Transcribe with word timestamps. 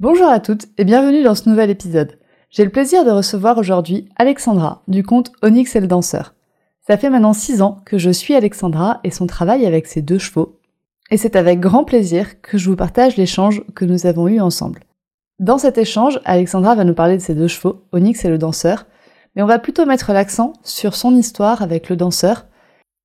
Bonjour 0.00 0.28
à 0.28 0.38
toutes 0.38 0.66
et 0.78 0.84
bienvenue 0.84 1.24
dans 1.24 1.34
ce 1.34 1.48
nouvel 1.48 1.70
épisode. 1.70 2.20
J'ai 2.50 2.62
le 2.62 2.70
plaisir 2.70 3.04
de 3.04 3.10
recevoir 3.10 3.58
aujourd'hui 3.58 4.08
Alexandra 4.14 4.84
du 4.86 5.02
compte 5.02 5.32
Onyx 5.42 5.74
et 5.74 5.80
le 5.80 5.88
danseur. 5.88 6.36
Ça 6.86 6.96
fait 6.96 7.10
maintenant 7.10 7.32
6 7.32 7.62
ans 7.62 7.80
que 7.84 7.98
je 7.98 8.10
suis 8.10 8.36
Alexandra 8.36 9.00
et 9.02 9.10
son 9.10 9.26
travail 9.26 9.66
avec 9.66 9.88
ses 9.88 10.00
deux 10.00 10.20
chevaux. 10.20 10.60
Et 11.10 11.16
c'est 11.16 11.34
avec 11.34 11.58
grand 11.58 11.82
plaisir 11.82 12.40
que 12.42 12.58
je 12.58 12.70
vous 12.70 12.76
partage 12.76 13.16
l'échange 13.16 13.64
que 13.74 13.84
nous 13.84 14.06
avons 14.06 14.28
eu 14.28 14.38
ensemble. 14.38 14.84
Dans 15.40 15.58
cet 15.58 15.78
échange, 15.78 16.20
Alexandra 16.24 16.76
va 16.76 16.84
nous 16.84 16.94
parler 16.94 17.16
de 17.16 17.22
ses 17.22 17.34
deux 17.34 17.48
chevaux, 17.48 17.82
Onyx 17.90 18.24
et 18.24 18.28
le 18.28 18.38
danseur, 18.38 18.86
mais 19.34 19.42
on 19.42 19.46
va 19.46 19.58
plutôt 19.58 19.84
mettre 19.84 20.12
l'accent 20.12 20.52
sur 20.62 20.94
son 20.94 21.16
histoire 21.16 21.60
avec 21.60 21.88
le 21.88 21.96
danseur. 21.96 22.46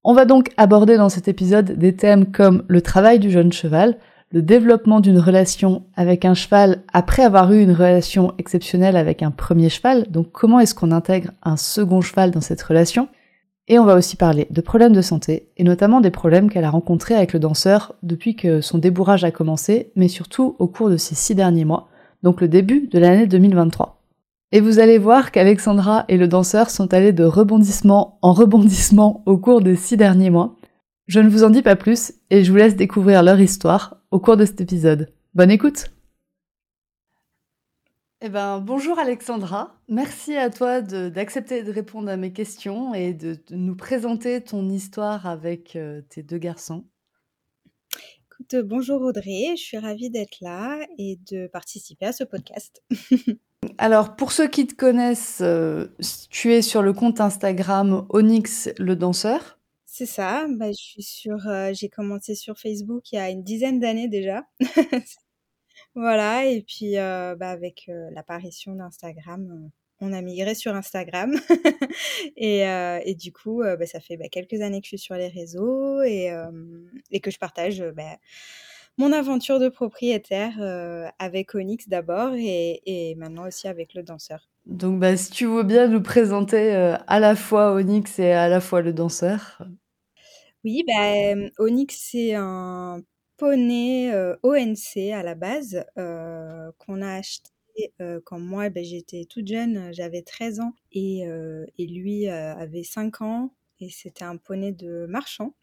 On 0.04 0.14
va 0.14 0.26
donc 0.26 0.52
aborder 0.58 0.98
dans 0.98 1.10
cet 1.10 1.28
épisode 1.28 1.72
des 1.72 1.96
thèmes 1.96 2.32
comme 2.32 2.64
le 2.68 2.84
travail 2.84 3.18
du 3.18 3.32
jeune 3.32 3.52
cheval, 3.52 3.98
le 4.34 4.42
développement 4.42 5.00
d'une 5.00 5.20
relation 5.20 5.84
avec 5.96 6.26
un 6.26 6.34
cheval 6.34 6.82
après 6.92 7.24
avoir 7.24 7.54
eu 7.54 7.62
une 7.62 7.72
relation 7.72 8.34
exceptionnelle 8.40 8.98
avec 8.98 9.22
un 9.22 9.30
premier 9.30 9.70
cheval. 9.70 10.08
Donc 10.10 10.32
comment 10.32 10.60
est-ce 10.60 10.74
qu'on 10.74 10.92
intègre 10.92 11.30
un 11.44 11.56
second 11.56 12.02
cheval 12.02 12.32
dans 12.32 12.42
cette 12.42 12.64
relation? 12.64 13.10
Et 13.68 13.78
on 13.78 13.86
va 13.86 13.96
aussi 13.96 14.16
parler 14.16 14.48
de 14.50 14.60
problèmes 14.60 14.92
de 14.92 15.04
santé 15.04 15.50
et 15.56 15.64
notamment 15.64 16.02
des 16.02 16.10
problèmes 16.10 16.50
qu'elle 16.50 16.64
a 16.64 16.72
rencontrés 16.72 17.14
avec 17.14 17.32
le 17.34 17.40
danseur 17.40 17.94
depuis 18.02 18.36
que 18.36 18.60
son 18.60 18.80
débourrage 18.80 19.24
a 19.24 19.30
commencé, 19.30 19.92
mais 19.96 20.08
surtout 20.08 20.56
au 20.58 20.68
cours 20.68 20.90
de 20.90 20.98
ces 20.98 21.14
six 21.14 21.36
derniers 21.36 21.64
mois, 21.64 21.88
donc 22.24 22.42
le 22.42 22.48
début 22.48 22.88
de 22.88 22.98
l'année 22.98 23.28
2023. 23.28 24.02
Et 24.52 24.62
vous 24.62 24.80
allez 24.80 24.98
voir 24.98 25.32
qu'Alexandra 25.32 26.06
et 26.10 26.18
le 26.18 26.28
danseur 26.28 26.72
sont 26.72 26.92
allés 26.92 27.14
de 27.14 27.24
rebondissement 27.24 28.18
en 28.24 28.34
rebondissement 28.34 29.22
au 29.28 29.38
cours 29.38 29.62
des 29.62 29.76
six 29.76 29.96
derniers 29.96 30.32
mois. 30.32 30.56
Je 31.06 31.20
ne 31.20 31.30
vous 31.30 31.44
en 31.44 31.52
dis 31.52 31.62
pas 31.62 31.76
plus 31.76 32.14
et 32.32 32.44
je 32.44 32.52
vous 32.52 32.58
laisse 32.58 32.76
découvrir 32.76 33.22
leur 33.22 33.40
histoire 33.40 33.98
au 34.14 34.20
cours 34.20 34.38
de 34.38 34.46
cet 34.46 34.62
épisode. 34.62 35.12
Bonne 35.34 35.50
écoute 35.50 35.92
eh 38.26 38.30
ben, 38.30 38.62
bonjour 38.62 39.00
Alexandra, 39.00 39.76
merci 39.90 40.38
à 40.38 40.50
toi 40.50 40.80
d'accepter 40.80 41.62
de, 41.62 41.74
répondre 41.74 42.08
à 42.08 42.16
mes 42.16 42.32
questions 42.32 42.94
et 42.94 43.14
de, 43.14 43.38
nous 43.50 43.76
présenter 43.76 44.40
ton 44.40 44.70
histoire 44.70 45.26
avec 45.26 45.76
euh, 45.76 46.00
tes 46.08 46.24
deux 46.24 46.38
garçons. 46.38 46.86
Écoute, 47.98 48.64
bonjour 48.64 49.02
Audrey, 49.02 49.56
je 49.58 49.62
suis 49.62 49.78
ravie 49.78 50.10
d'être 50.10 50.38
là 50.40 50.80
et 50.98 51.20
de 51.30 51.48
participer 51.48 52.06
à 52.06 52.14
ce 52.14 52.24
podcast. 52.24 52.82
Alors, 53.78 54.16
pour 54.16 54.32
ceux 54.32 54.48
qui 54.48 54.68
te 54.68 54.76
connaissent, 54.76 55.42
euh, 55.42 55.88
tu 56.30 56.54
es 56.54 56.62
sur 56.62 56.82
le 56.82 56.94
compte 56.94 57.20
Instagram 57.20 58.06
Onyx 58.08 58.70
le 58.78 58.96
danseur. 58.96 59.60
C'est 59.96 60.08
ça, 60.08 60.48
bah, 60.50 60.72
je 60.72 60.82
suis 60.82 61.04
sur, 61.04 61.38
j'ai 61.72 61.88
commencé 61.88 62.34
sur 62.34 62.58
Facebook 62.58 63.12
il 63.12 63.16
y 63.16 63.20
a 63.20 63.30
une 63.30 63.44
dizaine 63.44 63.80
d'années 63.80 64.08
déjà. 64.08 64.44
Voilà 65.96 66.46
et 66.48 66.64
puis, 66.64 66.96
bah, 66.96 67.52
avec, 67.52 67.92
l'apparition 68.12 68.74
d'Instagram, 68.74 69.70
on 70.00 70.12
a 70.12 70.22
migré 70.24 70.56
sur 70.56 70.74
Instagram 70.76 71.36
et 72.38 72.62
et 73.06 73.14
du 73.14 73.32
coup, 73.32 73.62
bah, 73.62 73.86
ça 73.86 74.00
fait, 74.00 74.18
bah, 74.18 74.30
quelques 74.32 74.62
années 74.62 74.82
que 74.82 74.86
je 74.86 74.98
suis 74.98 74.98
sur 74.98 75.14
les 75.14 75.28
réseaux 75.28 76.02
et 76.02 76.32
et 77.12 77.20
que 77.20 77.30
je 77.30 77.38
partage, 77.38 77.84
mon 78.98 79.12
aventure 79.12 79.60
de 79.60 79.70
propriétaire, 79.70 80.60
avec 81.20 81.54
Onyx 81.54 81.88
d'abord 81.88 82.34
et 82.34 82.82
et 82.88 83.14
maintenant 83.14 83.46
aussi 83.46 83.68
avec 83.68 83.94
le 83.94 84.02
danseur. 84.02 84.50
Donc, 84.66 85.00
bah, 85.00 85.16
si 85.18 85.30
tu 85.30 85.46
veux 85.46 85.64
bien 85.64 85.88
nous 85.88 86.02
présenter, 86.02 86.72
à 87.06 87.20
la 87.20 87.36
fois 87.36 87.74
Onyx 87.74 88.18
et 88.18 88.32
à 88.32 88.50
la 88.50 88.60
fois 88.60 88.82
le 88.82 88.92
danseur? 88.92 89.62
Oui, 90.64 90.84
bah, 90.88 91.34
Onyx, 91.60 91.96
c'est 92.12 92.34
un 92.36 93.02
poney, 93.38 94.14
ONC 94.44 95.12
à 95.14 95.22
la 95.24 95.36
base, 95.36 95.84
qu'on 95.96 97.02
a 97.02 97.16
acheté, 97.16 97.50
quand 98.26 98.40
moi, 98.40 98.70
bah, 98.70 98.82
j'étais 98.84 99.26
toute 99.26 99.48
jeune, 99.48 99.94
j'avais 99.94 100.22
13 100.22 100.60
ans 100.62 100.74
et 100.92 101.24
et 101.78 101.88
lui, 101.88 102.28
avait 102.30 102.84
5 102.84 103.22
ans 103.22 103.54
et 103.80 103.90
c'était 103.90 104.24
un 104.26 104.38
poney 104.38 104.72
de 104.72 105.06
marchand, 105.08 105.54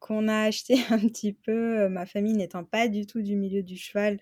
qu'on 0.00 0.28
a 0.28 0.42
acheté 0.44 0.74
un 0.90 0.98
petit 0.98 1.32
peu, 1.32 1.88
ma 1.88 2.06
famille 2.06 2.34
n'étant 2.34 2.64
pas 2.64 2.88
du 2.88 3.06
tout 3.06 3.22
du 3.22 3.36
milieu 3.36 3.62
du 3.62 3.76
cheval, 3.76 4.18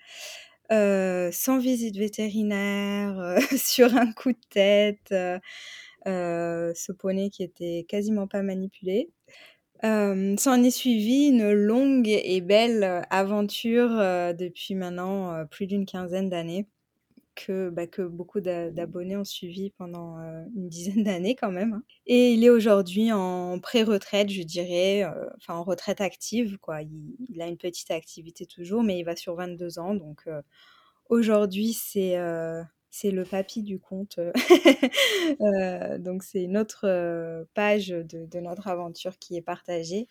sans 0.71 1.59
visite 1.59 1.97
vétérinaire, 1.97 3.39
sur 3.59 3.95
un 3.97 4.13
coup 4.13 4.33
de 4.33 4.39
tête, 4.51 5.15
ce 6.07 6.93
poney 6.93 7.31
qui 7.31 7.43
était 7.43 7.85
quasiment 7.89 8.27
pas 8.27 8.43
manipulé. 8.43 9.11
Euh, 9.83 10.37
s'en 10.37 10.63
est 10.63 10.71
suivi 10.71 11.29
une 11.29 11.53
longue 11.53 12.09
et 12.09 12.41
belle 12.43 13.03
aventure 13.09 13.89
depuis 14.37 14.75
maintenant 14.75 15.47
plus 15.47 15.67
d'une 15.67 15.87
quinzaine 15.87 16.29
d'années 16.29 16.67
que, 17.35 17.71
bah, 17.71 17.87
beaucoup 18.11 18.41
d'abonnés 18.41 19.17
ont 19.17 19.25
suivi 19.25 19.71
pendant 19.71 20.19
une 20.55 20.69
dizaine 20.69 21.05
d'années 21.05 21.35
quand 21.35 21.51
même. 21.51 21.75
Hein. 21.75 21.83
Et 22.07 22.33
il 22.35 22.45
est 22.45 22.51
aujourd'hui 22.51 23.13
en 23.13 23.59
pré-retraite, 23.61 24.29
je 24.29 24.43
dirais, 24.43 25.07
enfin 25.37 25.55
en 25.55 25.63
retraite 25.63 26.03
active. 26.03 26.59
Quoi. 26.59 26.83
Il, 26.83 27.41
a 27.41 27.47
une 27.47 27.57
petite 27.57 27.91
activité 27.91 28.45
toujours, 28.45 28.83
mais 28.83 28.99
il 28.99 29.05
va 29.05 29.17
sur 29.17 29.35
22 29.35 29.79
ans. 29.79 29.95
Donc 29.95 30.29
aujourd'hui, 31.09 31.73
c'est 31.73 32.19
c'est 32.91 33.11
le 33.11 33.25
papy 33.25 33.63
du 33.63 33.79
compte. 33.79 34.19
Euh, 34.19 34.33
euh, 35.41 35.99
donc 35.99 36.23
c'est 36.23 36.43
une 36.43 36.59
autre 36.59 36.87
euh, 36.87 37.45
page 37.55 37.89
de, 37.89 38.41
notre 38.41 38.69
aventure 38.69 39.19
qui 39.19 39.37
est 39.37 39.43
partagée. 39.43 40.09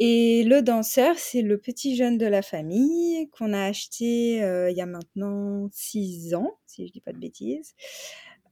Et 0.00 0.42
le 0.44 0.60
danseur, 0.60 1.16
c'est 1.18 1.42
le 1.42 1.56
petit 1.56 1.94
jeune 1.94 2.18
de 2.18 2.26
la 2.26 2.42
famille 2.42 3.28
qu'on 3.30 3.52
a 3.52 3.64
acheté 3.64 4.38
il 4.38 4.74
y 4.76 4.80
a 4.80 4.86
maintenant 4.86 5.68
six 5.70 6.34
ans, 6.34 6.58
si 6.66 6.88
je 6.88 6.92
dis 6.92 7.00
pas 7.00 7.12
de 7.12 7.18
bêtises. 7.18 7.76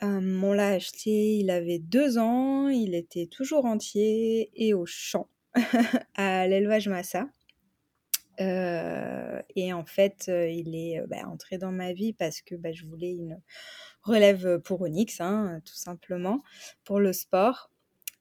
on 0.00 0.52
l'a 0.52 0.68
acheté, 0.68 1.38
il 1.38 1.50
avait 1.50 1.80
deux 1.80 2.16
ans, 2.18 2.68
il 2.68 2.94
était 2.94 3.26
toujours 3.26 3.64
entier 3.64 4.50
et 4.54 4.72
au 4.72 4.86
champ 4.86 5.26
à 6.14 6.46
l'élevage 6.46 6.88
Massa. 6.88 7.26
Euh, 8.40 9.40
et 9.54 9.72
en 9.72 9.84
fait, 9.84 10.26
euh, 10.28 10.48
il 10.48 10.74
est 10.74 11.00
euh, 11.00 11.06
bah, 11.06 11.28
entré 11.28 11.58
dans 11.58 11.72
ma 11.72 11.92
vie 11.92 12.12
parce 12.12 12.40
que 12.40 12.54
bah, 12.54 12.72
je 12.72 12.86
voulais 12.86 13.10
une 13.10 13.40
relève 14.02 14.58
pour 14.60 14.80
Onyx, 14.80 15.20
hein, 15.20 15.60
tout 15.64 15.74
simplement, 15.74 16.42
pour 16.84 16.98
le 16.98 17.12
sport. 17.12 17.70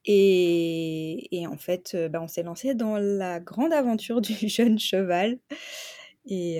Et, 0.04 1.44
en 1.48 1.56
fait, 1.56 1.96
bah, 2.10 2.20
on 2.20 2.26
s'est 2.26 2.42
lancé 2.42 2.74
dans 2.74 2.96
la 2.98 3.40
grande 3.40 3.72
aventure 3.72 4.20
du 4.20 4.48
jeune 4.48 4.78
cheval. 4.78 5.38
Et, 6.26 6.58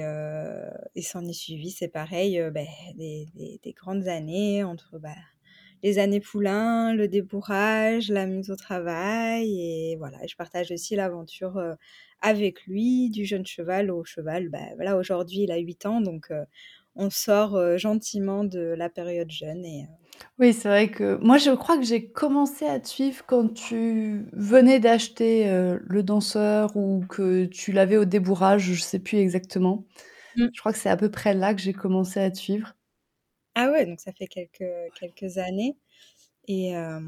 et 0.96 1.02
s'en 1.02 1.24
est 1.24 1.32
suivi, 1.32 1.70
c'est 1.70 1.88
pareil, 1.88 2.42
des, 2.96 3.74
grandes 3.76 4.08
années 4.08 4.64
entre 4.64 5.00
les 5.84 5.98
années 6.00 6.20
poulain, 6.20 6.94
le 6.94 7.06
débourrage, 7.06 8.08
la 8.08 8.26
mise 8.26 8.50
au 8.50 8.56
travail. 8.56 9.60
Et 9.60 9.96
voilà, 9.96 10.19
je 10.26 10.34
partage 10.34 10.72
aussi 10.72 10.96
l'aventure 10.96 11.60
avec 12.22 12.66
lui, 12.66 13.10
du 13.10 13.24
jeune 13.24 13.46
cheval 13.46 13.90
au 13.90 14.04
cheval. 14.04 14.48
Bah, 14.48 14.60
voilà, 14.76 14.96
aujourd'hui, 14.96 15.40
il 15.40 15.52
a 15.52 15.58
8 15.58 15.86
ans, 15.86 16.00
donc 16.00 16.32
on 16.96 17.10
sort 17.10 17.78
gentiment 17.78 18.44
de 18.44 18.60
la 18.60 18.88
période 18.88 19.30
jeune. 19.30 19.64
Et, 19.64 19.86
Oui, 20.38 20.52
c'est 20.52 20.69
vrai 20.69 20.90
que 20.90 21.16
moi, 21.16 21.38
je 21.38 21.50
crois 21.50 21.76
que 21.76 21.84
j'ai 21.84 22.10
commencé 22.10 22.64
à 22.66 22.80
te 22.80 22.88
suivre 22.88 23.24
quand 23.26 23.52
tu 23.52 24.26
venais 24.32 24.80
d'acheter 24.80 25.46
le 25.80 26.02
danseur 26.02 26.76
ou 26.76 27.04
que 27.08 27.44
tu 27.46 27.72
l'avais 27.72 27.96
au 27.96 28.04
débourrage, 28.04 28.62
je 28.62 28.72
ne 28.72 28.76
sais 28.76 28.98
plus 29.00 29.19
exactement. 29.19 29.84
Mmh. 30.36 30.46
Je 30.54 30.60
crois 30.60 30.72
que 30.72 30.78
c'est 30.78 30.90
à 30.90 30.96
peu 30.96 31.10
près 31.10 31.34
là 31.34 31.54
que 31.54 31.60
j'ai 31.60 31.72
commencé 31.72 32.20
à 32.20 32.30
te 32.30 32.38
suivre. 32.38 32.74
Ah 33.54 33.70
ouais, 33.70 33.84
donc 33.86 34.00
ça 34.00 34.12
fait 34.12 34.26
quelques, 34.26 34.64
quelques 34.98 35.38
années. 35.38 35.76
Et 36.48 36.76
euh, 36.76 37.00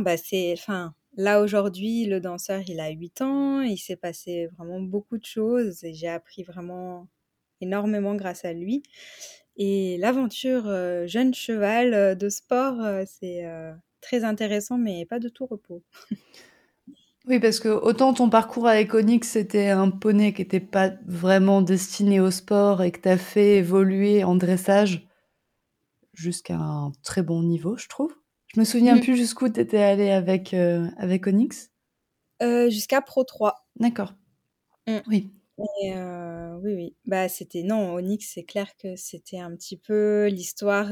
bah 0.00 0.16
c'est, 0.16 0.52
enfin, 0.52 0.94
Là, 1.16 1.40
aujourd'hui, 1.40 2.06
le 2.06 2.20
danseur, 2.20 2.62
il 2.66 2.80
a 2.80 2.90
8 2.90 3.20
ans, 3.22 3.60
il 3.60 3.78
s'est 3.78 3.96
passé 3.96 4.48
vraiment 4.56 4.80
beaucoup 4.80 5.16
de 5.16 5.24
choses 5.24 5.84
et 5.84 5.94
j'ai 5.94 6.08
appris 6.08 6.42
vraiment 6.42 7.08
énormément 7.60 8.14
grâce 8.14 8.44
à 8.44 8.52
lui. 8.52 8.82
Et 9.56 9.96
l'aventure 9.98 10.64
euh, 10.66 11.06
jeune 11.06 11.32
cheval 11.32 11.94
euh, 11.94 12.14
de 12.14 12.28
sport, 12.28 12.80
euh, 12.80 13.04
c'est 13.06 13.44
très 14.00 14.24
intéressant, 14.24 14.76
mais 14.78 15.06
pas 15.06 15.18
de 15.18 15.28
tout 15.28 15.46
repos. 15.46 15.82
Oui, 17.26 17.40
parce 17.40 17.58
que 17.58 17.70
autant 17.70 18.12
ton 18.12 18.28
parcours 18.28 18.68
avec 18.68 18.92
Onyx, 18.92 19.26
c'était 19.26 19.70
un 19.70 19.88
poney 19.88 20.34
qui 20.34 20.42
était 20.42 20.60
pas 20.60 20.90
vraiment 21.06 21.62
destiné 21.62 22.20
au 22.20 22.30
sport 22.30 22.82
et 22.82 22.92
que 22.92 23.00
tu 23.00 23.08
as 23.08 23.16
fait 23.16 23.56
évoluer 23.56 24.24
en 24.24 24.36
dressage 24.36 25.08
jusqu'à 26.12 26.56
un 26.56 26.92
très 27.02 27.22
bon 27.22 27.42
niveau, 27.42 27.78
je 27.78 27.88
trouve. 27.88 28.14
Je 28.54 28.60
me 28.60 28.64
souviens 28.64 28.96
Mmh. 28.96 29.00
plus 29.00 29.16
jusqu'où 29.16 29.48
tu 29.48 29.60
étais 29.60 29.82
allée 29.82 30.10
avec, 30.10 30.54
heu, 30.54 30.88
avec 30.96 31.26
Onyx. 31.26 31.70
Heu, 32.40 32.70
jusqu'à 32.70 33.00
Pro 33.02 33.24
3. 33.24 33.66
D'accord. 33.76 34.14
Mmh. 34.86 35.00
Oui. 35.06 35.34
Et 35.82 35.94
heu, 35.94 36.56
oui, 36.62 36.74
oui. 36.74 36.96
Bah, 37.06 37.28
c'était 37.28 37.62
non, 37.64 37.94
Onyx, 37.94 38.30
c'est 38.34 38.44
clair 38.44 38.76
que 38.78 38.96
c'était 38.96 39.38
un 39.40 39.54
petit 39.56 39.78
peu 39.78 40.28
l'histoire, 40.28 40.90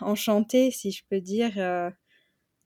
enchantée, 0.00 0.70
si 0.72 0.92
je 0.92 1.04
peux 1.10 1.20
dire, 1.20 1.92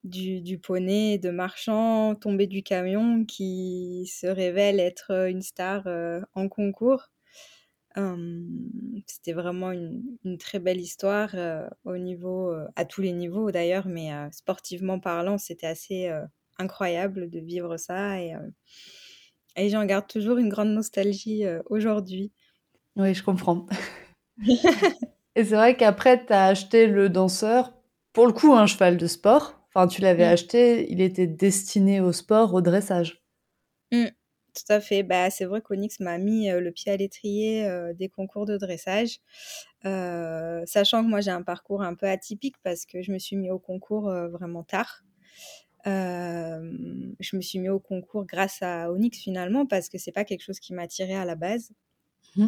du 0.05 0.43
du 0.43 0.59
poney 0.61 1.19
de 1.19 1.31
marchand 1.31 2.17
tombé 2.17 2.47
du 2.49 2.63
camion 2.65 3.25
qui 3.27 4.07
se 4.13 4.27
révèle 4.29 4.81
être, 4.81 5.29
une 5.31 5.43
star, 5.43 5.89
en 6.35 6.49
concours. 6.51 7.12
Hem, 7.97 9.03
c'était 9.07 9.33
vraiment 9.33 9.73
une 9.73 10.03
une 10.25 10.39
très 10.39 10.59
belle 10.61 10.81
histoire, 10.81 11.31
heu, 11.35 11.67
au 11.85 11.97
niveau, 11.99 12.53
heu 12.53 12.67
à 12.77 12.85
tous 12.85 13.03
les 13.03 13.13
niveaux 13.13 13.51
d'ailleurs, 13.51 13.87
mais 13.89 14.13
heu, 14.13 14.29
sportivement 14.33 15.01
parlant, 15.01 15.39
c'était 15.39 15.67
assez, 15.67 16.09
heu, 16.09 16.23
incroyable 16.59 17.31
de 17.31 17.41
vivre 17.41 17.77
ça 17.79 18.21
et 18.23 18.35
heu 18.35 18.53
et 19.57 19.71
j'en 19.71 19.85
garde 19.87 20.07
toujours 20.09 20.37
une 20.39 20.51
grande 20.51 20.69
nostalgie, 20.75 21.45
heu, 21.47 21.63
aujourd'hui. 21.71 22.33
Oui, 22.97 23.15
je 23.15 23.23
comprends. 23.23 23.67
Et 25.37 25.45
c'est 25.45 25.55
vrai 25.57 25.77
qu'après 25.77 26.25
tu 26.25 26.33
as 26.33 26.47
acheté 26.47 26.87
le 26.87 27.09
Danseur, 27.11 27.75
pour 28.15 28.27
le 28.27 28.33
coup 28.33 28.53
un 28.55 28.67
cheval 28.67 28.97
de 28.97 29.07
sport. 29.07 29.61
Enfin, 29.69 29.87
tu 29.87 30.01
l'avais 30.03 30.25
Mmh. 30.25 30.25
acheté, 30.25 30.91
il 30.91 31.01
était 31.01 31.27
destiné 31.27 32.01
au 32.01 32.13
sport, 32.13 32.53
au 32.55 32.61
dressage? 32.61 33.23
Mmh. 33.93 34.13
Tout 34.55 34.73
à 34.73 34.81
fait. 34.81 35.03
Bah, 35.03 35.31
c'est 35.31 35.45
vrai 35.45 35.61
qu'Onyx 35.63 36.01
m'a 36.01 36.19
mis, 36.19 36.49
le 36.51 36.71
pied 36.71 36.93
à 36.93 36.97
l'étrier, 36.97 37.67
des 37.95 38.09
concours 38.09 38.47
de 38.47 38.57
dressage. 38.57 39.19
Sachant 39.85 41.03
que 41.03 41.09
moi 41.09 41.21
j'ai 41.21 41.31
un 41.31 41.43
parcours 41.43 41.83
un 41.83 41.95
peu 41.95 42.07
atypique 42.07 42.57
parce 42.63 42.85
que 42.85 43.03
je 43.03 43.13
me 43.13 43.19
suis 43.19 43.37
mis 43.37 43.51
au 43.51 43.59
concours, 43.59 44.13
vraiment 44.31 44.63
tard. 44.63 45.03
Je 45.85 47.37
me 47.37 47.41
suis 47.41 47.59
mis 47.59 47.69
au 47.71 47.81
concours 47.81 48.27
grâce 48.27 48.59
à 48.63 48.93
Onyx 48.93 49.19
finalement 49.19 49.67
parce 49.67 49.89
que 49.89 49.99
c'est 49.99 50.13
pas 50.13 50.25
quelque 50.25 50.43
chose 50.43 50.61
qui 50.61 50.75
m'attirait 50.75 51.15
à 51.15 51.25
la 51.25 51.35
base. 51.35 51.73
Mmh. 52.37 52.47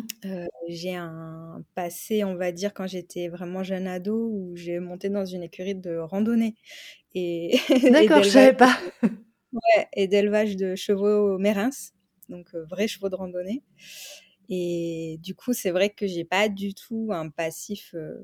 J'ai 0.69 0.95
un 0.95 1.63
passé, 1.75 2.25
on 2.25 2.37
va 2.37 2.53
dire, 2.53 2.73
quand 2.73 2.87
j'étais 2.87 3.29
vraiment 3.29 3.63
jeune 3.63 3.87
ado 3.87 4.31
où 4.33 4.57
j'ai 4.57 4.79
monté 4.79 5.09
dans 5.09 5.27
une 5.27 5.43
écurie 5.43 5.75
de 5.75 5.97
randonnée 5.97 6.55
et 7.15 7.59
D'accord, 7.91 8.23
je 8.23 8.31
savais 8.31 8.57
pas. 8.57 8.79
Et 9.95 10.09
d'élevage 10.09 10.57
de 10.57 10.75
chevaux 10.77 11.39
mérins, 11.39 11.71
donc 12.29 12.55
heu, 12.55 12.65
vrais 12.71 12.89
chevaux 12.89 13.09
de 13.09 13.17
randonnée 13.17 13.63
et 14.51 15.19
du 15.23 15.35
coup, 15.35 15.55
c'est 15.55 15.71
vrai 15.71 15.91
que 15.91 16.07
j'ai 16.07 16.25
pas 16.25 16.49
du 16.51 16.75
tout 16.75 17.11
un 17.13 17.31
passif, 17.31 17.95
heu, 17.95 18.19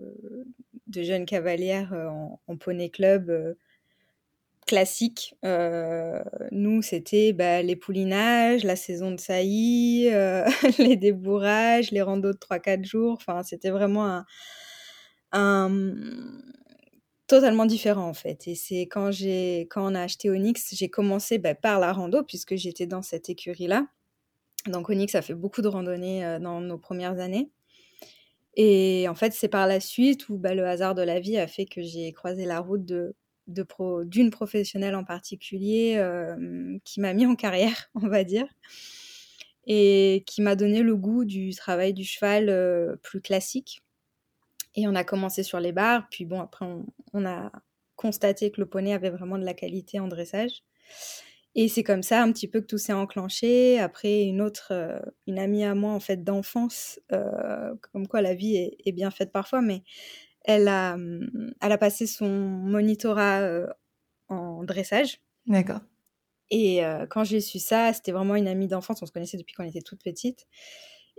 de 0.87 1.03
jeune 1.03 1.27
cavalière, 1.27 1.93
heu, 1.95 2.09
en 2.47 2.57
poney 2.59 2.91
club, 2.91 3.57
classique. 4.67 5.35
Nous, 6.53 6.83
c'était, 6.83 7.33
bah, 7.33 7.63
les 7.63 7.77
poulinages, 7.77 8.65
la 8.65 8.77
saison 8.77 9.11
de 9.13 9.19
saillies, 9.21 10.09
heu, 10.13 10.45
les 10.79 10.97
débourrages, 10.97 11.91
les 11.91 12.03
randos 12.03 12.33
de 12.33 12.39
3-4 12.39 12.85
jours. 12.85 13.15
Enfin, 13.21 13.43
c'était 13.43 13.71
vraiment 13.71 14.07
un 14.07 14.25
totalement 17.31 17.67
différent, 17.67 18.09
en 18.09 18.15
fait. 18.15 18.49
Et 18.49 18.55
c'est 18.57 18.83
quand 18.83 19.11
j'ai 19.13 19.63
quand 19.71 19.91
on 19.91 19.95
a 19.95 20.03
acheté 20.03 20.31
Onyx, 20.31 20.75
j'ai 20.75 20.89
commencé, 20.91 21.39
bah, 21.39 21.55
par 21.55 21.79
la 21.81 21.93
rando 21.93 22.23
puisque 22.25 22.57
j'étais 22.57 22.87
dans 22.87 23.03
cette 23.03 23.31
écurie-là. 23.31 23.87
Donc 24.67 24.91
Onyx 24.91 25.15
a 25.17 25.23
fait 25.23 25.35
beaucoup 25.35 25.63
de 25.63 25.69
randonnées, 25.69 26.25
heu, 26.27 26.41
dans 26.41 26.61
nos 26.61 26.79
premières 26.79 27.21
années. 27.21 27.51
Et 28.57 29.07
en 29.09 29.15
fait, 29.15 29.33
c'est 29.33 29.49
par 29.49 29.67
la 29.67 29.81
suite 29.81 30.29
où, 30.29 30.37
bah, 30.37 30.55
le 30.55 30.67
hasard 30.67 30.95
de 30.95 31.03
la 31.03 31.21
vie 31.21 31.39
a 31.39 31.47
fait 31.47 31.67
que 31.67 31.83
j'ai 31.83 32.13
croisé 32.13 32.45
la 32.45 32.61
route 32.61 32.85
de 32.85 33.15
de 33.47 33.65
pro 33.65 34.05
d'une 34.05 34.31
professionnelle 34.31 34.95
en 34.95 35.03
particulier, 35.05 35.93
hem, 35.99 36.79
qui 36.85 37.01
m'a 37.01 37.15
mis 37.15 37.27
en 37.27 37.35
carrière, 37.35 37.91
on 37.95 38.07
va 38.09 38.23
dire 38.25 38.47
et 39.67 40.25
qui 40.27 40.43
m'a 40.43 40.57
donné 40.57 40.83
le 40.83 40.97
goût 40.97 41.25
du 41.25 41.55
travail 41.55 41.93
du 41.93 42.05
cheval, 42.05 42.49
heu, 42.49 42.99
plus 43.03 43.21
classique 43.21 43.83
et 44.75 44.89
on 44.89 44.95
a 44.95 45.05
commencé 45.05 45.43
sur 45.43 45.61
les 45.61 45.73
barres, 45.73 46.09
puis 46.11 46.25
bon 46.25 46.41
après 46.41 46.65
on 46.67 46.87
on 47.15 47.27
a 47.27 47.53
constaté 47.97 48.51
que 48.53 48.61
le 48.61 48.69
poney 48.69 48.95
avait 48.95 49.11
vraiment 49.11 49.39
de 49.39 49.45
la 49.45 49.55
qualité 49.55 50.01
en 50.01 50.09
dressage 50.09 50.63
et 51.55 51.69
c'est 51.69 51.83
comme 51.83 52.03
ça 52.03 52.23
un 52.23 52.33
petit 52.33 52.49
peu 52.49 52.61
que 52.61 52.67
tout 52.67 52.79
s'est 52.79 52.93
enclenché. 52.93 53.79
Après 53.81 54.23
une 54.23 54.41
autre, 54.41 54.73
heu, 54.73 55.01
une 55.27 55.39
amie 55.39 55.65
à 55.65 55.75
moi 55.75 55.93
en 55.93 56.01
fait 56.01 56.23
d'enfance, 56.25 57.01
heu, 57.13 57.79
comme 57.93 58.07
quoi 58.09 58.23
la 58.23 58.35
vie 58.35 58.57
est 58.57 58.77
est 58.87 58.93
bien 58.93 59.11
faite 59.11 59.33
parfois, 59.33 59.61
mais 59.63 59.83
elle 60.45 60.69
a, 60.69 60.97
elle 61.63 61.73
a 61.73 61.79
passé 61.79 62.07
son 62.09 62.29
monitorat, 62.31 63.43
heu, 63.43 63.69
en 64.29 64.65
dressage 64.65 65.21
D'accord. 65.47 65.83
et 66.53 66.81
quand 67.11 67.23
j'ai 67.25 67.41
su 67.41 67.59
ça, 67.61 67.93
c'était 67.93 68.11
vraiment 68.13 68.35
une 68.35 68.49
amie 68.49 68.67
d'enfance, 68.67 69.01
on 69.03 69.07
se 69.07 69.13
connaissait 69.13 69.37
depuis 69.39 69.55
qu'on 69.55 69.63
était 69.65 69.83
toutes 69.83 70.03
petites 70.03 70.47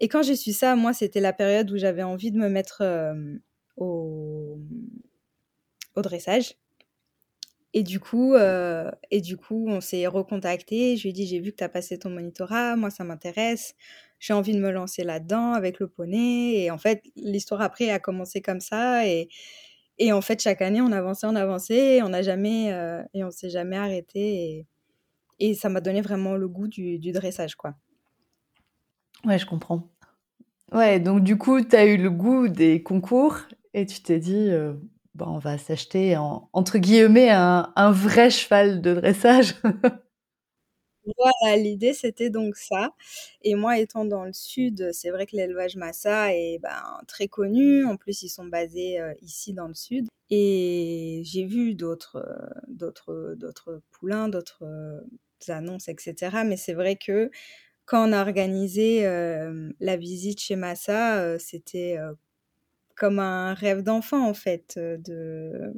et 0.01 0.09
quand 0.09 0.23
j'ai 0.23 0.35
su 0.35 0.51
ça, 0.53 0.75
moi, 0.75 0.93
c'était 0.93 1.21
la 1.21 1.33
période 1.33 1.71
où 1.71 1.77
j'avais 1.77 2.03
envie 2.03 2.31
de 2.31 2.37
me 2.39 2.49
mettre, 2.49 2.81
hem, 2.81 3.39
au, 3.77 4.59
dressage. 6.01 6.55
Et 7.73 7.83
du 7.83 7.99
coup, 8.01 8.35
heu 8.35 8.91
et 9.11 9.21
du 9.21 9.37
coup, 9.37 9.65
on 9.69 9.79
s'est 9.81 10.05
recontactés. 10.07 10.97
Je 10.97 11.03
lui 11.03 11.09
ai 11.11 11.13
dit: 11.13 11.25
«J'ai 11.27 11.39
vu 11.39 11.51
que 11.51 11.57
tu 11.57 11.63
as 11.63 11.69
passé 11.69 11.97
ton 11.99 12.09
monitorat, 12.09 12.75
moi 12.75 12.89
ça 12.89 13.03
m'intéresse, 13.05 13.75
j'ai 14.19 14.33
envie 14.33 14.53
de 14.53 14.59
me 14.59 14.71
lancer 14.71 15.03
là-dedans 15.03 15.53
avec 15.53 15.79
le 15.79 15.87
poney» 15.87 16.63
et 16.63 16.71
en 16.71 16.77
fait, 16.77 17.01
l'histoire 17.15 17.61
après 17.61 17.89
a 17.89 17.99
commencé 17.99 18.41
comme 18.41 18.59
ça. 18.61 19.07
Et 19.07 19.29
et 19.99 20.11
en 20.13 20.21
fait, 20.21 20.41
chaque 20.41 20.61
année, 20.63 20.81
on 20.81 20.91
avançait, 20.91 21.27
on 21.27 21.35
avançait. 21.35 21.97
Et 21.97 22.03
on 22.03 22.09
n'a 22.09 22.23
heu 22.71 23.03
et 23.13 23.23
s'est 23.31 23.49
jamais 23.51 23.77
arrêtés 23.77 24.35
et 24.59 24.67
et 25.39 25.55
ça 25.55 25.69
m'a 25.69 25.81
donné 25.81 26.01
vraiment 26.01 26.35
le 26.35 26.47
goût 26.49 26.67
du 26.67 26.99
du 26.99 27.11
dressage, 27.13 27.55
quoi. 27.55 27.75
Ouais, 29.25 29.37
je 29.39 29.45
comprends. 29.45 29.90
Ouais, 30.71 31.01
donc 31.01 31.21
du 31.23 31.37
coup, 31.37 31.59
tu 31.61 31.75
as 31.75 31.85
eu 31.85 31.97
le 31.97 32.09
goût 32.09 32.47
des 32.47 32.81
concours 32.81 33.39
et 33.73 33.85
tu 33.85 34.01
t'es 34.01 34.19
dit, 34.19 34.47
heu: 34.51 34.79
«Bah, 35.15 35.25
on 35.27 35.37
va 35.37 35.57
s'acheter 35.57 36.15
en 36.15 36.49
entre 36.53 36.77
guillemets 36.77 37.29
«un 37.29 37.91
vrai 37.91 38.29
cheval 38.29 38.81
de 38.81 38.93
dressage». 38.93 39.55
Voilà, 41.17 41.57
l'idée 41.57 41.93
c'était 41.93 42.29
donc 42.29 42.55
ça 42.55 42.93
et 43.41 43.55
moi 43.55 43.79
étant 43.79 44.05
dans 44.05 44.23
le 44.25 44.33
sud, 44.33 44.91
c'est 44.93 45.09
vrai 45.09 45.25
que 45.25 45.35
l'élevage 45.35 45.75
Masa 45.75 46.33
est, 46.35 46.59
ben, 46.59 46.83
très 47.07 47.27
connu. 47.27 47.83
En 47.85 47.97
plus, 47.97 48.21
ils 48.21 48.29
sont 48.29 48.45
basés, 48.45 48.99
heu, 48.99 49.13
ici 49.21 49.53
dans 49.53 49.67
le 49.67 49.73
sud 49.73 50.07
et 50.29 51.21
j'ai 51.25 51.43
vu 51.45 51.73
d'autres, 51.73 52.17
heu, 52.17 52.61
d'autres, 52.67 53.33
d'autres 53.37 53.81
poulains, 53.91 54.29
d'autres, 54.29 54.63
heu, 54.63 55.03
annonces 55.47 55.87
et 55.87 55.95
cetera 55.99 56.43
mais 56.43 56.55
c'est 56.57 56.73
vrai 56.73 56.95
que 56.97 57.31
quand 57.91 58.09
on 58.09 58.13
a 58.13 58.21
organisé, 58.21 58.99
hem, 58.99 59.73
la 59.81 59.97
visite 59.97 60.39
chez 60.41 60.55
Masa, 60.55 61.23
heu, 61.35 61.39
c'était, 61.39 61.97
heu, 61.99 62.17
comme 62.95 63.19
un 63.19 63.53
rêve 63.55 63.83
d'enfant 63.83 64.27
en 64.29 64.33
fait, 64.35 64.77
de, 64.79 65.73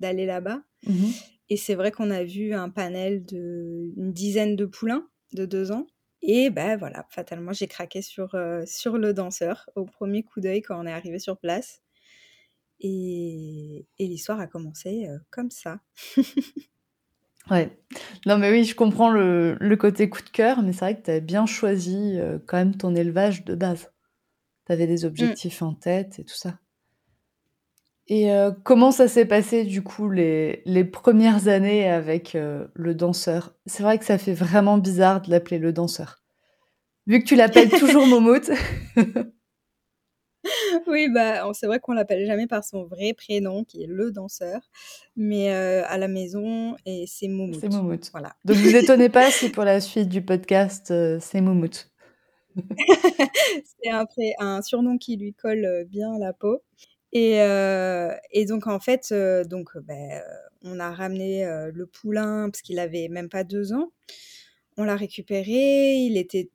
d'aller 0.00 0.26
là-bas 0.26 0.62
Mmh 0.86 0.92
mh. 1.04 1.38
et 1.50 1.56
c'est 1.58 1.74
vrai 1.76 1.92
qu'on 1.92 2.10
a 2.10 2.24
vu 2.24 2.54
un 2.54 2.70
panel 2.70 3.24
d'une 3.26 4.12
dizaine 4.12 4.56
de 4.56 4.66
poulains 4.66 5.08
de 5.34 5.46
2 5.46 5.72
ans 5.72 5.86
et 6.22 6.50
bah, 6.50 6.76
voilà, 6.76 7.06
fatalement, 7.10 7.52
j'ai 7.52 7.68
craqué 7.68 8.02
sur, 8.02 8.36
sur 8.66 8.98
le 8.98 9.14
Danseur 9.14 9.70
au 9.76 9.84
1er 9.86 10.24
coup 10.24 10.40
d'œil 10.40 10.62
quand 10.62 10.80
on 10.82 10.86
est 10.86 10.92
arrivé 10.92 11.18
sur 11.20 11.38
place 11.38 11.80
et 12.80 13.86
et 13.98 14.06
l'histoire 14.06 14.40
a 14.40 14.46
commencé, 14.46 15.08
comme 15.30 15.50
ça. 15.50 15.80
Ouais. 17.50 17.70
Non, 18.26 18.36
mais 18.38 18.50
oui, 18.50 18.64
je 18.64 18.74
comprends 18.74 19.10
le 19.10 19.56
le 19.60 19.76
côté 19.76 20.10
coup 20.10 20.22
de 20.22 20.28
cœur, 20.28 20.62
mais 20.62 20.72
c'est 20.72 20.80
vrai 20.80 20.96
que 20.98 21.02
tu 21.04 21.10
avais 21.10 21.20
bien 21.20 21.46
choisi, 21.46 22.16
heu, 22.18 22.42
quand 22.46 22.58
même 22.58 22.76
ton 22.76 22.94
élevage 22.94 23.44
de 23.44 23.54
base. 23.54 23.90
Tu 24.66 24.72
avais 24.72 24.86
des 24.88 25.04
Mmh. 25.16 25.34
objectifs 25.34 25.62
en 25.62 25.74
tête 25.74 26.18
et 26.20 26.24
tout 26.24 26.36
ça. 26.36 26.58
Et 28.06 28.30
heu, 28.30 28.52
comment 28.64 28.90
ça 28.90 29.06
s'est 29.08 29.26
passé 29.26 29.64
du 29.64 29.82
coup 29.82 30.08
les 30.08 30.62
les 30.64 30.84
1res 30.84 31.48
années 31.48 31.88
avec, 31.88 32.34
heu, 32.36 32.70
le 32.74 32.94
Danseur? 32.94 33.54
C'est 33.66 33.82
vrai 33.82 33.98
que 33.98 34.04
ça 34.04 34.16
fait 34.18 34.32
vraiment 34.32 34.78
bizarre 34.78 35.20
de 35.20 35.30
l'appeler 35.30 35.58
le 35.58 35.72
Danseur. 35.72 36.22
Vu 37.06 37.20
que 37.20 37.26
tu 37.26 37.36
l'appelles 37.36 37.74
toujours 37.74 38.06
Moumout. 38.06 38.50
Oui, 40.86 41.08
bah, 41.08 41.50
c'est 41.54 41.66
vrai 41.66 41.80
qu'on 41.80 41.92
l'appelle 41.92 42.26
jamais 42.26 42.46
par 42.46 42.64
son 42.64 42.84
vrai 42.84 43.12
prénom 43.14 43.64
qui 43.64 43.82
est 43.82 43.86
le 43.86 44.10
Danseur, 44.12 44.60
mais 45.16 45.50
heu, 45.52 45.82
à 45.86 45.98
la 45.98 46.08
maison 46.08 46.76
et 46.86 47.04
c'est 47.06 47.28
C'est 47.50 47.68
Moumout, 47.68 47.68
Moumout. 47.68 48.12
voilà. 48.12 48.34
Donc 48.44 48.58
vous 48.58 48.74
étonnez 48.76 49.08
pas 49.10 49.30
si 49.30 49.50
pour 49.50 49.64
la 49.64 49.80
suite 49.80 50.08
du 50.08 50.22
podcast, 50.22 50.90
heu, 50.90 51.18
c'est 51.20 51.40
Moumout. 51.40 51.90
C'est 54.06 54.34
un 54.38 54.62
surnom 54.62 54.98
qui 54.98 55.16
lui 55.16 55.34
colle, 55.34 55.64
heu, 55.64 55.84
bien 55.84 56.14
à 56.14 56.18
la 56.18 56.32
peau 56.32 56.62
et 57.12 57.38
donc 58.46 58.66
en 58.66 58.80
fait, 58.80 59.12
donc 59.48 59.70
heu, 59.76 59.82
on 60.62 60.78
a 60.80 60.90
ramené, 60.92 61.44
le 61.72 61.86
poulain 61.86 62.50
parce 62.50 62.60
qu'il 62.62 62.78
avait 62.78 63.08
même 63.08 63.28
pas 63.28 63.44
2 63.44 63.72
ans. 63.72 63.90
on 64.78 64.84
l'a 64.84 64.96
récupéré, 64.96 65.96
il 65.96 66.16
était 66.18 66.50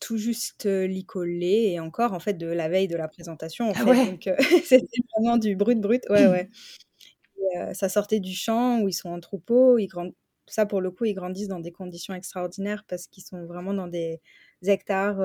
tout 0.00 0.18
juste 0.18 0.66
licolé 0.66 1.70
et 1.72 1.80
encore 1.80 2.12
en 2.12 2.20
fait 2.20 2.34
de 2.34 2.46
la 2.46 2.68
veille 2.68 2.88
de 2.88 2.96
la 2.96 3.08
présentation 3.08 3.68
en 3.70 3.74
Ah 3.74 3.84
fait. 3.84 3.84
ouais? 3.84 4.06
Donc 4.06 4.28
c'était 4.64 4.86
vraiment 5.16 5.38
du 5.38 5.56
brut 5.56 5.80
brut. 5.80 6.02
Ouais, 6.10 6.26
ouais. 6.28 6.50
Et 7.70 7.74
ça 7.74 7.88
sortait 7.88 8.20
du 8.20 8.34
champ 8.34 8.80
où 8.82 8.88
ils 8.88 8.92
sont 8.94 9.10
en 9.10 9.20
troupeau, 9.20 9.78
ils 9.78 9.86
grand 9.88 10.10
ça 10.48 10.66
pour 10.66 10.80
le 10.80 10.90
coup, 10.92 11.04
ils 11.06 11.14
grandissent 11.14 11.48
dans 11.48 11.60
des 11.60 11.72
conditions 11.72 12.14
extraordinaires 12.14 12.84
parce 12.88 13.08
qu'ils 13.08 13.24
sont 13.24 13.44
vraiment 13.46 13.74
dans 13.74 13.88
des 13.88 14.20
hectares, 14.64 15.16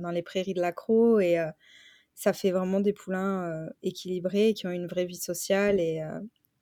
dans 0.00 0.10
les 0.10 0.22
prairies 0.22 0.54
de 0.54 0.60
l'accro 0.60 1.20
et 1.20 1.38
ça 2.14 2.32
fait 2.34 2.50
vraiment 2.52 2.80
des 2.80 2.92
poulains, 2.94 3.68
équilibrés 3.82 4.54
qui 4.54 4.66
ont 4.66 4.70
une 4.72 4.86
vraie 4.88 5.06
vie 5.06 5.16
sociale 5.16 5.80
et 5.80 6.02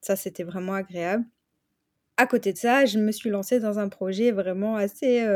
ça, 0.01 0.17
c'était 0.17 0.45
vraiment 0.45 0.75
agréable. 0.75 1.25
À 2.17 2.27
côté 2.27 2.53
de 2.53 2.59
ça, 2.59 2.85
je 2.87 2.99
me 2.99 3.11
suis 3.13 3.31
lancée 3.31 3.59
dans 3.61 3.79
un 3.81 3.89
projet 3.89 4.31
vraiment 4.33 4.77
assez, 4.77 5.27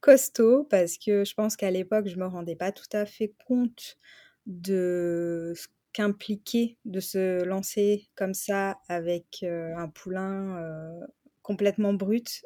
costaud 0.00 0.64
parce 0.64 0.98
que 0.98 1.24
je 1.24 1.34
pense 1.34 1.56
qu'à 1.56 1.70
l'époque, 1.70 2.08
je 2.08 2.16
me 2.16 2.26
rendais 2.26 2.56
pas 2.56 2.72
tout 2.72 2.88
à 2.92 3.06
fait 3.06 3.34
compte 3.46 3.98
de 4.46 5.52
ce 5.56 5.66
qu'impliquait 5.92 6.76
de 6.84 7.00
se 7.00 7.42
lancer 7.44 8.08
comme 8.16 8.34
ça 8.34 8.78
avec, 8.88 9.42
un 9.44 9.88
poulain, 9.88 11.00
complètement 11.42 11.94
brut, 11.94 12.44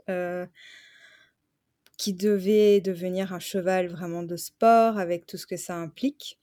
qui 1.98 2.14
devait 2.14 2.80
devenir 2.80 3.32
un 3.32 3.38
cheval 3.40 3.88
vraiment 3.88 4.22
de 4.22 4.36
sport 4.36 4.98
avec 4.98 5.26
tout 5.26 5.36
ce 5.36 5.46
que 5.46 5.56
ça 5.56 5.76
implique 5.76 6.38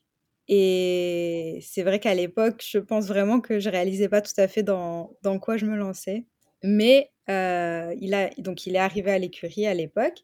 et 0.49 1.59
c'est 1.61 1.83
vrai 1.83 1.99
qu'à 1.99 2.13
l'époque, 2.15 2.63
je 2.65 2.77
pense 2.79 3.07
vraiment 3.07 3.41
que 3.41 3.59
je 3.59 3.69
réalisais 3.69 4.07
pas 4.09 4.21
tout 4.21 4.31
à 4.37 4.47
fait 4.47 4.63
dans 4.63 5.11
dans 5.23 5.39
quoi 5.39 5.57
je 5.57 5.65
me 5.65 5.75
lançais. 5.75 6.25
Mais 6.63 7.11
il 7.29 8.13
a 8.13 8.29
donc 8.37 8.65
il 8.67 8.75
est 8.75 8.79
arrivé 8.79 9.11
à 9.11 9.19
l'écurie 9.19 9.67
à 9.67 9.73
l'époque 9.73 10.19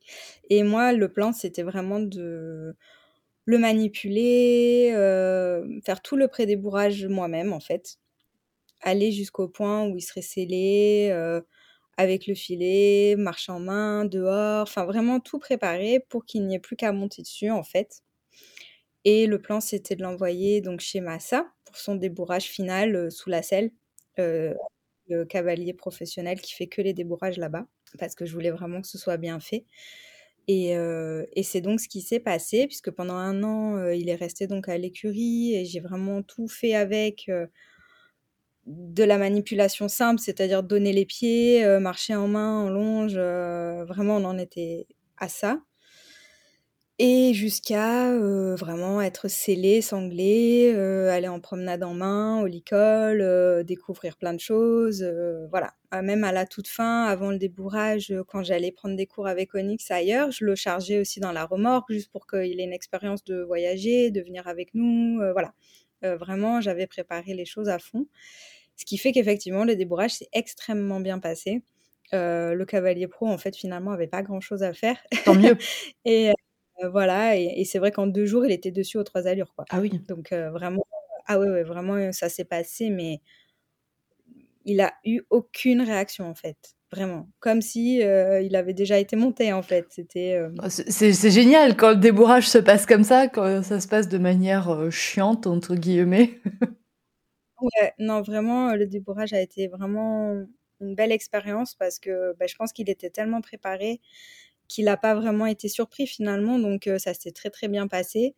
et 0.50 0.63
moi, 0.63 0.93
le 0.93 1.10
plan, 1.12 1.33
c'était 1.33 1.63
vraiment 1.63 2.00
de 2.00 2.75
le 3.45 3.57
manipuler, 3.60 4.91
faire 5.86 6.01
tout 6.03 6.15
le 6.17 6.27
prédébourrage 6.29 7.05
moi-même, 7.07 7.53
en 7.53 7.60
fait. 7.62 7.98
Aller 8.81 9.12
jusqu'au 9.12 9.48
point 9.50 9.88
où 9.88 9.98
il 9.98 10.01
serait 10.01 10.22
sellé, 10.24 11.12
avec 11.98 12.27
le 12.27 12.36
filet, 12.36 13.15
marche 13.17 13.50
en 13.50 13.60
main, 13.60 14.05
dehors, 14.05 14.63
enfin 14.63 14.86
vraiment 14.86 15.19
tout 15.19 15.39
préparer 15.39 16.00
pour 16.10 16.25
qu'il 16.25 16.45
n'y 16.48 16.55
ait 16.55 16.60
plus 16.60 16.75
qu'à 16.77 16.91
monter 16.93 17.22
dessus, 17.24 17.51
en 17.51 17.63
fait. 17.63 18.01
Et 19.05 19.27
le 19.27 19.39
plan, 19.41 19.60
c'était 19.62 19.95
de 19.95 20.03
l'envoyer 20.03 20.62
donc 20.62 20.79
chez 20.79 21.01
Massa 21.01 21.48
pour 21.65 21.77
son 21.77 21.95
débourrage 21.95 22.45
final, 22.45 23.12
sous 23.12 23.29
la 23.29 23.41
selle. 23.43 23.72
Cavalier 25.29 25.74
professionnel 25.74 26.41
qui 26.41 26.53
fait 26.53 26.67
que 26.67 26.82
les 26.82 26.93
débourrages 26.93 27.38
là-bas, 27.38 27.65
parce 28.00 28.15
que 28.15 28.25
je 28.25 28.34
voulais 28.34 28.51
vraiment 28.51 28.82
que 28.82 28.88
ce 28.88 28.98
soit 28.98 29.17
bien 29.17 29.39
fait. 29.39 29.65
Et, 30.48 30.72
et 30.72 31.43
c'est 31.43 31.62
donc 31.62 31.79
ce 31.79 31.88
qui 31.88 32.01
s'est 32.01 32.20
passé, 32.20 32.67
puisque 32.67 32.91
pendant 32.91 33.15
un 33.15 33.43
an, 33.43 33.91
il 33.91 34.10
est 34.10 34.15
resté 34.15 34.46
donc 34.48 34.67
à 34.67 34.77
l'écurie 34.77 35.55
et 35.55 35.63
j'ai 35.63 35.79
vraiment 35.79 36.22
tout 36.22 36.50
fait 36.50 36.75
avec, 36.75 37.32
de 38.65 39.03
la 39.03 39.17
manipulation 39.17 39.88
simple, 39.88 40.22
c'est-à-dire 40.22 40.63
donner 40.63 40.93
les 40.93 41.05
pieds, 41.05 41.65
marcher 41.79 42.15
en 42.15 42.27
main, 42.27 42.60
en 42.60 42.70
longe, 42.70 43.15
vraiment 43.15 44.17
on 44.17 44.25
en 44.25 44.38
était 44.38 44.88
à 45.17 45.29
ça. 45.29 45.62
Et 47.00 47.33
jusqu'à, 47.33 48.12
vraiment 48.55 49.01
être 49.01 49.27
sellé, 49.27 49.81
sanglé, 49.81 50.71
aller 51.09 51.27
en 51.27 51.39
promenade 51.39 51.83
en 51.83 51.93
main, 51.95 52.41
au 52.41 52.45
licol, 52.45 53.63
découvrir 53.65 54.15
plein 54.15 54.33
de 54.33 54.39
choses, 54.39 55.03
voilà. 55.50 55.73
même 56.03 56.23
à 56.23 56.31
la 56.31 56.45
toute 56.45 56.67
fin, 56.67 57.05
avant 57.05 57.31
le 57.31 57.39
débourrage, 57.39 58.13
quand 58.27 58.43
j'allais 58.43 58.71
prendre 58.71 58.95
des 58.95 59.07
cours 59.07 59.25
avec 59.27 59.55
Onyx 59.55 59.89
ailleurs, 59.89 60.29
je 60.31 60.45
le 60.45 60.53
chargeais 60.55 61.00
aussi 61.00 61.19
dans 61.19 61.31
la 61.31 61.45
remorque 61.45 61.91
juste 61.91 62.12
pour 62.12 62.27
qu'il 62.27 62.59
ait 62.59 62.63
une 62.63 62.73
expérience 62.73 63.23
de 63.23 63.41
voyager, 63.41 64.12
de 64.12 64.21
venir 64.21 64.47
avec 64.47 64.69
nous, 64.75 65.19
voilà. 65.33 65.53
vraiment, 66.03 66.62
j'avais 66.62 66.85
préparé 66.85 67.33
les 67.33 67.45
choses 67.45 67.69
à 67.69 67.79
fond. 67.79 68.05
Ce 68.77 68.85
qui 68.85 68.97
fait 69.00 69.12
qu'effectivement, 69.12 69.63
le 69.65 69.75
débourrage 69.75 70.12
s'est 70.12 70.29
extrêmement 70.33 71.00
bien 71.00 71.19
passé. 71.19 71.63
le 72.12 72.63
cavalier 72.65 73.07
pro, 73.07 73.27
en 73.27 73.38
fait, 73.39 73.55
finalement, 73.55 73.91
avait 73.91 74.07
pas 74.07 74.21
grand-chose 74.23 74.63
à 74.63 74.73
faire. 74.73 74.97
Tant 75.25 75.35
mieux. 75.35 75.57
et 76.05 76.31
voilà 76.91 77.35
et 77.37 77.63
c'est 77.65 77.79
vrai 77.79 77.91
qu'en 77.91 78.07
deux 78.07 78.25
jours, 78.25 78.45
il 78.45 78.51
était 78.51 78.71
dessus 78.71 78.97
aux 78.97 79.03
trois 79.03 79.27
allures, 79.27 79.53
quoi. 79.55 79.65
Ah 79.69 79.79
oui. 79.79 79.91
Donc 80.07 80.31
vraiment 80.33 80.83
ah 81.25 81.39
ouais, 81.39 81.47
ouais, 81.49 81.63
vraiment, 81.63 82.11
ça 82.11 82.27
s'est 82.29 82.43
passé 82.45 82.89
mais 82.89 83.21
il 84.65 84.81
a 84.81 84.93
eu 85.05 85.21
aucune 85.29 85.81
réaction, 85.81 86.25
en 86.29 86.35
fait, 86.35 86.57
vraiment. 86.91 87.29
Comme 87.39 87.61
si, 87.61 87.97
il 87.97 88.55
avait 88.55 88.73
déjà 88.73 88.97
été 88.99 89.15
monté, 89.15 89.51
en 89.53 89.61
fait. 89.61 89.85
C'était, 89.89 90.39
oh, 90.61 90.65
c'est 90.69 91.13
c'est 91.13 91.31
génial 91.31 91.75
quand 91.75 91.89
le 91.91 91.95
débourrage 91.97 92.47
se 92.47 92.57
passe 92.57 92.85
comme 92.85 93.03
ça, 93.03 93.27
quand 93.27 93.61
ça 93.63 93.79
se 93.79 93.87
passe 93.87 94.07
de 94.07 94.17
manière, 94.17 94.89
«chiante» 94.91 95.47
entre 95.47 95.75
guillemets. 95.75 96.39
Ouais, 97.61 97.93
non, 97.99 98.21
vraiment, 98.21 98.75
le 98.75 98.85
débourrage 98.87 99.33
a 99.33 99.39
été 99.41 99.67
vraiment 99.67 100.45
une 100.81 100.95
belle 100.95 101.11
expérience 101.13 101.75
parce 101.75 101.99
que, 101.99 102.33
bah, 102.37 102.45
je 102.47 102.55
pense 102.55 102.73
qu'il 102.73 102.89
était 102.89 103.09
tellement 103.09 103.41
préparé 103.41 104.01
qu'il 104.67 104.88
a 104.88 104.98
pas 104.98 105.15
vraiment 105.15 105.46
été 105.46 105.67
surpris 105.70 106.08
finalement, 106.08 106.60
donc 106.60 106.89
ça 107.00 107.13
s'est 107.13 107.32
très, 107.32 107.50
très 107.50 107.67
bien 107.67 107.88
passé. 107.88 108.36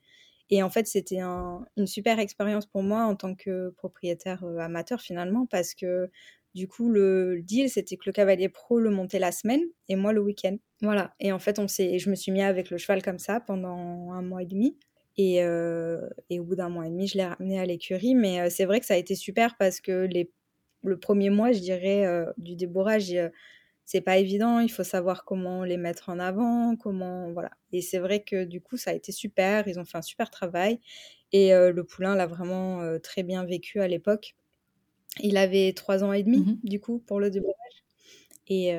Et 0.50 0.62
en 0.63 0.70
fait, 0.70 0.86
c'était 0.88 1.20
une 1.22 1.88
super 1.88 2.20
expérience 2.20 2.65
pour 2.67 2.84
moi 2.84 3.03
en 3.05 3.15
tant 3.15 3.34
que 3.36 3.70
propriétaire, 3.72 4.44
amateur 4.60 5.01
finalement 5.01 5.46
parce 5.48 5.74
que 5.74 6.10
du 6.53 6.67
coup, 6.70 6.89
le 6.89 7.41
deal, 7.41 7.70
c'était 7.70 7.98
que 7.98 8.03
le 8.05 8.13
cavalier 8.13 8.48
pro 8.48 8.79
le 8.79 8.89
montait 8.89 9.20
la 9.20 9.32
semaine 9.34 9.62
et 9.89 9.96
moi 9.98 10.13
le 10.13 10.22
week-end. 10.22 10.55
Voilà. 10.82 11.13
Et 11.20 11.32
en 11.34 11.39
fait, 11.39 11.60
on 11.60 11.67
s'est 11.67 12.00
je 12.00 12.10
me 12.10 12.15
suis 12.15 12.32
mis 12.32 12.41
avec 12.44 12.70
le 12.70 12.77
cheval 12.77 13.01
comme 13.01 13.20
ça 13.20 13.39
pendant 13.41 14.12
un 14.13 14.22
mois 14.22 14.44
et 14.44 14.46
demi. 14.46 14.77
Et 15.17 15.38
et 16.29 16.39
au 16.39 16.44
bout 16.44 16.55
d'un 16.55 16.70
mois 16.70 16.88
et 16.88 16.89
demi, 16.89 17.08
je 17.08 17.17
l'ai 17.17 17.25
ramené 17.25 17.60
à 17.60 17.65
l'écurie. 17.65 18.15
Mais 18.15 18.50
c'est 18.50 18.65
vrai 18.65 18.79
que 18.79 18.86
ça 18.86 18.94
a 18.94 18.98
été 18.98 19.15
super 19.15 19.58
parce 19.58 19.82
que 19.82 20.05
les 20.05 20.32
le 20.84 21.00
premier 21.00 21.32
mois, 21.32 21.51
je 21.51 21.60
dirais, 21.60 22.05
du 22.38 22.55
débourrage, 22.55 23.12
c'est 23.85 24.01
pas 24.01 24.17
évident, 24.17 24.59
il 24.59 24.69
faut 24.71 24.83
savoir 24.83 25.25
comment 25.25 25.63
les 25.63 25.77
mettre 25.77 26.09
en 26.09 26.19
avant, 26.19 26.75
comment 26.77 27.31
voilà. 27.33 27.51
Et 27.71 27.81
c'est 27.81 27.99
vrai 27.99 28.23
que 28.23 28.43
du 28.45 28.61
coup, 28.61 28.77
ça 28.77 28.91
a 28.91 28.93
été 28.93 29.11
super, 29.11 29.67
ils 29.67 29.79
ont 29.79 29.85
fait 29.85 29.97
un 29.97 30.01
super 30.01 30.29
travail 30.31 30.79
et 31.31 31.51
le 31.53 31.83
poulain 31.83 32.15
l'a 32.15 32.27
vraiment, 32.27 32.81
très 33.01 33.23
bien 33.23 33.45
vécu 33.45 33.81
à 33.81 33.87
l'époque. 33.87 34.35
Il 35.21 35.37
avait 35.37 35.73
3 35.73 36.03
ans 36.05 36.13
et 36.13 36.23
demi, 36.23 36.49
Mmh 36.49 36.61
du 36.63 36.79
coup, 36.81 36.99
pour 36.99 37.19
le 37.19 37.29
débourrage 37.31 37.55
et 38.47 38.69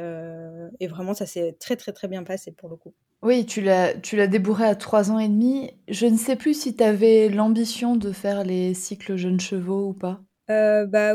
et 0.80 0.86
vraiment 0.88 1.14
ça 1.14 1.26
s'est 1.26 1.56
très, 1.60 1.76
très, 1.76 1.92
très 1.92 2.08
bien 2.08 2.24
passé 2.24 2.52
pour 2.52 2.68
le 2.70 2.76
coup. 2.76 2.94
Oui, 3.20 3.44
tu 3.44 3.60
l'as 3.60 3.92
tu 3.94 4.16
l'as 4.16 4.26
débourré 4.26 4.64
à 4.64 4.74
3 4.74 5.10
ans 5.10 5.18
et 5.18 5.28
demi. 5.28 5.70
Je 5.88 6.06
ne 6.06 6.16
sais 6.16 6.34
plus 6.36 6.54
si 6.58 6.74
tu 6.76 6.82
avais 6.82 7.28
l'ambition 7.28 7.94
de 7.96 8.10
faire 8.10 8.42
les 8.42 8.72
cycles 8.72 9.16
jeunes 9.16 9.38
chevaux 9.40 9.88
ou 9.88 9.92
pas? 9.92 10.22
Heu, 10.48 10.86
bah, 10.86 11.14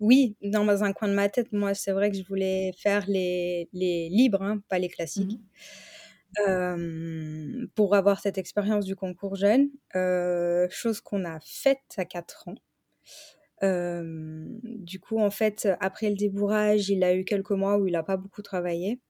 oui, 0.00 0.36
dans 0.42 0.84
un 0.84 0.92
coin 0.92 1.08
de 1.08 1.14
ma 1.14 1.28
tête, 1.28 1.52
moi, 1.52 1.74
c'est 1.74 1.92
vrai 1.92 2.10
que 2.10 2.16
je 2.16 2.24
voulais 2.24 2.72
faire 2.78 3.04
les 3.08 3.68
les 3.72 4.08
libres, 4.10 4.42
hein, 4.42 4.62
pas 4.68 4.78
les 4.78 4.88
classiques. 4.88 5.38
Mmh 6.38 7.66
pour 7.74 7.94
avoir 7.94 8.20
cette 8.20 8.38
expérience 8.38 8.84
du 8.84 8.94
concours 8.96 9.36
jeune, 9.36 9.70
chose 10.70 11.00
qu'on 11.00 11.24
a 11.24 11.38
faite 11.40 11.80
à 11.96 12.04
4 12.04 12.48
ans. 12.48 12.56
du 13.62 15.00
coup, 15.00 15.18
en 15.20 15.30
fait, 15.30 15.68
après 15.80 16.10
le 16.10 16.16
débourrage, 16.16 16.88
il 16.90 17.02
a 17.04 17.14
eu 17.14 17.24
quelques 17.24 17.50
mois 17.52 17.78
où 17.78 17.86
il 17.86 17.96
a 17.96 18.02
pas 18.02 18.16
beaucoup 18.16 18.42
travaillé 18.42 19.00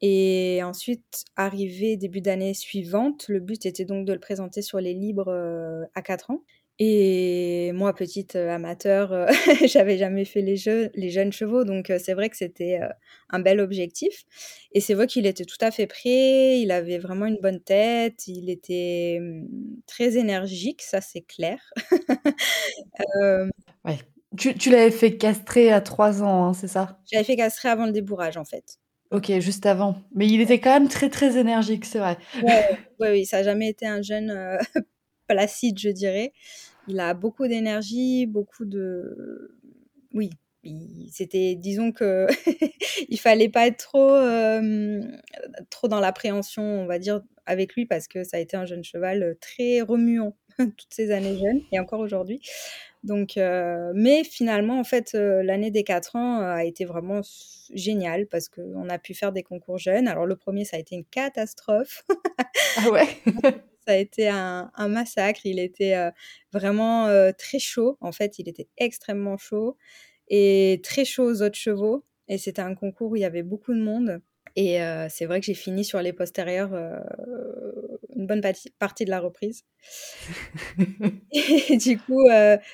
et 0.00 0.60
ensuite, 0.64 1.24
arrivé 1.36 1.96
début 1.96 2.20
d'année 2.20 2.54
suivante, 2.54 3.26
le 3.28 3.40
but 3.40 3.66
était 3.66 3.84
donc 3.84 4.06
de 4.06 4.12
le 4.12 4.20
présenter 4.20 4.62
sur 4.62 4.80
les 4.80 4.94
libres, 4.94 5.30
à 5.94 6.02
4 6.02 6.30
ans 6.30 6.44
et 6.78 7.72
moi, 7.72 7.94
petite, 7.94 8.36
amateur, 8.36 9.26
j'avais 9.66 9.98
jamais 9.98 10.24
fait 10.24 10.42
les 10.42 10.56
jeux 10.56 10.90
les 10.94 11.10
jeunes 11.10 11.32
chevaux 11.32 11.64
donc 11.64 11.92
c'est 11.98 12.14
vrai 12.14 12.28
que 12.28 12.36
c'était, 12.36 12.80
un 13.30 13.40
bel 13.40 13.60
objectif 13.60 14.24
et 14.72 14.80
c'est 14.80 14.94
vrai 14.94 15.06
qu'il 15.06 15.26
était 15.26 15.44
tout 15.44 15.56
à 15.60 15.70
fait 15.70 15.86
prêt, 15.86 16.60
il 16.60 16.70
avait 16.70 16.98
vraiment 16.98 17.26
une 17.26 17.38
bonne 17.40 17.60
tête, 17.60 18.26
il 18.26 18.50
était, 18.50 19.18
mmh, 19.20 19.46
très 19.86 20.16
énergique, 20.16 20.82
ça 20.82 21.00
c'est 21.00 21.22
clair. 21.22 21.58
Ouais. 23.84 23.98
Tu 24.36 24.54
tu 24.54 24.70
l'avais 24.70 24.90
fait 24.90 25.16
castrer 25.16 25.72
à 25.72 25.80
3 25.80 26.22
ans, 26.22 26.46
hein, 26.46 26.52
c'est 26.52 26.68
ça? 26.68 27.00
J'avais 27.10 27.24
fait 27.24 27.36
castrer 27.36 27.68
avant 27.68 27.86
le 27.86 27.92
débourrage, 27.92 28.36
en 28.36 28.44
fait. 28.44 28.78
OK, 29.10 29.32
juste 29.40 29.64
avant. 29.64 29.96
Mais 30.14 30.26
il 30.26 30.40
était 30.40 30.60
quand 30.60 30.72
même 30.72 30.88
très, 30.88 31.08
très 31.08 31.38
énergique, 31.38 31.86
c'est 31.86 31.98
vrai. 31.98 32.18
Ouais, 32.42 32.68
ouais, 33.00 33.10
oui, 33.10 33.26
ça 33.26 33.38
a 33.38 33.42
jamais 33.42 33.68
été 33.68 33.86
un 33.86 34.02
jeune, 34.02 34.58
placide, 35.26 35.78
je 35.78 35.90
dirais. 35.90 36.32
Il 36.88 37.00
a 37.00 37.14
beaucoup 37.14 37.46
d'énergie, 37.46 38.26
beaucoup 38.26 38.64
de 38.64 39.54
oui, 40.14 40.30
c'était 41.12 41.54
disons 41.54 41.92
que 41.92 42.26
il 43.08 43.18
fallait 43.18 43.48
pas 43.48 43.66
être 43.66 43.78
trop, 43.78 44.16
hem, 44.16 45.20
trop 45.70 45.88
dans 45.88 46.00
l'appréhension, 46.00 46.62
on 46.62 46.86
va 46.86 46.98
dire, 46.98 47.22
avec 47.46 47.74
lui 47.74 47.86
parce 47.86 48.08
que 48.08 48.24
ça 48.24 48.36
a 48.36 48.40
été 48.40 48.56
un 48.56 48.66
jeune 48.66 48.84
cheval, 48.84 49.36
très 49.40 49.80
remuant 49.80 50.36
toutes 50.58 50.92
ces 50.92 51.10
années 51.10 51.38
jeunes 51.38 51.60
et 51.72 51.78
encore 51.78 52.00
aujourd'hui. 52.00 52.40
Donc, 53.04 53.34
mais 53.36 54.24
finalement, 54.24 54.78
en 54.78 54.84
fait, 54.84 55.12
l'année 55.14 55.70
des 55.70 55.84
4 55.84 56.16
ans 56.16 56.40
a 56.40 56.64
été 56.64 56.84
vraiment 56.84 57.20
géniale 57.72 58.26
parce 58.26 58.48
qu'on 58.48 58.88
a 58.88 58.98
pu 58.98 59.14
faire 59.14 59.32
des 59.32 59.42
concours 59.42 59.78
jeunes. 59.78 60.08
Alors, 60.08 60.26
le 60.26 60.36
premier, 60.36 60.64
ça 60.64 60.76
a 60.76 60.80
été 60.80 60.94
une 60.94 61.04
catastrophe. 61.04 62.04
Ah 62.76 62.90
ouais 62.90 63.06
Ça 63.86 63.94
a 63.94 63.96
été 63.96 64.28
un, 64.28 64.70
un 64.74 64.88
massacre. 64.88 65.40
Il 65.44 65.58
était 65.58 65.96
vraiment 66.52 67.08
très 67.38 67.58
chaud. 67.58 67.96
En 68.00 68.12
fait, 68.12 68.38
il 68.38 68.48
était 68.48 68.68
extrêmement 68.76 69.38
chaud 69.38 69.76
et 70.28 70.80
très 70.82 71.04
chaud 71.04 71.24
aux 71.24 71.42
autres 71.42 71.58
chevaux. 71.58 72.04
Et 72.28 72.36
c'était 72.36 72.62
un 72.62 72.74
concours 72.74 73.12
où 73.12 73.16
il 73.16 73.22
y 73.22 73.24
avait 73.24 73.42
beaucoup 73.42 73.72
de 73.72 73.80
monde. 73.80 74.20
Et 74.56 74.78
c'est 75.08 75.24
vrai 75.24 75.40
que 75.40 75.46
j'ai 75.46 75.54
fini 75.54 75.84
sur 75.84 76.02
les 76.02 76.12
postérieurs 76.12 76.74
une 78.18 78.26
bonne 78.26 78.42
partie 78.78 79.04
de 79.04 79.10
la 79.10 79.20
reprise. 79.20 79.64
et 81.32 81.76
du 81.76 81.98
coup, 81.98 82.26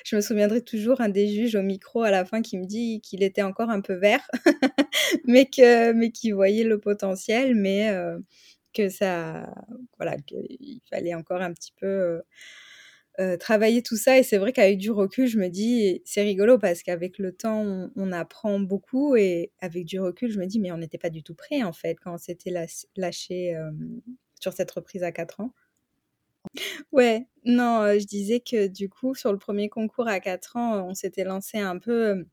je 0.03 0.15
me 0.15 0.21
souviendrai 0.21 0.61
toujours 0.61 1.01
un 1.01 1.09
des 1.09 1.27
juges 1.27 1.55
au 1.55 1.61
micro 1.61 2.01
à 2.01 2.11
la 2.11 2.25
fin 2.25 2.41
qui 2.41 2.57
me 2.57 2.65
dit 2.65 2.99
qu'il 3.01 3.23
était 3.23 3.43
encore 3.43 3.69
un 3.69 3.81
peu 3.81 3.93
vert, 3.93 4.27
mais 5.25 5.45
que 5.45 5.93
mais 5.93 6.11
qu'il 6.11 6.33
voyait 6.35 6.63
le 6.63 6.79
potentiel, 6.79 7.55
mais 7.55 7.93
que 8.73 8.89
ça, 8.89 9.53
voilà, 9.97 10.17
qu'il 10.17 10.81
fallait 10.89 11.15
encore 11.15 11.41
un 11.41 11.53
petit 11.53 11.73
peu 11.79 12.21
euh, 13.19 13.37
travailler 13.37 13.81
tout 13.81 13.95
ça. 13.95 14.17
Et 14.17 14.23
c'est 14.23 14.37
vrai 14.37 14.51
qu'avec 14.51 14.77
du 14.77 14.91
recul, 14.91 15.27
je 15.27 15.37
me 15.39 15.47
dis, 15.47 16.01
c'est 16.05 16.21
rigolo 16.21 16.57
parce 16.57 16.83
qu'avec 16.83 17.17
le 17.17 17.31
temps, 17.31 17.89
on, 17.95 18.11
apprend 18.11 18.59
beaucoup. 18.59 19.15
Et 19.15 19.51
avec 19.59 19.85
du 19.85 19.99
recul, 19.99 20.31
je 20.31 20.39
me 20.39 20.45
dis, 20.45 20.59
mais 20.59 20.71
on 20.71 20.77
n'était 20.77 20.97
pas 20.97 21.09
du 21.09 21.23
tout 21.23 21.35
prêt 21.35 21.63
en 21.63 21.71
fait 21.73 21.95
quand 21.95 22.15
on 22.15 22.17
s'était 22.17 22.51
lâché 22.97 23.55
euh, 23.55 23.71
sur 24.39 24.53
cette 24.53 24.71
reprise 24.71 25.03
à 25.03 25.11
4 25.11 25.39
ans? 25.41 25.53
Ouais, 26.91 27.27
non, 27.45 27.81
euh, 27.81 27.99
je 27.99 28.05
disais 28.05 28.39
que 28.39 28.67
du 28.67 28.89
coup, 28.89 29.15
sur 29.15 29.31
le 29.31 29.37
premier 29.37 29.69
concours 29.69 30.07
à 30.07 30.19
4 30.19 30.55
ans, 30.57 30.87
on 30.87 30.93
s'était 30.93 31.23
lancé 31.23 31.57
un 31.59 31.77
peu 31.77 32.25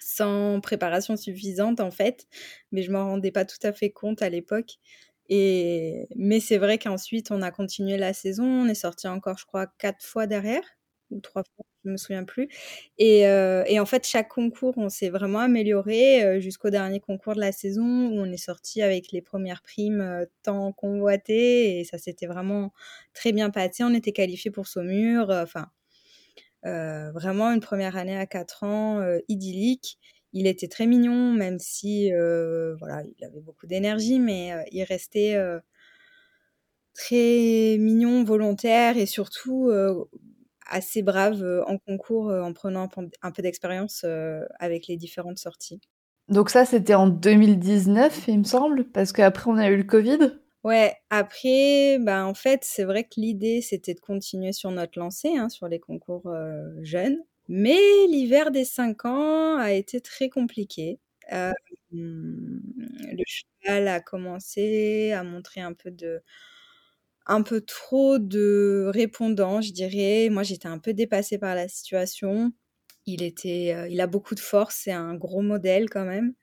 sans 0.00 0.60
préparation 0.60 1.16
suffisante 1.16 1.80
en 1.80 1.90
fait, 1.92 2.26
mais 2.72 2.82
je 2.82 2.92
m'en 2.92 3.06
rendais 3.06 3.32
pas 3.32 3.44
tout 3.46 3.58
à 3.64 3.72
fait 3.72 3.90
compte 3.92 4.22
à 4.22 4.30
l'époque. 4.30 4.72
Et, 5.30 6.08
mais 6.16 6.40
c'est 6.40 6.58
vrai 6.58 6.78
qu'ensuite, 6.78 7.30
on 7.32 7.42
a 7.42 7.50
continué 7.52 7.98
la 7.98 8.14
saison. 8.14 8.44
On 8.46 8.68
est 8.68 8.74
sorti 8.74 9.08
encore, 9.08 9.38
je 9.38 9.46
crois, 9.46 9.66
quatre 9.78 10.04
fois 10.04 10.26
derrière, 10.26 10.62
ou 11.10 11.20
trois 11.20 11.44
fois, 11.56 11.64
je 11.84 11.90
me 11.90 11.96
souviens 11.96 12.24
plus. 12.24 12.48
Et, 12.98 13.26
euh, 13.28 13.64
et 13.66 13.78
en 13.80 13.86
fait, 13.86 14.06
chaque 14.06 14.28
concours, 14.28 14.74
on 14.76 14.88
s'est 14.88 15.10
vraiment 15.10 15.40
amélioré 15.40 16.24
euh, 16.24 16.40
jusqu'au 16.40 16.70
dernier 16.70 17.00
concours 17.00 17.34
de 17.34 17.40
la 17.40 17.52
saison 17.52 17.82
où 17.82 18.20
on 18.20 18.26
est 18.32 18.36
sorti 18.36 18.82
avec 18.82 19.12
les 19.12 19.22
premières 19.22 19.62
primes 19.62 20.00
euh, 20.00 20.24
tant 20.42 20.72
convoitées. 20.72 21.80
Et 21.80 21.84
ça 21.84 21.98
s'était 21.98 22.26
vraiment 22.26 22.72
très 23.12 23.32
bien 23.32 23.50
passé. 23.50 23.84
On 23.84 23.94
était 23.94 24.12
qualifié 24.12 24.50
pour 24.50 24.66
Saumur. 24.66 25.30
Enfin, 25.30 25.68
vraiment 26.62 27.50
une 27.52 27.60
première 27.60 27.96
année 27.96 28.16
à 28.16 28.26
quatre 28.26 28.64
ans 28.64 29.02
idyllique. 29.28 29.98
Il 30.32 30.46
était 30.46 30.66
très 30.66 30.86
mignon, 30.86 31.32
même 31.32 31.58
si 31.58 32.10
voilà, 32.10 33.02
il 33.18 33.24
avait 33.24 33.40
beaucoup 33.40 33.66
d'énergie, 33.66 34.18
mais 34.18 34.52
il 34.72 34.82
restait 34.84 35.36
très 36.94 37.76
mignon, 37.78 38.24
volontaire 38.24 38.96
et 38.96 39.06
surtout 39.06 39.70
assez 40.66 41.02
brave 41.02 41.44
en 41.66 41.78
concours 41.78 42.30
en 42.30 42.52
prenant 42.52 42.88
un 43.22 43.30
peu 43.32 43.42
d'expérience 43.42 44.04
avec 44.58 44.86
les 44.86 44.96
différentes 44.96 45.38
sorties. 45.38 45.80
Donc 46.28 46.48
ça, 46.48 46.64
c'était 46.64 46.94
en 46.94 47.06
2019, 47.06 48.28
il 48.28 48.38
me 48.38 48.44
semble, 48.44 48.84
parce 48.84 49.12
qu'après, 49.12 49.50
on 49.50 49.56
a 49.58 49.68
eu 49.68 49.76
le 49.76 49.84
Covid? 49.84 50.18
Ouais, 50.64 50.94
après, 51.10 51.98
ben, 52.00 52.24
en 52.24 52.32
fait, 52.32 52.64
c'est 52.64 52.84
vrai 52.84 53.04
que 53.04 53.20
l'idée, 53.20 53.60
c'était 53.60 53.92
de 53.92 54.00
continuer 54.00 54.52
sur 54.52 54.70
notre 54.70 54.98
lancée, 54.98 55.36
hein, 55.36 55.50
sur 55.50 55.68
les 55.68 55.78
concours 55.78 56.32
jeunes. 56.80 57.18
Mais 57.48 57.76
l'hiver 58.08 58.50
des 58.50 58.64
5 58.64 59.04
ans 59.04 59.58
a 59.58 59.72
été 59.72 60.00
très 60.00 60.30
compliqué. 60.30 60.98
Euh, 61.34 61.52
le 61.92 63.22
cheval 63.26 63.88
a 63.88 64.00
commencé 64.00 65.12
à 65.12 65.22
montrer 65.22 65.60
un 65.60 65.74
peu 65.74 65.90
de 65.90 66.22
un 67.26 67.42
peu 67.42 67.60
trop 67.62 68.18
de 68.18 68.90
répondants, 68.92 69.60
je 69.60 69.72
dirais. 69.72 70.28
Moi, 70.30 70.42
j'étais 70.42 70.68
un 70.68 70.78
peu 70.78 70.92
dépassée 70.94 71.38
par 71.38 71.54
la 71.54 71.68
situation. 71.68 72.52
Il 73.06 73.22
était, 73.22 73.74
euh, 73.76 73.88
il 73.88 74.00
a 74.00 74.06
beaucoup 74.06 74.34
de 74.34 74.40
force, 74.40 74.76
c'est 74.84 74.92
un 74.92 75.14
gros 75.14 75.42
modèle 75.42 75.90
quand 75.90 76.04
même. 76.06 76.34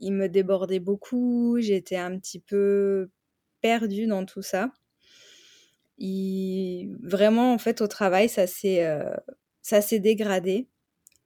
Il 0.00 0.12
me 0.12 0.28
débordait 0.28 0.78
beaucoup, 0.80 1.58
j'étais 1.60 1.96
un 1.96 2.18
petit 2.18 2.38
peu 2.40 3.10
perdue 3.60 4.06
dans 4.06 4.24
tout 4.24 4.42
ça 4.42 4.70
vraiment, 7.02 7.52
en 7.52 7.58
fait, 7.58 7.80
au 7.80 7.86
travail, 7.86 8.28
ça 8.28 8.46
s'est, 8.46 8.84
euh, 8.84 9.14
ça 9.62 9.80
s'est 9.80 10.00
dégradé. 10.00 10.68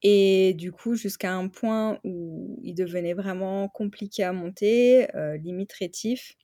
Et 0.02 0.54
du 0.54 0.72
coup, 0.72 0.94
jusqu'à 0.96 1.32
un 1.34 1.48
point 1.48 2.00
où 2.04 2.58
il 2.64 2.74
devenait 2.74 3.14
vraiment 3.14 3.68
compliqué 3.68 4.24
à 4.24 4.32
monter, 4.32 5.14
euh, 5.16 5.36
limite 5.38 5.72
rétif. 5.74 6.36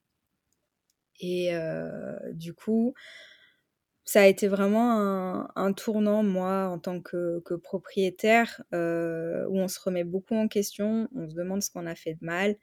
Et 1.20 1.54
euh, 1.54 2.16
du 2.32 2.54
coup, 2.54 2.94
ça 4.04 4.22
a 4.22 4.26
été 4.26 4.46
vraiment 4.48 5.48
un, 5.56 5.72
tournant, 5.72 6.22
moi, 6.22 6.68
en 6.68 6.78
tant 6.78 7.00
que, 7.00 7.42
propriétaire, 7.62 8.62
où 8.72 9.58
on 9.58 9.68
se 9.68 9.80
remet 9.80 10.04
beaucoup 10.04 10.36
en 10.36 10.48
question, 10.48 11.08
on 11.14 11.28
se 11.28 11.34
demande 11.34 11.62
ce 11.62 11.70
qu'on 11.70 11.86
a 11.86 11.94
fait 11.94 12.14
de 12.14 12.24
mal. 12.24 12.56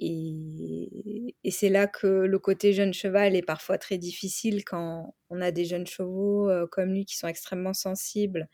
Et, 0.00 1.34
c'est 1.50 1.68
là 1.70 1.86
que 1.86 2.06
le 2.06 2.38
côté 2.38 2.72
jeune 2.72 2.92
cheval 2.92 3.34
est 3.34 3.42
parfois 3.42 3.78
très 3.78 3.98
difficile 3.98 4.64
quand 4.64 5.14
on 5.30 5.40
a 5.40 5.50
des 5.50 5.64
jeunes 5.64 5.86
chevaux 5.86 6.50
euh, 6.50 6.66
comme 6.70 6.92
lui 6.92 7.04
qui 7.06 7.16
sont 7.16 7.28
extrêmement 7.28 7.72
sensibles 7.74 8.48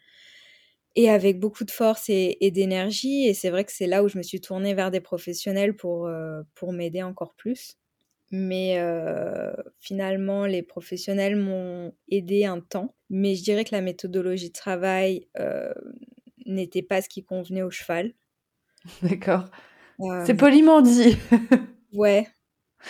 et 0.94 1.10
avec 1.10 1.40
beaucoup 1.40 1.64
de 1.64 1.70
force 1.70 2.08
et, 2.08 2.36
d'énergie. 2.52 3.26
Et 3.26 3.34
c'est 3.34 3.50
vrai 3.50 3.64
que 3.64 3.72
c'est 3.72 3.86
là 3.86 4.04
où 4.04 4.08
je 4.08 4.18
me 4.18 4.22
suis 4.22 4.40
tournée 4.40 4.74
vers 4.74 4.90
des 4.90 5.00
professionnels 5.00 5.74
pour, 5.76 6.06
euh, 6.06 6.42
pour 6.54 6.72
m'aider 6.72 7.02
encore 7.02 7.34
plus. 7.34 7.78
Mais 8.32 8.78
euh, 8.78 9.52
finalement, 9.78 10.46
les 10.46 10.62
professionnels 10.62 11.36
m'ont 11.36 11.94
aidé 12.08 12.44
un 12.46 12.60
temps. 12.60 12.94
Mais 13.10 13.34
je 13.34 13.44
dirais 13.44 13.64
que 13.64 13.74
la 13.74 13.82
méthodologie 13.82 14.48
de 14.48 14.54
travail 14.54 15.28
n'était 16.46 16.82
pas 16.82 17.02
ce 17.02 17.08
qui 17.08 17.24
convenait 17.24 17.62
au 17.62 17.70
cheval. 17.70 18.12
D'accord. 19.02 19.50
C'est 20.24 20.34
poliment 20.34 20.80
dit. 20.80 21.16
ouais. 21.92 22.26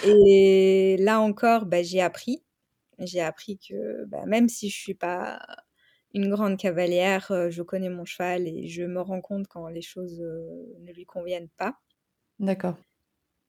Et 0.04 0.96
là 0.98 1.20
encore, 1.20 1.66
bah, 1.66 1.82
j'ai 1.82 2.00
appris. 2.00 2.42
J'ai 2.98 3.20
appris 3.20 3.58
que 3.58 4.04
bah, 4.06 4.24
même 4.26 4.48
si 4.48 4.70
je 4.70 4.76
suis 4.76 4.94
pas 4.94 5.40
une 6.14 6.30
grande 6.30 6.56
cavalière, 6.58 7.30
euh, 7.30 7.50
je 7.50 7.62
connais 7.62 7.88
mon 7.88 8.04
cheval 8.04 8.46
et 8.46 8.68
je 8.68 8.82
me 8.82 9.00
rends 9.00 9.20
compte 9.20 9.46
quand 9.48 9.68
les 9.68 9.82
choses 9.82 10.20
euh, 10.20 10.76
ne 10.80 10.92
lui 10.92 11.04
conviennent 11.04 11.48
pas. 11.56 11.76
D'accord. 12.38 12.76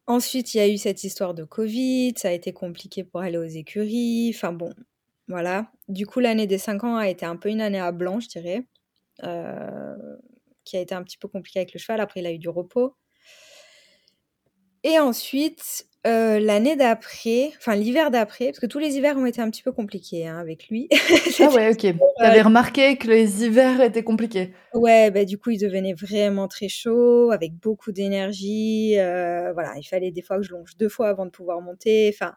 Ensuite, 0.08 0.54
il 0.54 0.58
y 0.58 0.60
a 0.60 0.68
eu 0.68 0.78
cette 0.78 1.04
histoire 1.04 1.34
de 1.34 1.44
Covid, 1.46 2.14
ça 2.18 2.28
a 2.30 2.32
été 2.32 2.52
compliqué 2.52 3.04
pour 3.04 3.22
aller 3.22 3.38
aux 3.38 3.44
écuries. 3.44 4.32
Enfin 4.36 4.52
bon, 4.52 4.74
voilà. 5.28 5.72
Du 5.88 6.06
coup, 6.06 6.20
l'année 6.20 6.48
des 6.48 6.58
5 6.58 6.84
ans 6.84 6.98
a 6.98 7.08
été 7.10 7.26
un 7.26 7.38
peu 7.38 7.50
une 7.50 7.62
année 7.62 7.80
à 7.80 7.92
blanc, 7.92 8.20
je 8.20 8.28
dirais, 8.28 8.66
euh, 9.24 9.96
qui 10.66 10.78
a 10.78 10.82
été 10.82 10.96
un 10.96 11.04
petit 11.04 11.18
peu 11.18 11.28
compliquée 11.30 11.60
avec 11.60 11.74
le 11.74 11.80
cheval. 11.80 12.02
Après, 12.02 12.22
il 12.22 12.28
a 12.28 12.34
eu 12.34 12.40
du 12.40 12.50
repos. 12.50 12.96
Et 14.84 15.00
ensuite, 15.00 15.88
euh, 16.06 16.38
l'année 16.38 16.76
d'après, 16.76 17.54
enfin 17.58 17.76
l'hiver 17.76 18.12
d'après, 18.12 18.48
parce 18.48 18.60
que 18.60 18.66
tous 18.66 18.80
les 18.80 18.98
hivers 18.98 19.16
ont 19.16 19.26
été 19.26 19.42
un 19.42 19.50
petit 19.50 19.64
peu 19.64 19.72
compliqués 19.72 20.28
hein, 20.28 20.38
avec 20.38 20.68
lui. 20.68 20.90
ah 21.40 21.50
ouais, 21.50 21.72
ok. 21.72 21.78
Tu 21.80 21.96
avais 22.20 22.42
remarqué 22.42 22.98
que 22.98 23.08
les 23.08 23.46
hivers 23.46 23.80
étaient 23.80 24.04
compliqués. 24.04 24.54
Ouais, 24.74 25.12
bah, 25.12 25.24
du 25.24 25.38
coup, 25.38 25.52
il 25.52 25.60
devenait 25.60 25.94
vraiment 25.94 26.50
très 26.50 26.68
chaud, 26.68 27.32
avec 27.32 27.54
beaucoup 27.54 27.94
d'énergie. 27.94 29.00
Euh, 29.00 29.54
voilà, 29.54 29.76
il 29.78 29.84
fallait 29.84 30.12
des 30.12 30.22
fois 30.22 30.38
que 30.38 30.44
je 30.44 30.52
longe 30.52 30.76
deux 30.78 30.90
fois 30.90 31.08
avant 31.08 31.26
de 31.26 31.32
pouvoir 31.32 31.62
monter. 31.62 32.12
Enfin, 32.14 32.36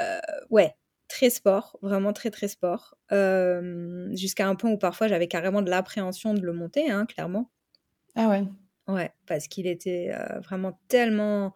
euh, 0.00 0.18
ouais, 0.50 0.74
très 1.08 1.30
sport, 1.30 1.78
vraiment 1.80 2.12
très 2.12 2.30
très 2.30 2.48
sport. 2.48 2.98
Jusqu'à 4.12 4.46
un 4.46 4.56
point 4.56 4.70
où 4.72 4.78
parfois 4.78 5.08
j'avais 5.08 5.28
carrément 5.28 5.62
de 5.62 5.70
l'appréhension 5.70 6.34
de 6.34 6.42
le 6.42 6.52
monter, 6.52 6.90
hein, 6.90 7.06
clairement. 7.06 7.50
Ah 8.14 8.28
ouais. 8.28 8.44
Ouais, 8.88 9.10
parce 9.26 9.48
qu'il 9.48 9.66
était 9.66 10.12
vraiment 10.42 10.78
tellement 10.88 11.54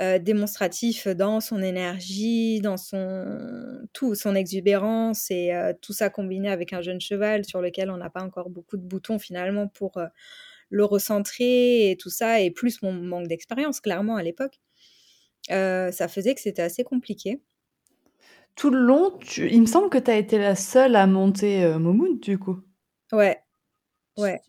démonstratif 0.00 1.06
dans 1.08 1.40
son 1.40 1.62
énergie, 1.62 2.60
dans 2.60 2.76
son 2.76 3.86
tout, 3.92 4.14
son 4.14 4.34
exubérance 4.34 5.30
et 5.30 5.52
tout 5.80 5.92
ça 5.92 6.10
combiné 6.10 6.48
avec 6.50 6.72
un 6.72 6.82
jeune 6.82 7.00
cheval 7.00 7.44
sur 7.44 7.60
lequel 7.60 7.90
on 7.90 7.96
n'a 7.96 8.10
pas 8.10 8.22
encore 8.22 8.50
beaucoup 8.50 8.76
de 8.76 8.82
boutons 8.82 9.18
finalement 9.18 9.68
pour 9.68 10.00
le 10.70 10.84
recentrer 10.84 11.90
et 11.90 11.96
tout 11.96 12.10
ça, 12.10 12.40
et 12.40 12.50
plus 12.50 12.82
mon 12.82 12.92
manque 12.92 13.28
d'expérience 13.28 13.80
clairement 13.80 14.16
à 14.16 14.22
l'époque, 14.22 14.58
ça 15.48 16.08
faisait 16.08 16.34
que 16.34 16.40
c'était 16.40 16.62
assez 16.62 16.84
compliqué. 16.84 17.40
Tout 18.56 18.70
le 18.70 18.80
long, 18.80 19.18
il 19.36 19.60
me 19.60 19.66
semble 19.66 19.90
que 19.90 19.98
tu 19.98 20.10
as 20.10 20.16
été 20.16 20.38
la 20.38 20.54
seule 20.54 20.96
à 20.96 21.06
monter 21.06 21.66
Momoun 21.78 22.18
du 22.20 22.38
coup. 22.38 22.58
Ouais. 23.12 23.40
Ouais. 24.16 24.40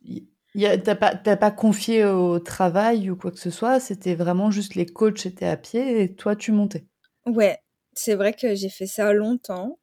T'as 0.83 0.95
pas, 0.95 1.15
pas 1.15 1.51
confié 1.51 2.05
au 2.05 2.39
travail 2.39 3.09
ou 3.09 3.15
quoi 3.15 3.31
que 3.31 3.39
ce 3.39 3.49
soit, 3.49 3.79
c'était 3.79 4.15
vraiment 4.15 4.51
juste 4.51 4.75
les 4.75 4.85
coachs 4.85 5.25
étaient 5.25 5.47
à 5.47 5.57
pied 5.57 6.01
et 6.01 6.15
toi 6.15 6.35
tu 6.35 6.51
montais. 6.51 6.85
Ouais, 7.25 7.59
c'est 7.93 8.15
vrai 8.15 8.33
que 8.33 8.55
j'ai 8.55 8.69
fait 8.69 8.87
ça 8.87 9.11
longtemps. 9.13 9.79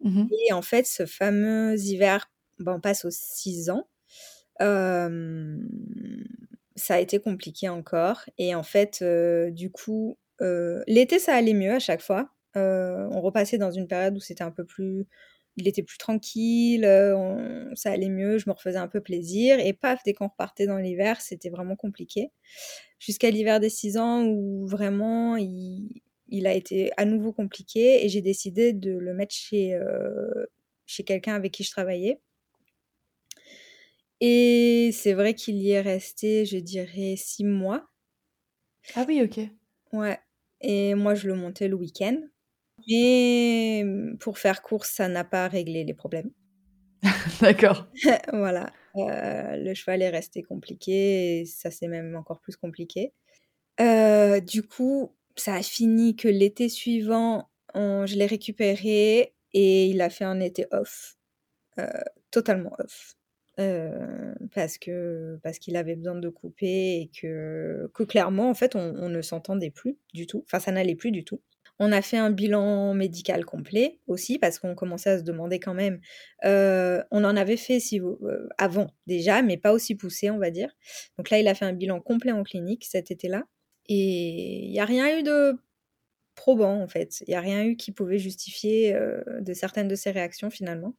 Mmh 0.00 0.26
et 0.48 0.52
en 0.52 0.60
fait, 0.60 0.86
ce 0.86 1.06
fameux 1.06 1.78
hiver 1.78 2.28
ben, 2.58 2.74
on 2.74 2.80
passe 2.80 3.04
aux 3.04 3.10
6 3.10 3.70
ans. 3.70 3.88
Euh, 4.62 5.56
ça 6.76 6.94
a 6.94 6.98
été 7.00 7.18
compliqué 7.20 7.68
encore. 7.68 8.24
Et 8.38 8.54
en 8.54 8.62
fait, 8.62 9.00
euh, 9.02 9.50
du 9.50 9.70
coup, 9.70 10.18
euh, 10.40 10.82
l'été, 10.86 11.18
ça 11.18 11.34
allait 11.34 11.54
mieux 11.54 11.72
à 11.72 11.78
chaque 11.78 12.02
fois. 12.02 12.28
on 12.54 13.20
repassait 13.20 13.58
dans 13.58 13.70
une 13.70 13.88
période 13.88 14.16
où 14.16 14.20
c'était 14.20 14.44
un 14.44 14.50
peu 14.50 14.64
plus 14.64 15.06
il 15.56 15.68
était 15.68 15.82
plus 15.82 15.98
tranquille, 15.98 16.84
ça 17.74 17.92
allait 17.92 18.08
mieux, 18.08 18.38
je 18.38 18.48
me 18.48 18.54
refaisais 18.54 18.78
un 18.78 18.88
peu 18.88 19.00
plaisir. 19.00 19.58
Et 19.60 19.72
paf, 19.72 20.00
dès 20.04 20.12
qu'on 20.12 20.28
repartait 20.28 20.66
dans 20.66 20.78
l'hiver, 20.78 21.20
c'était 21.20 21.50
vraiment 21.50 21.76
compliqué. 21.76 22.30
Jusqu'à 22.98 23.30
l'hiver 23.30 23.60
des 23.60 23.70
6 23.70 23.96
ans 23.98 24.24
où 24.24 24.66
vraiment 24.66 25.36
il, 25.36 26.02
il, 26.28 26.46
a 26.46 26.54
été 26.54 26.90
à 26.96 27.04
nouveau 27.04 27.32
compliqué 27.32 28.04
et 28.04 28.08
j'ai 28.08 28.22
décidé 28.22 28.72
de 28.72 28.92
le 28.92 29.14
mettre 29.14 29.34
chez, 29.34 29.78
chez 30.86 31.04
quelqu'un 31.04 31.34
avec 31.34 31.52
qui 31.52 31.64
je 31.64 31.70
travaillais. 31.70 32.20
Et 34.20 34.90
c'est 34.92 35.12
vrai 35.12 35.34
qu'il 35.34 35.56
y 35.56 35.72
est 35.72 35.80
resté, 35.80 36.46
je 36.46 36.56
dirais, 36.56 37.14
six 37.16 37.44
mois. 37.44 37.90
Ah 38.94 39.04
oui, 39.08 39.22
ok. 39.22 39.40
Ouais. 39.92 40.18
Et 40.60 40.94
moi, 40.94 41.14
je 41.14 41.26
le 41.26 41.34
montais 41.34 41.68
le 41.68 41.74
week-end. 41.74 42.16
Mais 42.88 43.84
pour 44.20 44.38
faire 44.38 44.62
course, 44.62 44.90
ça 44.90 45.08
n'a 45.08 45.24
pas 45.24 45.48
réglé 45.48 45.84
les 45.84 45.94
problèmes. 45.94 46.30
D'accord. 47.40 47.86
voilà. 48.32 48.72
Euh, 48.96 49.56
le 49.56 49.74
cheval 49.74 50.02
est 50.02 50.10
resté 50.10 50.42
compliqué 50.42 51.40
et 51.40 51.46
ça 51.46 51.70
c'est 51.70 51.88
même 51.88 52.14
encore 52.16 52.40
plus 52.40 52.56
compliqué. 52.56 53.12
Euh, 53.80 54.40
du 54.40 54.62
coup, 54.62 55.12
ça 55.36 55.54
a 55.54 55.62
fini 55.62 56.14
que 56.16 56.28
l'été 56.28 56.68
suivant, 56.68 57.50
je 57.74 58.14
l'ai 58.14 58.26
récupéré 58.26 59.34
et 59.52 59.86
il 59.86 60.00
a 60.00 60.10
fait 60.10 60.24
un 60.24 60.40
été 60.40 60.66
off. 60.70 61.16
Euh, 61.78 61.88
totalement 62.30 62.72
off. 62.78 63.16
parce 64.54 64.78
que 64.78 65.38
parce 65.42 65.58
qu'il 65.58 65.76
avait 65.76 65.96
besoin 65.96 66.14
de 66.14 66.28
couper 66.28 67.00
et 67.00 67.10
que, 67.20 67.90
que 67.94 68.04
clairement 68.04 68.50
en 68.50 68.54
fait 68.54 68.76
on, 68.76 68.94
on 68.96 69.08
ne 69.08 69.22
s'entendait 69.22 69.70
plus 69.70 69.98
du 70.12 70.26
tout. 70.26 70.44
Enfin 70.46 70.60
ça 70.60 70.70
n'allait 70.72 70.94
plus 70.94 71.10
du 71.10 71.24
tout. 71.24 71.40
On 71.80 71.90
a 71.90 72.02
fait 72.02 72.16
un 72.16 72.30
bilan 72.30 72.94
médical 72.94 73.44
complet 73.44 73.98
aussi 74.06 74.38
parce 74.38 74.58
qu'on 74.58 74.74
commençait 74.76 75.10
à 75.10 75.18
se 75.18 75.24
demander 75.24 75.58
quand 75.58 75.74
même. 75.74 76.00
Euh, 76.44 77.02
on 77.10 77.24
en 77.24 77.36
avait 77.36 77.56
fait 77.56 77.80
si 77.80 78.00
euh, 78.00 78.48
avant 78.58 78.88
déjà, 79.06 79.42
mais 79.42 79.56
pas 79.56 79.72
aussi 79.72 79.96
poussé, 79.96 80.30
on 80.30 80.38
va 80.38 80.50
dire. 80.50 80.70
Donc 81.18 81.30
là, 81.30 81.38
il 81.40 81.48
a 81.48 81.54
fait 81.54 81.64
un 81.64 81.72
bilan 81.72 82.00
complet 82.00 82.30
en 82.30 82.44
clinique 82.44 82.86
cet 82.88 83.10
été-là. 83.10 83.44
Et 83.86 84.66
il 84.66 84.70
n'y 84.70 84.80
a 84.80 84.84
rien 84.84 85.18
eu 85.18 85.22
de 85.24 85.58
probant 86.36 86.80
en 86.80 86.86
fait. 86.86 87.22
Il 87.26 87.30
n'y 87.30 87.36
a 87.36 87.40
rien 87.40 87.64
eu 87.64 87.76
qui 87.76 87.90
pouvait 87.90 88.18
justifier 88.18 88.94
euh, 88.94 89.20
de 89.40 89.52
certaines 89.52 89.88
de 89.88 89.96
ses 89.96 90.12
réactions 90.12 90.50
finalement. 90.50 90.94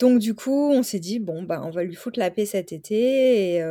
Donc 0.00 0.18
du 0.18 0.34
coup, 0.34 0.70
on 0.70 0.82
s'est 0.82 1.00
dit, 1.00 1.18
bon, 1.18 1.44
bah, 1.44 1.62
on 1.64 1.70
va 1.70 1.82
lui 1.82 1.94
foutre 1.94 2.18
la 2.18 2.30
paix 2.30 2.44
cet 2.44 2.72
été 2.72 3.54
et, 3.54 3.62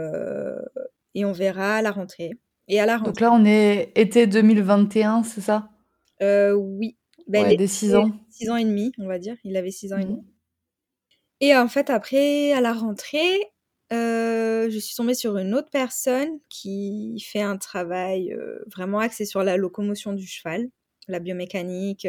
et 1.16 1.26
on 1.26 1.32
verra 1.32 1.76
à 1.76 1.82
la 1.82 1.92
rentrée. 1.92 2.32
Et 2.70 2.80
à 2.80 2.86
la 2.86 2.98
rentrée. 2.98 3.12
Donc 3.12 3.20
là, 3.20 3.34
on 3.34 3.46
est 3.46 3.92
été 3.96 4.26
2021, 4.26 5.24
c'est 5.24 5.42
ça? 5.42 5.73
Euh, 6.22 6.54
oui. 6.54 6.98
Ben, 7.28 7.56
des 7.56 7.68
6 7.68 7.96
ans. 7.96 8.12
6 8.32 8.50
ans 8.50 8.58
et 8.58 8.66
demi, 8.66 8.92
on 8.98 9.08
va 9.08 9.18
dire. 9.18 9.36
Il 9.44 9.56
avait 9.56 9.72
6 9.72 9.94
ans 9.94 9.98
et 9.98 10.06
mmh 10.06 10.08
demi. 10.08 10.26
Et 11.40 11.56
en 11.56 11.68
fait, 11.68 11.90
après, 11.90 12.54
à 12.54 12.62
la 12.62 12.74
rentrée, 12.74 13.40
euh, 13.92 14.70
je 14.70 14.78
suis 14.78 14.96
tombée 14.96 15.14
sur 15.14 15.38
une 15.38 15.54
autre 15.54 15.70
personne 15.72 16.40
qui 16.50 17.20
fait 17.26 17.42
un 17.42 17.58
travail 17.58 18.34
euh, 18.34 18.60
vraiment 18.68 19.00
axé 19.00 19.26
sur 19.26 19.44
la 19.44 19.58
locomotion 19.58 20.14
du 20.14 20.26
cheval, 20.26 20.70
la 21.08 21.20
biomécanique, 21.20 22.08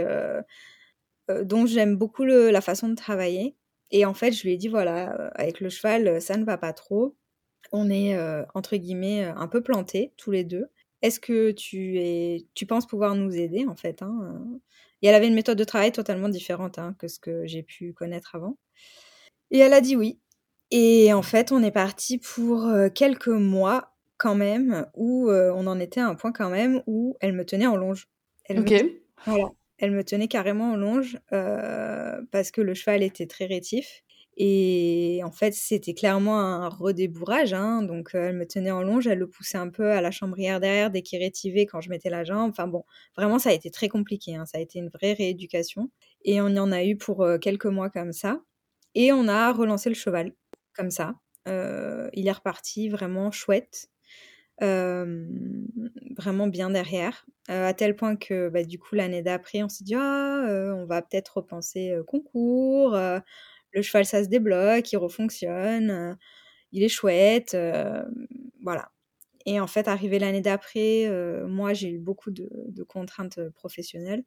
dont 1.28 1.66
j'aime 1.66 1.96
beaucoup 1.96 2.24
la 2.24 2.60
façon 2.60 2.88
de 2.88 2.94
travailler. 2.94 3.56
Et 3.90 4.04
en 4.04 4.14
fait, 4.14 4.32
je 4.32 4.42
lui 4.42 4.52
ai 4.52 4.56
dit, 4.56 4.68
voilà, 4.68 5.30
avec 5.34 5.60
le 5.60 5.68
cheval, 5.68 6.20
ça 6.20 6.36
ne 6.36 6.44
va 6.44 6.58
pas 6.58 6.72
trop. 6.72 7.16
On 7.72 7.90
est, 7.90 8.16
entre 8.54 8.76
guillemets, 8.76 9.24
un 9.24 9.48
peu 9.48 9.62
plantés, 9.62 10.12
tous 10.16 10.30
les 10.30 10.44
deux. 10.44 10.68
Est-ce 11.04 11.20
que 11.20 11.50
tu, 11.50 11.98
es, 11.98 12.46
tu 12.54 12.64
penses 12.64 12.86
pouvoir 12.86 13.14
nous 13.14 13.36
aider 13.36 13.66
en 13.68 13.76
fait 13.76 14.00
hein, 14.00 14.18
euh? 14.22 14.58
Et 15.02 15.08
elle 15.08 15.14
avait 15.14 15.28
une 15.28 15.34
méthode 15.34 15.58
de 15.58 15.64
travail 15.64 15.92
totalement 15.92 16.30
différente 16.30 16.78
hein, 16.78 16.96
que 16.98 17.08
ce 17.08 17.18
que 17.18 17.44
j'ai 17.44 17.62
pu 17.62 17.92
connaître 17.92 18.34
avant. 18.36 18.56
Et 19.50 19.58
elle 19.58 19.74
a 19.74 19.82
dit 19.82 19.96
oui. 19.96 20.18
Et 20.70 21.12
en 21.12 21.20
fait, 21.20 21.52
on 21.52 21.62
est 21.62 21.70
parti 21.70 22.16
pour 22.16 22.64
euh, 22.64 22.88
quelques 22.88 23.28
mois 23.28 23.94
quand 24.16 24.34
même, 24.34 24.86
où 24.94 25.28
euh, 25.28 25.52
on 25.54 25.66
en 25.66 25.78
était 25.78 26.00
à 26.00 26.08
un 26.08 26.14
point 26.14 26.32
quand 26.32 26.48
même 26.48 26.82
où 26.86 27.18
elle 27.20 27.34
me 27.34 27.44
tenait 27.44 27.66
en 27.66 27.76
longe. 27.76 28.08
Elle 28.46 28.60
ok. 28.60 28.72
voilà. 29.26 29.50
Elle 29.76 29.90
me 29.90 30.04
tenait 30.04 30.28
carrément 30.28 30.70
en 30.70 30.76
longe 30.76 31.18
parce 31.28 32.50
que 32.50 32.62
le 32.62 32.72
cheval 32.72 33.02
était 33.02 33.26
très 33.26 33.44
rétif. 33.44 34.04
Et 34.36 35.20
en 35.24 35.30
fait, 35.30 35.54
c'était 35.54 35.94
clairement 35.94 36.40
un 36.40 36.68
redébourrage. 36.68 37.52
Hein, 37.54 37.82
donc, 37.82 38.10
elle 38.14 38.36
me 38.36 38.46
tenait 38.46 38.70
en 38.70 38.82
longe, 38.82 39.06
elle 39.06 39.18
le 39.18 39.28
poussait 39.28 39.58
un 39.58 39.68
peu 39.70 39.90
à 39.92 40.00
la 40.00 40.10
chambrière 40.10 40.60
derrière 40.60 40.90
dès 40.90 41.02
qu'il 41.02 41.20
rétivait 41.20 41.66
quand 41.66 41.80
je 41.80 41.90
mettais 41.90 42.10
la 42.10 42.24
jambe. 42.24 42.50
Enfin 42.50 42.66
bon, 42.66 42.84
vraiment, 43.16 43.38
ça 43.38 43.50
a 43.50 43.52
été 43.52 43.70
très 43.70 43.88
compliqué. 43.88 44.34
Hein, 44.36 44.46
ça 44.46 44.58
a 44.58 44.60
été 44.60 44.78
une 44.78 44.88
vraie 44.88 45.12
rééducation. 45.12 45.90
Et 46.24 46.40
on 46.40 46.48
y 46.48 46.58
en 46.58 46.72
a 46.72 46.84
eu 46.84 46.96
pour 46.96 47.26
quelques 47.40 47.66
mois 47.66 47.90
comme 47.90 48.12
ça. 48.12 48.40
Et 48.94 49.12
on 49.12 49.28
a 49.28 49.52
relancé 49.52 49.88
le 49.88 49.94
cheval 49.94 50.32
comme 50.74 50.90
ça. 50.90 51.14
il 51.46 52.26
est 52.26 52.32
reparti 52.32 52.88
vraiment 52.88 53.30
chouette. 53.30 53.88
vraiment 54.60 56.46
bien 56.46 56.70
derrière, 56.70 57.26
à 57.48 57.74
tel 57.74 57.96
point 57.96 58.16
que 58.16 58.48
bah, 58.48 58.64
du 58.64 58.78
coup 58.78 58.94
l'année 58.94 59.22
d'après 59.22 59.62
on 59.62 59.68
s'est 59.68 59.84
dit 59.84 59.94
ah 59.96 60.44
on 60.76 60.86
va 60.86 61.02
peut-être 61.02 61.38
repenser 61.38 61.94
concours, 62.06 62.96
le 63.74 63.82
cheval, 63.82 64.06
ça 64.06 64.24
se 64.24 64.28
débloque, 64.28 64.92
il 64.92 64.96
refonctionne, 64.96 65.90
euh, 65.90 66.14
il 66.72 66.82
est 66.84 66.88
chouette, 66.88 67.54
euh, 67.54 68.04
voilà. 68.62 68.90
Et 69.46 69.60
en 69.60 69.66
fait, 69.68 69.88
arrivé 69.88 70.18
l'année 70.18 70.40
d'après, 70.42 71.06
euh, 71.06 71.46
moi, 71.48 71.74
j'ai 71.74 71.90
eu 71.90 71.98
beaucoup 71.98 72.30
de, 72.32 72.48
contraintes 72.88 73.40
professionnelles 73.50 74.24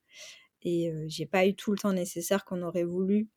et 0.63 0.91
j'ai 1.07 1.25
pas 1.27 1.45
eu 1.47 1.55
tout 1.55 1.71
le 1.71 1.77
temps 1.77 1.93
nécessaire 1.93 2.45
qu'on 2.45 2.61
aurait 2.63 2.83
voulu 2.83 3.29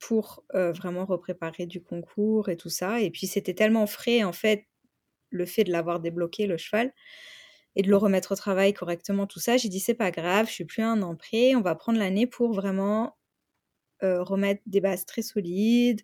pour 0.00 0.44
vraiment 0.54 1.04
repréparer 1.06 1.66
du 1.66 1.82
concours 1.82 2.48
et 2.50 2.56
tout 2.56 2.70
ça. 2.70 3.00
Et 3.02 3.10
puis, 3.10 3.26
c'était 3.26 3.54
tellement 3.54 3.86
frais, 3.86 4.24
en 4.24 4.32
fait, 4.32 4.66
le 5.30 5.46
fait 5.46 5.64
de 5.64 5.72
l'avoir 5.72 6.00
débloqué, 6.00 6.46
le 6.46 6.58
cheval, 6.58 6.92
et 7.76 7.82
de 7.82 7.88
le 7.90 7.96
remettre 7.96 8.32
au 8.32 8.36
travail 8.36 8.74
correctement, 8.74 9.26
tout 9.26 9.40
ça. 9.40 9.56
J'ai 9.56 9.68
dit, 9.68 9.80
c'est 9.80 9.94
pas 9.94 10.10
grave, 10.10 10.46
je 10.48 10.52
suis 10.52 10.64
plus 10.64 10.82
un 10.82 11.02
an 11.02 11.16
près, 11.16 11.54
on 11.54 11.60
va 11.62 11.74
prendre 11.74 11.98
l'année 11.98 12.26
pour 12.26 12.52
vraiment 12.52 13.16
euh, 14.02 14.22
remettre 14.22 14.62
des 14.66 14.80
bases 14.80 15.06
très 15.06 15.22
solides, 15.22 16.00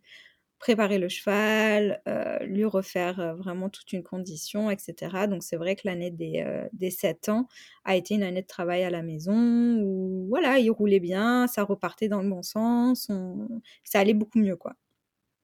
préparer 0.59 0.99
le 0.99 1.09
cheval, 1.09 2.03
euh, 2.09 2.39
lui 2.41 2.65
refaire 2.65 3.21
euh, 3.21 3.35
vraiment 3.35 3.69
toute 3.69 3.93
une 3.93 4.03
condition, 4.03 4.71
etc. 4.71 5.27
Donc 5.29 5.43
c'est 5.43 5.57
vrai 5.57 5.77
que 5.77 5.83
l'année 5.85 6.11
des, 6.11 6.45
des 6.73 6.91
7 6.91 7.29
ans 7.29 7.49
a 7.85 7.97
été 7.97 8.15
une 8.15 8.23
année 8.23 8.43
de 8.43 8.47
travail 8.47 8.85
à 8.85 8.91
la 8.91 9.03
maison 9.03 9.79
où 9.83 10.27
voilà, 10.29 10.59
il 10.59 10.71
roulait 10.71 11.01
bien, 11.01 11.47
ça 11.47 11.63
repartait 11.65 12.09
dans 12.09 12.23
le 12.23 12.31
bon 12.31 12.43
sens, 12.43 13.11
ça 13.85 14.01
allait 14.01 14.15
beaucoup 14.15 14.39
mieux 14.39 14.57
quoi. 14.57 14.75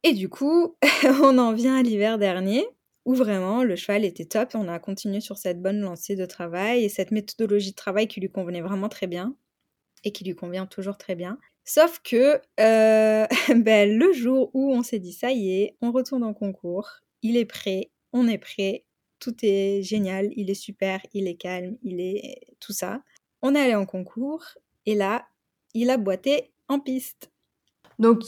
Et 0.04 0.14
du 0.14 0.28
coup, 0.28 0.76
on 1.22 1.38
en 1.38 1.52
vient 1.52 1.76
à 1.76 1.82
l'hiver 1.82 2.18
dernier 2.18 2.66
où 3.04 3.14
vraiment 3.14 3.64
le 3.64 3.76
cheval 3.76 4.04
était 4.04 4.24
top 4.24 4.50
on 4.54 4.68
a 4.68 4.78
continué 4.78 5.20
sur 5.20 5.38
cette 5.38 5.60
bonne 5.60 5.80
lancée 5.80 6.16
de 6.16 6.26
travail 6.26 6.84
et 6.84 6.88
cette 6.88 7.10
méthodologie 7.10 7.72
de 7.72 7.76
travail 7.76 8.08
qui 8.08 8.20
lui 8.20 8.30
convenait 8.30 8.60
vraiment 8.60 8.88
très 8.88 9.06
bien 9.06 9.36
et 10.04 10.12
qui 10.12 10.24
lui 10.24 10.34
convient 10.34 10.66
toujours 10.66 10.98
très 10.98 11.14
bien. 11.14 11.38
Sauf 11.64 12.00
que 12.02 12.40
euh, 12.60 13.26
ben, 13.56 13.98
le 13.98 14.12
jour 14.12 14.50
où 14.54 14.72
on 14.72 14.82
s'est 14.82 14.98
dit 14.98 15.12
ça 15.12 15.30
y 15.30 15.62
est, 15.62 15.76
on 15.80 15.92
retourne 15.92 16.24
en 16.24 16.34
concours, 16.34 16.88
il 17.22 17.36
est 17.36 17.44
prêt, 17.44 17.90
on 18.12 18.28
est 18.28 18.38
prêt, 18.38 18.84
tout 19.18 19.34
est 19.42 19.82
génial, 19.82 20.30
il 20.36 20.50
est 20.50 20.54
super, 20.54 21.00
il 21.14 21.28
est 21.28 21.36
calme, 21.36 21.76
il 21.82 22.00
est 22.00 22.40
tout 22.60 22.72
ça. 22.72 23.02
On 23.42 23.54
est 23.54 23.60
allé 23.60 23.74
en 23.74 23.86
concours 23.86 24.44
et 24.86 24.94
là, 24.94 25.26
il 25.74 25.90
a 25.90 25.96
boité 25.96 26.52
en 26.68 26.80
piste. 26.80 27.30
Donc 27.98 28.24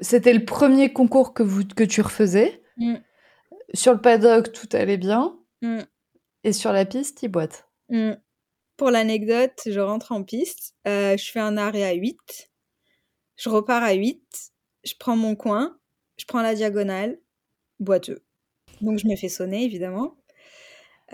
c'était 0.00 0.32
le 0.32 0.44
premier 0.44 0.92
concours 0.92 1.34
que, 1.34 1.42
vous, 1.42 1.64
que 1.64 1.84
tu 1.84 2.00
refaisais. 2.00 2.62
Mmh. 2.76 2.96
Sur 3.74 3.92
le 3.94 4.00
paddock, 4.00 4.52
tout 4.52 4.68
allait 4.72 4.96
bien. 4.96 5.38
Mmh. 5.62 5.82
Et 6.44 6.52
sur 6.52 6.72
la 6.72 6.84
piste, 6.84 7.22
il 7.22 7.28
boite. 7.28 7.68
Mmh. 7.88 8.14
Pour 8.76 8.90
l'anecdote, 8.90 9.60
je 9.66 9.78
rentre 9.78 10.10
en 10.10 10.24
piste, 10.24 10.74
euh, 10.88 11.16
je 11.16 11.30
fais 11.30 11.40
un 11.40 11.56
arrêt 11.56 11.84
à 11.84 11.92
8 11.92 12.51
je 13.36 13.48
repars 13.48 13.82
à 13.82 13.92
8, 13.92 14.52
je 14.84 14.94
prends 14.98 15.16
mon 15.16 15.34
coin, 15.34 15.76
je 16.16 16.24
prends 16.24 16.42
la 16.42 16.54
diagonale, 16.54 17.18
boiteux. 17.80 18.24
Donc 18.80 18.98
je 18.98 19.06
me 19.06 19.16
fais 19.16 19.28
sonner, 19.28 19.64
évidemment. 19.64 20.16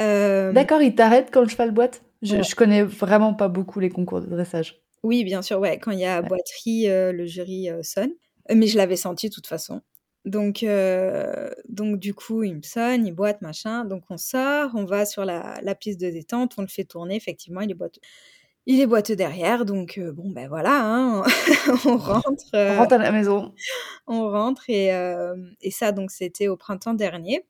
Euh, 0.00 0.52
D'accord, 0.52 0.82
il 0.82 0.94
t'arrête 0.94 1.30
quand 1.32 1.40
le 1.40 1.48
cheval 1.48 1.72
boite 1.72 2.02
je, 2.22 2.42
je, 2.42 2.54
connais 2.54 2.82
vraiment 2.82 3.34
pas 3.34 3.48
beaucoup 3.48 3.80
les 3.80 3.90
concours 3.90 4.20
de 4.20 4.26
dressage. 4.26 4.82
Oui, 5.04 5.22
bien 5.24 5.42
sûr, 5.42 5.60
ouais. 5.60 5.78
Quand 5.78 5.92
il 5.92 6.00
y 6.00 6.04
a 6.04 6.20
boiterie, 6.20 6.88
euh, 6.88 7.12
le 7.12 7.26
jury 7.26 7.70
euh, 7.70 7.82
sonne. 7.82 8.10
Mais 8.52 8.66
je 8.66 8.76
l'avais 8.76 8.96
senti 8.96 9.28
de 9.28 9.34
toute 9.34 9.46
façon. 9.46 9.82
Donc, 10.24 10.64
donc 11.68 11.98
du 12.00 12.12
coup, 12.12 12.42
il 12.42 12.56
me 12.56 12.62
sonne, 12.62 13.06
il 13.06 13.12
boite, 13.12 13.40
machin. 13.40 13.84
Donc 13.84 14.04
on 14.10 14.16
sort, 14.16 14.72
on 14.74 14.84
va 14.84 15.06
sur 15.06 15.24
la, 15.24 15.58
la, 15.62 15.74
piste 15.74 16.00
de 16.00 16.10
détente, 16.10 16.54
on 16.58 16.62
le 16.62 16.68
fait 16.68 16.84
tourner, 16.84 17.14
effectivement, 17.14 17.60
il 17.60 17.70
est 17.70 17.74
boiteux. 17.74 18.00
Il 18.70 18.80
est 18.82 18.86
boiteux 18.86 19.16
derrière, 19.16 19.64
donc 19.64 19.98
bon, 19.98 20.30
ben, 20.30 20.46
voilà, 20.46 20.82
hein, 20.84 21.22
on 21.86 21.96
rentre, 21.96 22.44
On 22.52 22.76
rentre 22.76 22.92
à 22.94 22.98
la 22.98 23.10
maison. 23.10 23.54
On 24.06 24.30
rentre 24.30 24.68
et 24.68 24.90
et 25.62 25.70
ça 25.70 25.92
donc 25.92 26.10
c'était 26.10 26.48
au 26.48 26.56
printemps 26.56 26.92
dernier 26.94 27.46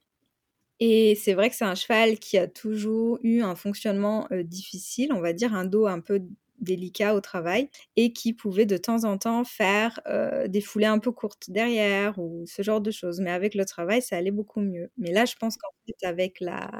et 0.80 1.16
c'est 1.16 1.34
vrai 1.34 1.50
que 1.50 1.56
c'est 1.56 1.64
un 1.64 1.74
cheval 1.74 2.18
qui 2.18 2.38
a 2.38 2.46
toujours 2.46 3.18
eu 3.22 3.42
un 3.42 3.56
fonctionnement, 3.56 4.28
difficile, 4.44 5.12
on 5.12 5.20
va 5.20 5.32
dire, 5.32 5.54
un 5.54 5.64
dos 5.64 5.86
un 5.86 6.00
peu 6.00 6.22
délicat 6.60 7.14
au 7.14 7.20
travail 7.20 7.68
et 7.96 8.12
qui 8.12 8.32
pouvait 8.32 8.66
de 8.66 8.76
temps 8.76 9.04
en 9.04 9.18
temps 9.18 9.44
faire, 9.44 10.00
des 10.48 10.60
foulées 10.60 10.86
un 10.86 11.00
peu 11.00 11.10
courtes 11.12 11.50
derrière 11.50 12.18
ou 12.18 12.44
ce 12.46 12.62
genre 12.62 12.80
de 12.80 12.90
choses. 12.92 13.20
Mais 13.20 13.30
avec 13.32 13.54
le 13.54 13.64
travail, 13.64 14.02
ça 14.02 14.16
allait 14.16 14.30
beaucoup 14.30 14.60
mieux. 14.60 14.90
Mais 14.98 15.12
là, 15.12 15.24
je 15.24 15.34
pense 15.36 15.56
qu'en 15.56 15.70
fait, 15.86 16.06
avec 16.06 16.40
la 16.40 16.70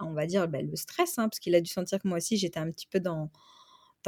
on 0.00 0.12
va 0.12 0.26
dire, 0.26 0.48
bah, 0.48 0.62
le 0.62 0.76
stress, 0.76 1.18
hein, 1.18 1.28
parce 1.28 1.40
qu'il 1.40 1.54
a 1.54 1.60
dû 1.60 1.70
sentir 1.70 2.00
que 2.00 2.08
moi 2.08 2.18
aussi 2.18 2.36
j'étais 2.36 2.58
un 2.60 2.70
petit 2.70 2.86
peu 2.86 3.00
dans 3.00 3.30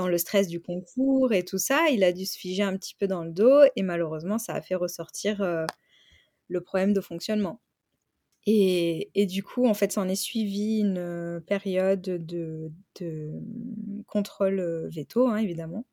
le 0.07 0.19
stress 0.19 0.49
du 0.49 0.61
concours 0.61 1.33
et 1.33 1.45
tout 1.45 1.59
ça, 1.59 1.89
il 1.91 2.05
a 2.05 2.13
dû 2.13 2.25
se 2.25 2.39
figer 2.39 2.63
un 2.63 2.77
petit 2.77 2.95
peu 2.95 3.09
dans 3.09 3.25
le 3.25 3.33
dos 3.33 3.63
et 3.75 3.83
malheureusement, 3.83 4.39
ça 4.39 4.55
a 4.55 4.61
fait 4.63 4.77
ressortir, 4.77 5.43
le 6.49 6.61
problème 6.63 6.93
de 6.93 7.01
fonctionnement. 7.01 7.61
Et 8.47 9.11
et 9.15 9.27
du 9.27 9.43
coup, 9.43 9.67
en 9.67 9.75
fait, 9.75 9.93
s'en 9.93 10.09
est 10.09 10.15
suivi 10.15 10.81
une, 10.81 11.43
période 11.47 12.01
de 12.01 12.73
de, 13.01 13.33
contrôle, 14.07 14.89
véto, 14.91 15.29
hein, 15.29 15.39
évidemment. 15.39 15.85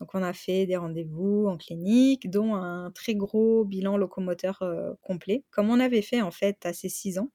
Donc 0.00 0.14
on 0.14 0.22
a 0.22 0.32
fait 0.32 0.66
des 0.66 0.76
rendez-vous 0.76 1.46
en 1.48 1.56
clinique, 1.56 2.30
dont 2.30 2.54
un 2.56 2.90
très 2.92 3.14
gros 3.14 3.64
bilan 3.64 3.96
locomoteur, 3.96 4.62
complet, 5.02 5.44
comme 5.50 5.70
on 5.70 5.80
avait 5.80 6.02
fait, 6.02 6.20
en 6.22 6.30
fait, 6.30 6.64
à 6.66 6.72
ses 6.72 6.88
6 6.88 7.18
ans. 7.18 7.30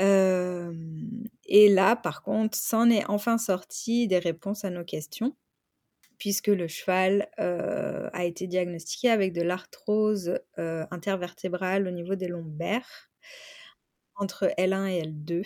Et 0.00 1.68
là, 1.70 1.96
par 1.96 2.22
contre, 2.22 2.56
c'en 2.58 2.90
est 2.90 3.04
enfin 3.08 3.38
sorti 3.38 4.08
des 4.08 4.18
réponses 4.18 4.64
à 4.64 4.70
nos 4.70 4.84
questions, 4.84 5.36
puisque 6.18 6.48
le 6.48 6.68
cheval, 6.68 7.28
heu, 7.40 8.10
a 8.12 8.24
été 8.26 8.46
diagnostiqué 8.48 9.10
avec 9.10 9.32
de 9.34 9.42
l'arthrose, 9.42 10.40
heu, 10.58 10.84
intervertébrale 10.92 11.88
au 11.88 11.92
niveau 11.92 12.16
des 12.16 12.28
lombaires, 12.28 13.08
entre 14.16 14.52
L1 14.58 14.86
et 14.86 14.98
L2, 15.00 15.42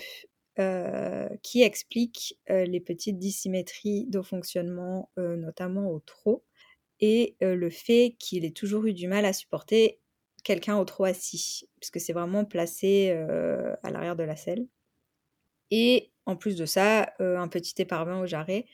heu, 0.61 1.29
qui 1.43 1.63
explique, 1.63 2.39
les 2.49 2.81
petites 2.81 3.19
dissymétries 3.19 4.07
de 4.09 4.23
fonctionnement, 4.23 5.11
notamment 5.17 5.91
au 5.91 6.01
trot 6.01 6.45
et 7.01 7.37
le 7.43 7.71
fait 7.71 8.17
qu'il 8.21 8.47
ait 8.47 8.53
toujours 8.53 8.87
eu 8.87 8.95
du 8.95 9.09
mal 9.09 9.27
à 9.27 9.35
supporter 9.35 10.01
quelqu'un 10.45 10.79
au 10.79 10.85
trot 10.85 11.05
assis, 11.05 11.69
puisque 11.81 12.01
c'est 12.01 12.13
vraiment 12.13 12.45
placé, 12.45 13.13
heu, 13.13 13.75
à 13.83 13.91
l'arrière 13.91 14.17
de 14.17 14.25
la 14.25 14.37
selle 14.37 14.67
et 15.71 16.13
en 16.27 16.37
plus 16.37 16.57
de 16.57 16.67
ça, 16.67 17.13
heu, 17.21 17.37
un 17.39 17.49
petit 17.49 17.75
éparvin 17.83 18.21
au 18.21 18.27
jarret, 18.27 18.67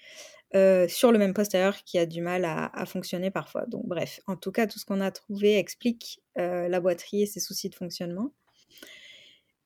heu, 0.54 0.88
sur 0.88 1.12
le 1.12 1.18
même 1.18 1.34
postérieur 1.34 1.76
qui 1.84 1.98
a 1.98 2.06
du 2.06 2.20
mal 2.22 2.44
à 2.46 2.86
fonctionner 2.86 3.30
parfois. 3.30 3.66
Donc 3.66 3.86
bref, 3.86 4.20
en 4.26 4.36
tout 4.36 4.52
cas, 4.52 4.66
tout 4.66 4.78
ce 4.78 4.84
qu'on 4.86 5.00
a 5.00 5.10
trouvé 5.10 5.58
explique, 5.58 6.20
la 6.36 6.80
boiterie 6.80 7.22
et 7.22 7.26
ses 7.26 7.40
soucis 7.40 7.70
de 7.70 7.74
fonctionnement 7.74 8.32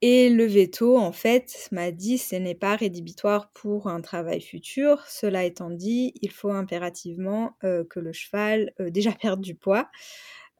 et 0.04 0.30
le 0.30 0.44
véto, 0.46 0.98
en 0.98 1.12
fait, 1.12 1.68
m'a 1.70 1.92
dit: 1.92 2.18
«Ce 2.18 2.34
n'est 2.34 2.56
pas 2.56 2.74
rédhibitoire 2.74 3.50
pour 3.52 3.86
un 3.86 4.00
travail 4.00 4.40
futur. 4.40 5.00
Cela 5.06 5.44
étant 5.44 5.70
dit, 5.70 6.12
il 6.22 6.30
faut 6.32 6.50
impérativement, 6.50 7.56
que 7.60 8.00
le 8.00 8.12
cheval, 8.12 8.72
déjà 8.80 9.12
perde 9.20 9.40
du 9.40 9.54
poids». 9.54 9.88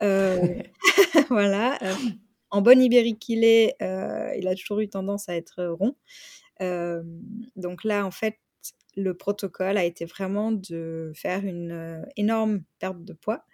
Heu, 0.03 0.63
voilà, 1.31 1.79
heu, 1.83 1.95
en 2.51 2.63
bon 2.63 2.81
ibérique 2.81 3.19
qu'il 3.21 3.45
est, 3.45 3.77
heu, 3.83 4.33
il 4.37 4.49
a 4.49 4.55
toujours 4.55 4.81
eu 4.81 4.89
tendance 4.89 5.29
à 5.29 5.37
être 5.37 5.65
rond. 5.65 5.97
Donc 7.57 7.85
là, 7.85 8.07
en 8.07 8.11
fait, 8.11 8.39
le 8.97 9.15
protocole 9.15 9.79
a 9.79 9.85
été 9.85 10.05
vraiment 10.05 10.53
de 10.53 11.13
faire 11.15 11.45
une, 11.45 12.05
énorme 12.17 12.63
perte 12.79 13.05
de 13.05 13.13
poids, 13.15 13.45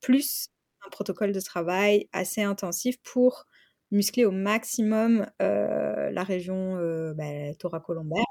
plus 0.00 0.48
un 0.86 0.90
protocole 0.90 1.32
de 1.32 1.40
travail 1.40 2.08
assez 2.12 2.42
intensif 2.42 2.98
pour 3.02 3.46
muscler 3.90 4.24
au 4.24 4.30
maximum, 4.32 5.26
la 5.40 6.22
région, 6.24 6.76
heu, 6.78 7.14
bah, 7.14 7.54
thoracolombaire, 7.58 8.24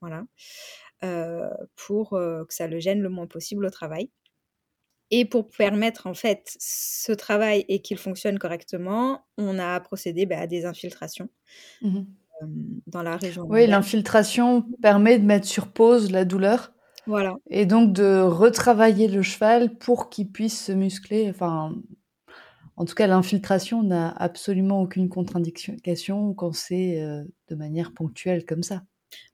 voilà, 0.00 0.24
pour, 1.76 2.10
que 2.10 2.54
ça 2.54 2.66
le 2.68 2.78
gêne 2.80 3.00
le 3.02 3.08
moins 3.10 3.26
possible 3.26 3.66
au 3.66 3.70
travail 3.70 4.10
et 5.10 5.24
pour 5.24 5.48
permettre, 5.48 6.06
en 6.06 6.14
fait, 6.14 6.56
ce 6.60 7.12
travail 7.12 7.64
et 7.68 7.80
qu'il 7.82 7.98
fonctionne 7.98 8.38
correctement, 8.38 9.26
on 9.38 9.58
a 9.58 9.80
procédé, 9.80 10.26
bah, 10.26 10.40
à 10.40 10.46
des 10.46 10.64
infiltrations. 10.66 11.28
Mmh 11.80 12.06
Hem, 12.40 12.80
dans 12.86 13.02
la 13.02 13.16
région 13.18 13.46
Oui, 13.48 13.66
l'infiltration 13.66 14.62
permet 14.82 15.18
de 15.18 15.24
mettre 15.24 15.46
sur 15.46 15.72
pause 15.72 16.10
la 16.10 16.24
douleur 16.24 16.72
Voilà. 17.06 17.36
et 17.50 17.66
donc 17.66 17.92
de 17.94 18.20
retravailler 18.20 19.08
le 19.08 19.22
cheval 19.22 19.76
pour 19.78 20.10
qu'il 20.10 20.30
puisse 20.32 20.66
se 20.66 20.72
muscler. 20.72 21.28
Enfin, 21.30 21.74
en 22.76 22.84
tout 22.84 22.94
cas, 22.94 23.06
l'infiltration 23.06 23.82
n'a 23.82 24.10
absolument 24.10 24.82
aucune 24.82 25.08
contre-indication 25.08 26.34
quand 26.34 26.52
c'est, 26.54 27.02
heu, 27.02 27.30
de 27.48 27.54
manière 27.56 27.92
ponctuelle 27.94 28.44
comme 28.46 28.62
ça. 28.62 28.82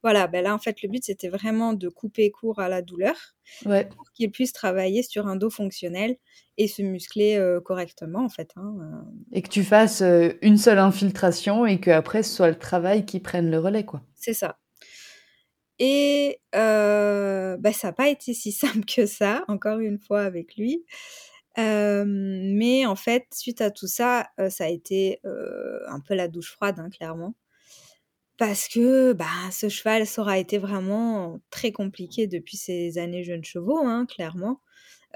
Voilà, 0.03 0.27
bah, 0.27 0.43
là, 0.43 0.55
en 0.55 0.59
fait, 0.59 0.83
le 0.83 0.89
but, 0.89 1.05
c'était 1.05 1.29
vraiment 1.29 1.73
de 1.73 1.89
couper 1.89 2.31
court 2.31 2.59
à 2.61 2.69
la 2.69 2.83
douleur 2.83 3.17
Ouais. 3.67 3.89
pour 3.97 4.11
qu'il 4.13 4.31
puisse 4.31 4.53
travailler 4.53 5.03
sur 5.03 5.27
un 5.27 5.37
dos 5.37 5.51
fonctionnel 5.51 6.17
et 6.59 6.69
se 6.69 6.83
muscler, 6.83 7.37
heu, 7.37 7.61
correctement, 7.61 8.25
en 8.25 8.29
fait, 8.29 8.51
hein, 8.57 8.75
heu. 8.81 9.13
Et 9.33 9.43
que 9.43 9.49
tu 9.49 9.65
fasses, 9.65 10.03
heu, 10.03 10.39
une 10.43 10.59
seule 10.59 10.79
infiltration 10.79 11.67
et 11.67 11.81
qu'après 11.81 12.23
ce 12.23 12.35
soit 12.35 12.49
le 12.51 12.59
travail 12.59 13.05
qui 13.07 13.21
prenne 13.21 13.51
le 13.51 13.59
relais, 13.59 13.85
quoi. 13.85 14.03
C'est 14.17 14.35
ça. 14.35 14.59
Et 15.79 16.39
bah, 16.53 17.73
ça 17.73 17.89
a 17.89 17.93
pas 17.93 18.09
été 18.09 18.35
si 18.35 18.53
simple 18.53 18.85
que 18.85 19.07
ça, 19.07 19.45
encore 19.49 19.79
une 19.79 19.99
fois 19.99 20.23
avec 20.23 20.57
lui. 20.57 20.85
Mais 21.57 22.87
en 22.87 22.97
fait, 22.97 23.27
suite 23.33 23.61
à 23.61 23.71
tout 23.71 23.87
ça, 23.89 24.29
ça 24.51 24.65
a 24.65 24.69
été, 24.69 25.21
un 25.25 26.01
peu 26.01 26.15
la 26.15 26.29
douche 26.29 26.53
froide, 26.53 26.79
hein, 26.79 26.91
clairement. 26.91 27.35
Parce 28.43 28.67
que, 28.67 29.13
bah, 29.13 29.27
ce 29.53 29.69
cheval, 29.69 30.05
ça 30.05 30.21
aura 30.21 30.37
été 30.37 30.59
vraiment 30.59 31.41
très 31.51 31.71
compliqué 31.71 32.27
depuis 32.27 32.57
ses 32.57 32.99
années 32.99 33.23
jeunes 33.23 33.45
chevaux, 33.45 33.79
hein, 33.79 34.05
clairement. 34.05 34.61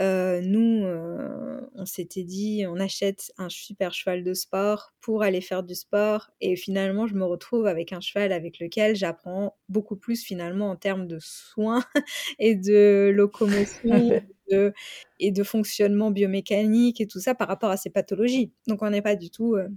Heu, 0.01 0.41
nous, 0.43 0.85
heu, 0.87 1.69
on 1.75 1.87
s'était 1.87 2.23
dit: 2.23 2.67
«On 2.69 2.79
achète 2.79 3.33
un 3.37 3.49
super 3.49 3.93
cheval 3.95 4.23
de 4.23 4.33
sport 4.33 4.93
pour 5.01 5.25
aller 5.25 5.41
faire 5.41 5.65
du 5.65 5.75
sport» 5.75 6.31
et 6.41 6.55
finalement, 6.55 7.09
je 7.09 7.15
me 7.17 7.25
retrouve 7.25 7.67
avec 7.67 7.93
un 7.93 8.01
cheval 8.01 8.31
avec 8.31 8.61
lequel 8.61 8.95
j'apprends 8.95 9.57
beaucoup 9.69 9.97
plus 9.97 10.23
finalement 10.25 10.71
en 10.71 10.77
termes 10.77 11.09
de 11.09 11.19
soins 11.21 11.85
et 12.39 12.55
de 12.55 13.11
locomotion 13.13 14.21
de 14.53 14.73
et 15.19 15.33
de 15.33 15.43
fonctionnement 15.43 16.13
biomécanique 16.13 17.01
et 17.01 17.09
tout 17.09 17.19
ça 17.21 17.35
par 17.35 17.49
rapport 17.49 17.71
à 17.71 17.77
ses 17.77 17.91
pathologies. 17.91 18.53
Donc 18.69 18.83
on 18.83 18.91
n'est 18.91 19.03
pas 19.03 19.17
du 19.17 19.31
tout, 19.31 19.57
heu, 19.57 19.69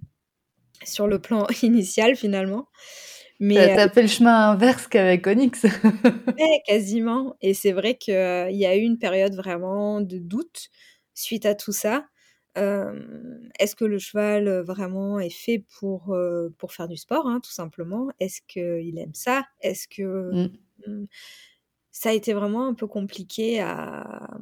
sur 0.84 1.08
le 1.08 1.20
plan 1.20 1.48
initial 1.64 2.16
finalement. 2.16 2.68
Mais, 3.40 3.72
heu 3.74 3.78
as 3.80 3.90
fait 3.90 4.02
le 4.04 4.08
chemin 4.08 4.52
inverse 4.52 4.88
qu'avec 4.88 5.26
Onyx. 5.28 5.66
Ouais, 6.38 6.62
quasiment 6.66 7.36
et 7.42 7.54
c'est 7.54 7.72
vrai 7.74 7.98
qu'il 7.98 8.14
y 8.14 8.66
a 8.66 8.76
eu 8.78 8.80
une 8.82 8.98
période 9.00 9.36
vraiment 9.36 10.00
de 10.02 10.18
doute 10.20 10.70
suite 11.14 11.46
à 11.46 11.54
tout 11.56 11.72
ça. 11.74 12.08
Est-ce 13.60 13.76
que 13.76 13.86
le 13.86 14.00
cheval, 14.00 14.48
heu, 14.48 14.62
vraiment 14.62 15.20
est 15.20 15.30
fait 15.30 15.60
pour, 15.80 16.16
pour 16.58 16.72
faire 16.74 16.88
du 16.88 16.98
sport, 16.98 17.28
hein, 17.28 17.40
tout 17.42 17.52
simplement? 17.52 18.10
Est-ce 18.20 18.42
qu'il 18.48 18.98
aime 19.00 19.14
ça? 19.14 19.46
Est-ce 19.62 19.88
que, 19.88 20.32
Mmh. 20.32 20.60
mmh, 20.88 21.06
ça 21.92 22.10
a 22.10 22.14
été 22.14 22.34
vraiment 22.34 22.68
un 22.68 22.74
peu 22.74 22.88
compliqué 22.88 23.62
à, 23.62 24.38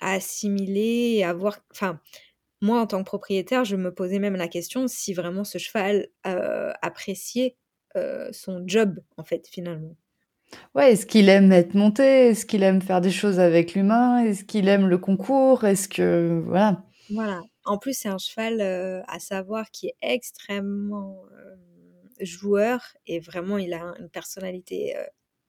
à 0.00 0.14
assimiler 0.14 1.14
et 1.18 1.24
à 1.24 1.32
voir 1.34 1.60
enfin, 1.72 2.00
moi, 2.62 2.80
en 2.80 2.86
tant 2.88 3.00
que 3.00 3.06
propriétaire, 3.06 3.64
je 3.66 3.76
me 3.76 3.94
posais 3.94 4.18
même 4.20 4.36
la 4.36 4.48
question 4.48 4.88
si 4.88 5.14
vraiment 5.14 5.44
ce 5.44 5.58
cheval, 5.58 6.08
appréciait, 6.82 7.56
son 8.32 8.62
job, 8.66 9.00
en 9.16 9.24
fait, 9.24 9.46
finalement. 9.48 9.96
Ouais, 10.74 10.92
est-ce 10.92 11.06
qu'il 11.06 11.28
aime 11.28 11.52
être 11.52 11.74
monté? 11.74 12.02
Est-ce 12.28 12.44
qu'il 12.46 12.62
aime 12.64 12.80
faire 12.82 13.00
des 13.00 13.10
choses 13.12 13.38
avec 13.40 13.74
l'humain? 13.74 14.18
Est-ce 14.24 14.44
qu'il 14.44 14.68
aime 14.68 14.86
le 14.88 14.98
concours? 14.98 15.64
Est-ce 15.64 15.88
que 15.88 16.42
voilà. 16.44 16.84
Voilà. 17.08 17.42
En 17.64 17.78
plus, 17.78 17.94
c'est 17.98 18.08
un 18.08 18.18
cheval, 18.18 18.60
heu, 18.60 19.02
à 19.08 19.18
savoir 19.18 19.70
qui 19.70 19.88
est 19.88 19.96
extrêmement, 20.02 21.24
hem, 21.36 22.26
joueur 22.26 22.82
et 23.06 23.18
vraiment 23.20 23.58
il 23.58 23.72
a 23.74 23.94
une 23.98 24.10
personnalité, 24.10 24.94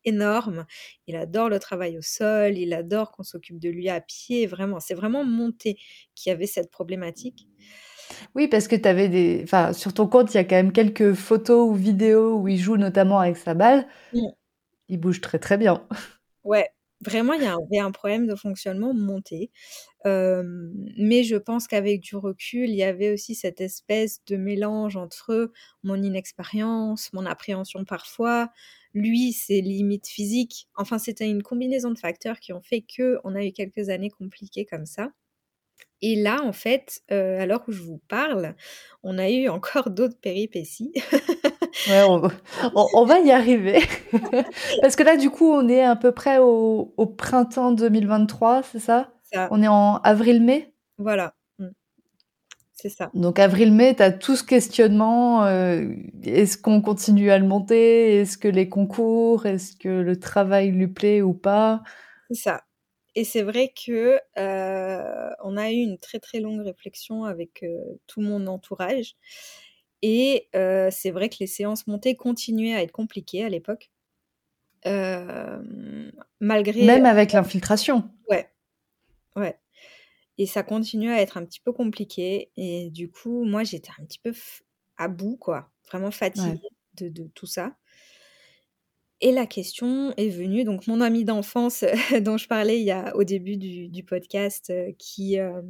énorme. 0.05 0.65
Il 1.07 1.15
adore 1.15 1.49
le 1.49 1.59
travail 1.59 1.97
au 1.97 2.01
sol, 2.01 2.57
il 2.57 2.73
adore 2.73 3.11
qu'on 3.11 3.21
s'occupe 3.23 3.59
de 3.59 3.69
lui 3.69 3.87
à 3.89 4.01
pied, 4.01 4.47
vraiment. 4.47 4.79
C'est 4.79 4.95
vraiment 4.95 5.23
Monté 5.25 5.77
qui 6.15 6.31
avait 6.31 6.47
cette 6.47 6.71
problématique. 6.71 7.47
Oui, 8.35 8.47
parce 8.47 8.67
que 8.67 8.75
tu 8.75 8.87
avais 8.87 9.09
des 9.09 9.41
enfin, 9.43 9.73
sur 9.73 9.93
ton 9.93 10.07
compte, 10.07 10.33
il 10.33 10.37
y 10.37 10.39
a 10.39 10.43
quand 10.43 10.55
même 10.55 10.71
quelques 10.71 11.13
photos 11.13 11.69
ou 11.69 11.73
vidéos 11.73 12.37
où 12.37 12.47
il 12.47 12.57
joue 12.57 12.77
notamment 12.77 13.19
avec 13.19 13.37
sa 13.37 13.53
balle. 13.53 13.87
Mmh. 14.13 14.27
Il 14.89 14.99
bouge 14.99 15.21
très, 15.21 15.39
très 15.39 15.57
bien. 15.57 15.85
Ouais. 16.43 16.69
Vraiment, 17.03 17.33
il 17.33 17.41
y 17.41 17.47
avait 17.47 17.79
un 17.79 17.91
problème 17.91 18.27
de 18.27 18.35
fonctionnement 18.35 18.93
monté. 18.93 19.51
mais 20.05 21.23
je 21.23 21.35
pense 21.35 21.67
qu'avec 21.67 22.01
du 22.01 22.15
recul, 22.15 22.69
il 22.69 22.75
y 22.75 22.83
avait 22.83 23.11
aussi 23.11 23.33
cette 23.33 23.59
espèce 23.59 24.23
de 24.27 24.37
mélange 24.37 24.97
entre 24.97 25.51
mon 25.83 25.95
inexpérience, 25.95 27.11
mon 27.13 27.25
appréhension 27.25 27.85
parfois, 27.85 28.51
lui, 28.93 29.33
ses 29.33 29.61
limites 29.61 30.07
physiques. 30.07 30.67
Enfin, 30.75 30.99
c'était 30.99 31.29
une 31.29 31.43
combinaison 31.43 31.91
de 31.91 31.97
facteurs 31.97 32.39
qui 32.39 32.53
ont 32.53 32.61
fait 32.61 32.81
qu'on 32.81 33.35
a 33.35 33.45
eu 33.45 33.51
quelques 33.51 33.89
années 33.89 34.11
compliquées 34.11 34.65
comme 34.65 34.85
ça. 34.85 35.11
Et 36.01 36.15
là, 36.15 36.41
en 36.43 36.51
fait, 36.51 37.01
euh, 37.11 37.39
à 37.39 37.45
l'heure 37.45 37.63
où 37.67 37.71
je 37.71 37.83
vous 37.83 38.01
parle, 38.07 38.55
on 39.03 39.17
a 39.17 39.29
eu 39.29 39.49
encore 39.49 39.89
d'autres 39.91 40.19
péripéties. 40.19 40.91
ouais, 41.89 42.03
on, 42.73 43.05
va 43.05 43.19
y 43.19 43.31
arriver. 43.31 43.79
Parce 44.81 44.95
que 44.95 45.03
là, 45.03 45.15
du 45.15 45.29
coup, 45.29 45.51
on 45.51 45.67
est 45.69 45.83
à 45.83 45.95
peu 45.95 46.11
près 46.11 46.39
au, 46.39 46.93
printemps 47.17 47.71
2023, 47.71 48.63
c'est 48.63 48.79
ça, 48.79 49.13
ça, 49.31 49.47
On 49.51 49.61
est 49.61 49.67
en 49.67 49.97
avril-mai? 49.97 50.73
Voilà. 50.97 51.35
Mmh. 51.59 51.67
C'est 52.73 52.89
ça. 52.89 53.11
Donc 53.13 53.37
avril-mai, 53.37 53.95
tu 53.95 54.01
as 54.01 54.11
tout 54.11 54.35
ce 54.35 54.43
questionnement. 54.43 55.45
Euh, 55.45 55.87
est-ce 56.23 56.57
qu'on 56.57 56.81
continue 56.81 57.29
à 57.29 57.37
le 57.37 57.45
monter? 57.45 58.21
Est-ce 58.21 58.39
que 58.39 58.47
les 58.47 58.69
concours? 58.69 59.45
Est-ce 59.45 59.75
que 59.75 59.89
le 59.89 60.19
travail 60.19 60.71
lui 60.71 60.87
plaît 60.87 61.21
ou 61.21 61.33
pas? 61.33 61.83
C'est 62.31 62.41
ça. 62.41 62.61
Et 63.15 63.23
c'est 63.23 63.41
vrai 63.43 63.73
que 63.73 64.19
on 64.37 65.57
a 65.57 65.71
eu 65.71 65.75
une 65.75 65.97
très 65.97 66.19
très 66.19 66.39
longue 66.39 66.61
réflexion 66.61 67.25
avec 67.25 67.65
tout 68.07 68.21
mon 68.21 68.47
entourage. 68.47 69.15
Et 70.01 70.49
c'est 70.53 71.11
vrai 71.11 71.29
que 71.29 71.37
les 71.39 71.47
séances 71.47 71.87
montées 71.87 72.15
continuaient 72.15 72.75
à 72.75 72.83
être 72.83 72.91
compliquées 72.91 73.43
à 73.43 73.49
l'époque. 73.49 73.91
malgré. 76.39 76.85
Même 76.85 77.05
avec 77.05 77.33
l'infiltration. 77.33 78.09
Ouais. 78.29 78.49
Ouais. 79.35 79.57
Et 80.37 80.45
ça 80.45 80.63
continuait 80.63 81.13
à 81.13 81.21
être 81.21 81.37
un 81.37 81.45
petit 81.45 81.59
peu 81.59 81.71
compliqué. 81.71 82.51
Et 82.57 82.89
du 82.89 83.11
coup, 83.11 83.43
moi, 83.43 83.63
j'étais 83.63 83.91
un 83.99 84.05
petit 84.05 84.19
peu 84.19 84.33
à 84.97 85.07
bout, 85.07 85.37
quoi. 85.37 85.69
Vraiment 85.87 86.11
fatiguée 86.11 86.69
de, 86.95 87.09
de, 87.09 87.23
tout 87.35 87.45
ça. 87.45 87.75
Et 89.23 89.31
la 89.31 89.45
question 89.45 90.13
est 90.17 90.29
venue, 90.29 90.63
donc 90.63 90.87
mon 90.87 90.99
ami 90.99 91.23
d'enfance 91.23 91.85
dont 92.21 92.37
je 92.37 92.47
parlais 92.47 92.79
il 92.79 92.85
y 92.85 92.91
a, 92.91 93.15
au 93.15 93.23
début 93.23 93.55
du, 93.55 94.03
podcast, 94.03 94.71
euh, 94.71 94.91
qui, 94.97 95.39
euh, 95.39 95.61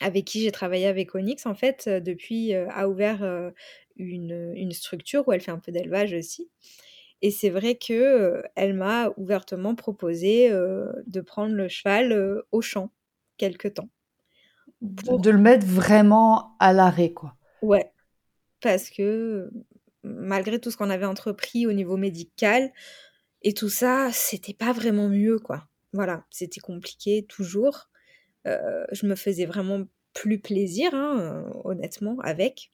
avec 0.00 0.24
qui 0.24 0.40
j'ai 0.40 0.50
travaillé 0.50 0.86
avec 0.86 1.14
Onyx, 1.14 1.44
en 1.44 1.54
fait, 1.54 1.84
euh, 1.86 2.00
depuis, 2.00 2.54
a 2.54 2.88
ouvert 2.88 3.52
une, 3.96 4.52
une, 4.56 4.72
structure 4.72 5.28
où 5.28 5.32
elle 5.32 5.42
fait 5.42 5.50
un 5.50 5.58
peu 5.58 5.70
d'élevage 5.70 6.14
aussi. 6.14 6.48
Et 7.20 7.30
c'est 7.30 7.50
vrai 7.50 7.74
que 7.74 8.42
elle 8.56 8.72
m'a 8.72 9.12
ouvertement 9.18 9.74
proposé 9.74 10.48
de 10.48 11.20
prendre 11.20 11.54
le 11.54 11.68
cheval 11.68 12.42
au 12.50 12.62
champ 12.62 12.90
quelque 13.36 13.68
temps. 13.68 13.90
De 14.80 15.28
le 15.28 15.38
mettre 15.38 15.66
vraiment 15.66 16.56
à 16.58 16.72
l'arrêt, 16.72 17.12
quoi. 17.12 17.36
Ouais, 17.60 17.92
parce 18.62 18.88
que 18.88 19.50
malgré 20.02 20.58
tout 20.58 20.70
ce 20.70 20.76
qu'on 20.76 20.90
avait 20.90 21.06
entrepris 21.06 21.66
au 21.66 21.72
niveau 21.72 21.96
médical 21.96 22.72
et 23.42 23.54
tout 23.54 23.68
ça, 23.68 24.10
c'était 24.12 24.54
pas 24.54 24.72
vraiment 24.72 25.08
mieux, 25.08 25.38
quoi. 25.38 25.66
Voilà, 25.92 26.24
c'était 26.30 26.60
compliqué 26.60 27.24
toujours. 27.28 27.88
Euh, 28.46 28.84
je 28.92 29.06
me 29.06 29.14
faisais 29.14 29.46
vraiment 29.46 29.84
plus 30.14 30.38
plaisir, 30.38 30.94
hein, 30.94 31.18
euh, 31.20 31.50
honnêtement, 31.64 32.18
avec. 32.20 32.72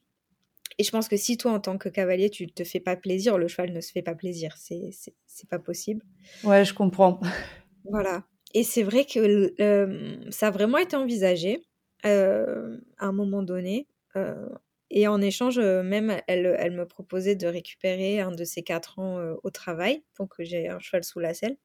Et 0.77 0.83
je 0.83 0.91
pense 0.91 1.07
que 1.07 1.17
si 1.17 1.37
toi, 1.37 1.53
en 1.53 1.59
tant 1.59 1.77
que 1.77 1.89
cavalier, 1.89 2.29
tu 2.29 2.47
te 2.47 2.63
fais 2.63 2.79
pas 2.79 2.95
plaisir, 2.95 3.37
le 3.37 3.47
cheval 3.47 3.73
ne 3.73 3.81
se 3.81 3.91
fait 3.91 4.01
pas 4.01 4.15
plaisir. 4.15 4.55
C'est, 4.57 4.89
c'est, 4.91 5.49
pas 5.49 5.59
possible. 5.59 6.05
Ouais, 6.43 6.65
je 6.65 6.73
comprends. 6.73 7.19
Voilà. 7.89 8.25
Et 8.53 8.63
c'est 8.63 8.83
vrai 8.83 9.05
que 9.05 9.53
euh, 9.61 10.17
ça 10.29 10.47
a 10.47 10.51
vraiment 10.51 10.77
été 10.77 10.95
envisagé 10.95 11.63
à 12.03 12.09
un 12.99 13.11
moment 13.11 13.43
donné. 13.43 13.87
Et 14.99 15.07
en 15.07 15.21
échange, 15.21 15.59
même, 15.59 16.19
elle, 16.25 16.55
elle 16.57 16.71
me 16.71 16.87
proposait 16.87 17.35
de 17.35 17.45
récupérer 17.45 18.19
un 18.19 18.31
de 18.31 18.43
ses 18.43 18.63
quatre 18.63 18.97
ans 18.97 19.19
au 19.43 19.51
travail 19.51 20.01
pour 20.15 20.27
que 20.27 20.43
j'ai 20.43 20.69
un 20.69 20.79
cheval 20.79 21.03
sous 21.03 21.19
la 21.19 21.35
selle. 21.35 21.55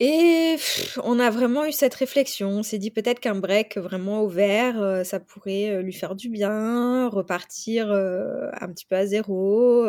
Et 0.00 0.56
on 1.04 1.20
a 1.20 1.30
vraiment 1.30 1.64
eu 1.64 1.70
cette 1.70 1.94
réflexion. 1.94 2.48
On 2.48 2.64
s'est 2.64 2.78
dit 2.78 2.90
peut-être 2.90 3.20
qu'un 3.20 3.36
break 3.36 3.78
vraiment 3.78 4.22
au 4.22 4.26
vert, 4.28 5.06
ça 5.06 5.20
pourrait 5.20 5.80
lui 5.80 5.92
faire 5.92 6.16
du 6.16 6.28
bien, 6.28 7.08
repartir 7.08 7.92
un 7.92 8.68
petit 8.72 8.84
peu 8.84 8.96
à 8.96 9.06
zéro. 9.06 9.86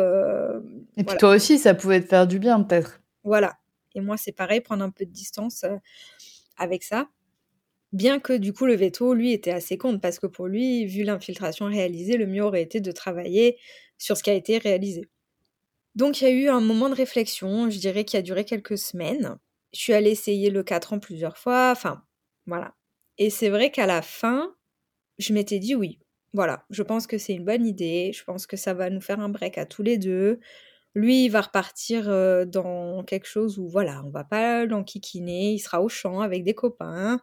Et 0.98 1.04
puis 1.04 1.18
toi 1.18 1.32
aussi, 1.32 1.58
ça 1.58 1.74
pouvait 1.74 2.00
te 2.00 2.06
faire 2.06 2.28
du 2.28 2.38
bien 2.38 2.62
peut-être. 2.62 3.02
Voilà. 3.24 3.58
Et 3.96 4.02
moi, 4.02 4.18
c'est 4.18 4.34
pareil, 4.34 4.62
prendre 4.62 4.84
un 4.84 4.92
peu 4.92 5.04
de 5.04 5.12
distance 5.12 5.66
avec 6.58 6.84
ça. 6.84 7.08
Bien 7.94 8.20
que 8.20 8.34
du 8.34 8.52
coup 8.54 8.66
le 8.66 8.76
veto, 8.76 9.14
lui, 9.14 9.32
était 9.32 9.52
assez 9.52 9.78
contre, 9.78 10.02
parce 10.02 10.20
que 10.20 10.28
pour 10.28 10.48
lui, 10.48 10.86
vu 10.86 11.04
l'infiltration 11.04 11.66
réalisée, 11.68 12.18
le 12.18 12.28
mieux 12.28 12.44
aurait 12.44 12.62
été 12.62 12.82
de 12.82 12.92
travailler 12.92 13.58
sur 13.98 14.18
ce 14.18 14.24
qui 14.24 14.30
a 14.30 14.34
été 14.34 14.58
réalisé. 14.58 15.06
Donc 15.96 16.22
il 16.22 16.26
y 16.26 16.28
a 16.28 16.32
eu 16.32 16.50
un 16.50 16.62
moment 16.62 16.90
de 16.90 16.96
réflexion, 16.96 17.70
je 17.70 17.80
dirais, 17.80 18.06
qui 18.06 18.18
a 18.18 18.22
duré 18.22 18.46
quelques 18.46 18.78
semaines. 18.78 19.38
Je 19.74 19.80
suis 19.82 19.94
allée 19.94 20.12
essayer 20.12 20.50
le 20.52 20.64
4 20.64 20.94
ans 20.94 21.00
plusieurs 21.00 21.38
fois, 21.38 21.72
enfin, 21.72 22.04
voilà. 22.48 22.76
Et 23.18 23.30
c'est 23.30 23.50
vrai 23.50 23.72
qu'à 23.72 23.86
la 23.88 24.02
fin, 24.02 24.56
je 25.20 25.34
m'étais 25.34 25.60
dit 25.60 25.76
oui, 25.76 26.00
voilà, 26.34 26.66
je 26.72 26.84
pense 26.84 27.08
que 27.08 27.18
c'est 27.18 27.34
une 27.36 27.46
bonne 27.46 27.66
idée, 27.68 28.12
je 28.14 28.24
pense 28.26 28.48
que 28.48 28.58
ça 28.58 28.74
va 28.74 28.90
nous 28.90 29.02
faire 29.02 29.20
un 29.22 29.30
break 29.30 29.58
à 29.58 29.66
tous 29.66 29.84
les 29.84 29.98
deux. 29.98 30.40
Lui, 30.96 31.26
il 31.26 31.30
va 31.30 31.42
repartir 31.42 32.06
dans 32.48 33.04
quelque 33.06 33.28
chose 33.28 33.60
où, 33.60 33.70
voilà, 33.70 34.04
on 34.06 34.12
va 34.12 34.24
pas 34.26 34.66
l'enquiquiner, 34.66 35.54
il 35.54 35.60
sera 35.60 35.82
au 35.82 35.90
champ 35.90 36.22
avec 36.22 36.44
des 36.44 36.56
copains 36.56 37.22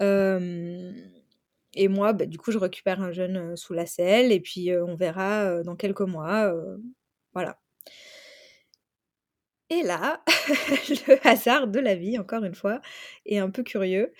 et 0.00 1.88
moi, 1.88 2.12
bah, 2.12 2.26
du 2.26 2.38
coup, 2.38 2.52
je 2.52 2.58
récupère 2.58 3.00
un 3.00 3.12
jeune 3.12 3.56
sous 3.56 3.74
la 3.74 3.86
selle 3.86 4.32
et 4.32 4.40
puis 4.40 4.70
on 4.76 4.94
verra 4.94 5.62
dans 5.62 5.76
quelques 5.76 6.02
mois. 6.02 6.52
voilà. 7.32 7.58
Et 9.68 9.82
là, 9.82 10.22
le 11.08 11.26
hasard 11.26 11.66
de 11.66 11.80
la 11.80 11.96
vie, 11.96 12.18
encore 12.18 12.44
une 12.44 12.54
fois, 12.54 12.80
est 13.24 13.38
un 13.38 13.50
peu 13.50 13.62
curieux. 13.62 14.12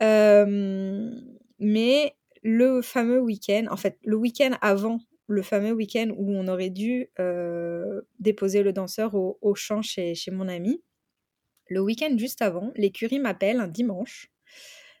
mais 0.00 2.14
le 2.42 2.82
fameux 2.82 3.20
week-end, 3.20 3.66
en 3.70 3.76
fait, 3.76 3.98
le 4.04 4.16
week-end 4.16 4.56
avant 4.60 5.00
le 5.28 5.42
fameux 5.42 5.72
week-end 5.72 6.10
où 6.16 6.32
on 6.32 6.46
aurait 6.48 6.70
dû 6.70 7.10
déposer 8.18 8.62
le 8.62 8.72
danseur 8.72 9.14
au, 9.14 9.54
champ 9.54 9.82
chez, 9.82 10.14
mon 10.30 10.48
ami, 10.48 10.82
le 11.68 11.80
week-end 11.80 12.14
juste 12.16 12.42
avant, 12.42 12.72
l'écurie 12.76 13.18
m'appelle 13.18 13.60
un 13.60 13.68
dimanche 13.68 14.30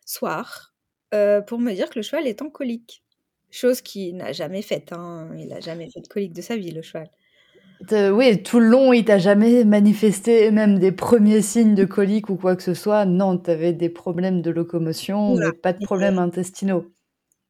soir 0.06 0.74
euh, 1.14 1.40
pour 1.40 1.58
me 1.58 1.72
dire 1.72 1.90
que 1.90 1.98
le 1.98 2.02
cheval 2.02 2.26
est 2.26 2.42
en 2.42 2.50
colique. 2.50 3.02
Chose 3.50 3.80
qu'il 3.80 4.16
n'a 4.16 4.32
jamais 4.32 4.62
faite. 4.62 4.92
Hein. 4.92 5.30
Il 5.38 5.48
n'a 5.48 5.60
jamais 5.60 5.90
fait 5.90 6.00
de 6.00 6.08
colique 6.08 6.32
de 6.32 6.42
sa 6.42 6.56
vie, 6.56 6.70
le 6.70 6.82
cheval. 6.82 7.10
Oui, 7.92 8.42
tout 8.42 8.58
le 8.58 8.66
long, 8.66 8.92
il 8.92 9.04
t'a 9.04 9.18
jamais 9.18 9.64
manifesté 9.64 10.50
même 10.50 10.78
des 10.78 10.92
premiers 10.92 11.42
signes 11.42 11.74
de 11.74 11.84
colique 11.84 12.30
ou 12.30 12.36
quoi 12.36 12.56
que 12.56 12.62
ce 12.62 12.74
soit. 12.74 13.04
Non, 13.04 13.38
tu 13.38 13.50
avais 13.50 13.72
des 13.72 13.90
problèmes 13.90 14.40
de 14.40 14.50
locomotion, 14.50 15.36
mais 15.36 15.52
pas 15.52 15.72
de 15.72 15.84
problèmes 15.84 16.18
intestinaux. 16.18 16.86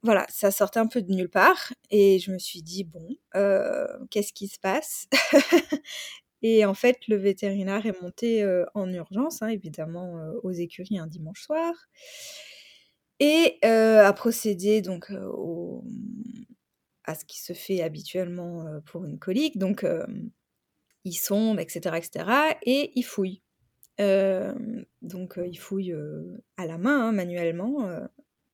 Voilà, 0.03 0.27
ça 0.29 0.51
sortait 0.51 0.79
un 0.79 0.87
peu 0.87 1.03
de 1.03 1.13
nulle 1.13 1.31
part. 1.31 1.73
Et 1.91 2.19
je 2.19 2.31
me 2.31 2.39
suis 2.39 2.63
dit, 2.63 2.85
bon, 2.85 3.09
euh, 3.35 3.87
qu'est-ce 4.11 4.33
qui 4.33 4.49
se 4.49 4.59
passe? 4.59 5.07
Et 6.49 6.65
en 6.65 6.75
fait, 6.75 7.09
le 7.09 7.17
vétérinaire 7.17 7.87
est 7.87 8.01
monté 8.01 8.47
en 8.75 8.93
urgence, 8.93 9.43
hein, 9.43 9.49
évidemment, 9.49 10.15
aux 10.45 10.53
écuries 10.53 10.97
un 10.97 11.09
dimanche 11.09 11.43
soir, 11.43 11.75
et 13.19 13.59
a 13.63 14.13
procédé 14.13 14.81
donc 14.81 15.11
à 17.03 17.17
ce 17.17 17.25
qui 17.25 17.41
se 17.43 17.53
fait 17.53 17.83
habituellement 17.83 18.65
pour 18.85 19.05
une 19.05 19.19
colique. 19.19 19.59
Donc, 19.59 19.85
il 21.03 21.15
sonde, 21.15 21.59
etc., 21.59 21.97
etc., 21.97 22.31
et 22.63 22.93
il 22.95 23.03
fouille. 23.03 23.43
donc, 23.99 25.41
il 25.45 25.59
fouille 25.59 25.97
à 26.57 26.65
la 26.65 26.79
main, 26.79 27.09
hein, 27.09 27.13
manuellement. 27.13 27.91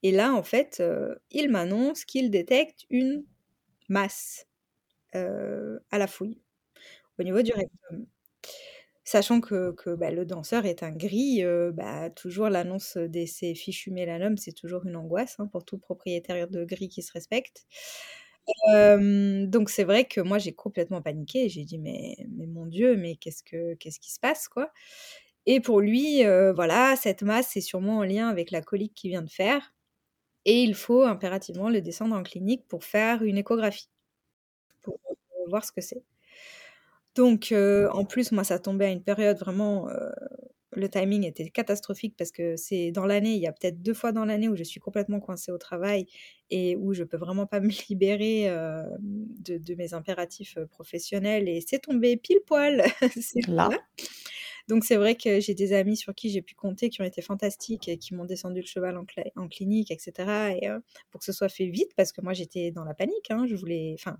et 0.02 0.12
là, 0.12 0.32
en 0.32 0.42
fait, 0.42 0.82
il 1.30 1.50
m'annonce 1.50 2.06
qu'il 2.06 2.30
détecte 2.30 2.86
une 2.88 3.26
masse 3.90 4.46
à 5.12 5.98
la 5.98 6.06
fouille 6.06 6.40
au 7.18 7.22
niveau 7.22 7.42
du 7.42 7.52
rectum. 7.52 8.06
Sachant 9.04 9.40
que, 9.40 9.72
que 9.72 9.94
bah, 9.96 10.10
le 10.12 10.24
danseur 10.24 10.64
est 10.64 10.82
un 10.84 10.92
gris, 10.92 11.42
bah, 11.74 12.08
toujours 12.10 12.48
l'annonce 12.48 12.96
de 12.96 13.26
ces 13.26 13.54
fichus 13.54 13.90
mélanomes, 13.90 14.36
c'est 14.36 14.52
toujours 14.52 14.86
une 14.86 14.94
angoisse 14.96 15.36
hein, 15.40 15.48
pour 15.48 15.64
tout 15.64 15.76
propriétaire 15.78 16.48
de 16.48 16.64
gris 16.64 16.88
qui 16.88 17.02
se 17.02 17.12
respecte. 17.12 17.66
donc 19.48 19.70
c'est 19.70 19.84
vrai 19.84 20.04
que 20.04 20.20
moi 20.20 20.38
j'ai 20.38 20.52
complètement 20.52 21.02
paniqué. 21.02 21.48
J'ai 21.48 21.64
dit 21.64 21.78
mais, 21.78 22.16
mais 22.30 22.46
mon 22.46 22.66
Dieu, 22.66 22.96
mais 22.96 23.16
qu'est-ce 23.16 23.42
que 23.42 23.74
qu'est-ce 23.74 24.00
qui 24.00 24.12
se 24.12 24.20
passe 24.20 24.48
quoi? 24.48 24.70
Et 25.46 25.60
pour 25.60 25.80
lui, 25.80 26.22
voilà, 26.54 26.96
cette 26.96 27.22
masse 27.22 27.48
c'est 27.52 27.60
sûrement 27.62 27.98
en 27.98 28.04
lien 28.04 28.28
avec 28.28 28.50
la 28.52 28.62
colique 28.62 28.94
qu'il 28.94 29.10
vient 29.10 29.22
de 29.22 29.30
faire, 29.30 29.74
et 30.46 30.62
il 30.64 30.74
faut 30.76 31.02
impérativement 31.04 31.70
le 31.70 31.80
descendre 31.82 32.16
en 32.16 32.22
clinique 32.24 32.66
pour 32.68 32.84
faire 32.84 33.22
une 33.24 33.38
échographie 33.38 33.88
pour 34.82 35.00
voir 35.48 35.64
ce 35.64 35.72
que 35.72 35.80
c'est. 35.82 36.02
Donc, 37.14 37.52
en 37.52 38.04
plus, 38.04 38.32
moi, 38.32 38.44
ça 38.44 38.58
tombait 38.58 38.86
à 38.86 38.90
une 38.90 39.02
période 39.02 39.38
vraiment 39.38 39.88
le 40.74 40.88
timing 40.88 41.24
était 41.24 41.48
catastrophique 41.50 42.14
parce 42.16 42.30
que 42.30 42.56
c'est 42.56 42.92
dans 42.92 43.06
l'année, 43.06 43.34
il 43.34 43.40
y 43.40 43.46
a 43.46 43.52
peut-être 43.52 43.82
deux 43.82 43.94
fois 43.94 44.12
dans 44.12 44.24
l'année 44.24 44.48
où 44.48 44.56
je 44.56 44.62
suis 44.62 44.80
complètement 44.80 45.20
coincée 45.20 45.52
au 45.52 45.58
travail 45.58 46.06
et 46.50 46.76
où 46.76 46.94
je 46.94 47.04
peux 47.04 47.16
vraiment 47.16 47.46
pas 47.46 47.60
me 47.60 47.70
libérer 47.88 48.48
euh, 48.48 48.82
de, 49.00 49.74
mes 49.74 49.94
impératifs 49.94 50.56
euh, 50.56 50.66
professionnels 50.66 51.48
et 51.48 51.60
c'est 51.66 51.80
tombé 51.80 52.16
pile 52.16 52.40
poil. 52.46 52.84
là. 53.48 53.68
Donc 54.68 54.84
c'est 54.84 54.96
vrai 54.96 55.16
que 55.16 55.40
j'ai 55.40 55.54
des 55.54 55.72
amis 55.72 55.96
sur 55.96 56.14
qui 56.14 56.30
j'ai 56.30 56.40
pu 56.40 56.54
compter 56.54 56.88
qui 56.88 57.02
ont 57.02 57.04
été 57.04 57.20
fantastiques 57.20 57.88
et 57.88 57.98
qui 57.98 58.14
m'ont 58.14 58.24
descendu 58.24 58.60
le 58.60 58.66
cheval 58.66 58.96
en, 58.96 59.48
clinique, 59.48 59.90
etc. 59.90 60.56
Et 60.60 60.68
euh, 60.68 60.78
pour 61.10 61.18
que 61.18 61.24
ce 61.24 61.32
soit 61.32 61.48
fait 61.48 61.66
vite 61.66 61.90
parce 61.96 62.12
que 62.12 62.20
moi 62.20 62.32
j'étais 62.32 62.70
dans 62.70 62.84
la 62.84 62.94
panique, 62.94 63.30
hein, 63.30 63.44
je 63.46 63.56
voulais, 63.56 63.94
enfin. 63.98 64.18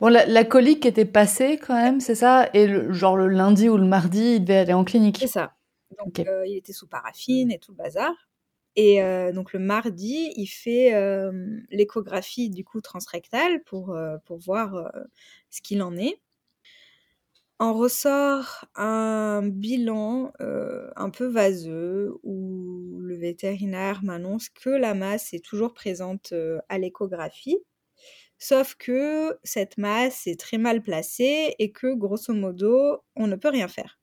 Bon, 0.00 0.08
la, 0.08 0.44
colique 0.44 0.86
était 0.86 1.04
passée 1.04 1.58
quand 1.58 1.74
même, 1.74 2.00
c'est 2.00 2.14
ça? 2.14 2.48
Et 2.54 2.66
le, 2.66 2.92
genre 2.92 3.16
le 3.16 3.28
lundi 3.28 3.68
ou 3.68 3.76
le 3.76 3.86
mardi, 3.86 4.36
il 4.36 4.40
devait 4.40 4.58
aller 4.58 4.72
en 4.72 4.84
clinique. 4.84 5.18
C'est 5.18 5.26
ça. 5.26 5.54
Donc 5.98 6.20
euh, 6.20 6.46
il 6.46 6.56
était 6.56 6.72
sous 6.72 6.86
paraffine 6.86 7.50
et 7.50 7.58
tout 7.58 7.72
le 7.72 7.76
bazar. 7.76 8.12
Et 8.76 9.02
euh, 9.02 9.32
donc 9.32 9.52
le 9.52 9.58
mardi, 9.58 10.32
il 10.36 10.46
fait 10.46 10.92
l'échographie 11.70 12.50
du 12.50 12.64
coup 12.64 12.80
transrectale 12.80 13.62
pour, 13.64 13.96
pour 14.24 14.38
voir 14.38 14.90
ce 15.50 15.60
qu'il 15.60 15.82
en 15.82 15.96
est. 15.96 16.18
En 17.62 17.74
ressort 17.74 18.64
un 18.74 19.42
bilan 19.46 20.32
euh, 20.40 20.90
un 20.96 21.10
peu 21.10 21.26
vaseux 21.26 22.12
où 22.24 22.98
le 22.98 23.14
vétérinaire 23.14 24.02
m'annonce 24.02 24.48
que 24.48 24.68
la 24.68 24.94
masse 24.94 25.32
est 25.32 25.44
toujours 25.44 25.72
présente 25.72 26.32
euh, 26.32 26.58
à 26.68 26.78
l'échographie, 26.78 27.58
sauf 28.42 28.74
que 28.74 29.38
cette 29.44 29.78
masse 29.78 30.26
est 30.26 30.38
très 30.38 30.58
mal 30.58 30.82
placée 30.82 31.54
et 31.58 31.70
que 31.70 31.94
grosso 31.94 32.34
modo, 32.34 33.02
on 33.14 33.26
ne 33.26 33.36
peut 33.36 33.50
rien 33.50 33.68
faire. 33.68 33.98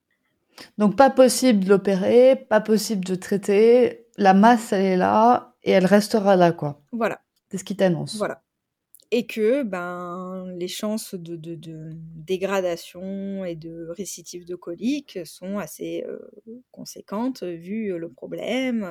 Donc 0.77 0.95
pas 0.95 1.09
possible 1.09 1.63
de 1.63 1.69
l'opérer, 1.69 2.35
pas 2.35 2.61
possible 2.61 3.05
de 3.05 3.15
traiter, 3.15 4.07
la 4.17 4.33
masse 4.33 4.73
elle 4.73 4.85
est 4.85 4.97
là 4.97 5.55
et 5.63 5.71
elle 5.71 5.85
restera 5.85 6.35
là 6.35 6.51
quoi. 6.51 6.81
Voilà. 6.91 7.21
C'est 7.49 7.57
ce 7.57 7.63
qui 7.63 7.75
t'annonce. 7.75 8.17
Voilà 8.17 8.41
et 9.11 9.25
que 9.25 9.63
ben, 9.63 10.45
les 10.59 10.67
chances 10.67 11.15
de, 11.15 11.35
dégradation 11.35 13.43
et 13.43 13.55
de 13.55 13.87
récidive 13.97 14.45
de 14.45 14.53
colique 14.53 15.17
sont 15.25 15.57
assez 15.57 16.05
conséquentes 16.69 17.41
vu 17.41 17.97
le 17.97 18.09
problème. 18.09 18.81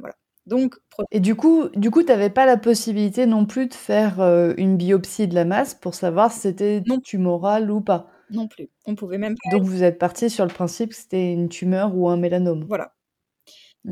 voilà. 0.00 0.16
Donc, 0.46 0.74
et 1.10 1.20
du 1.20 1.34
coup, 1.36 1.68
du 1.76 1.90
coup, 1.90 2.02
tu 2.02 2.08
n'avais 2.08 2.30
pas 2.30 2.46
la 2.46 2.56
possibilité 2.56 3.26
non 3.26 3.46
plus 3.46 3.66
de 3.66 3.74
faire 3.74 4.20
une 4.56 4.76
biopsie 4.76 5.28
de 5.28 5.34
la 5.34 5.44
masse 5.44 5.74
pour 5.74 5.94
savoir 5.94 6.32
si 6.32 6.40
c'était 6.40 6.82
tumoral 7.04 7.70
ou 7.70 7.80
pas. 7.80 8.08
Non 8.30 8.48
plus. 8.48 8.68
On 8.86 8.94
pouvait 8.94 9.18
même 9.18 9.34
pas. 9.42 9.56
Donc 9.56 9.66
vous 9.66 9.82
êtes 9.82 9.98
parti 9.98 10.30
sur 10.30 10.46
le 10.46 10.52
principe 10.52 10.90
que 10.90 10.96
c'était 10.96 11.32
une 11.32 11.48
tumeur 11.48 11.94
ou 11.96 12.08
un 12.08 12.16
mélanome. 12.16 12.64
Voilà. 12.66 12.94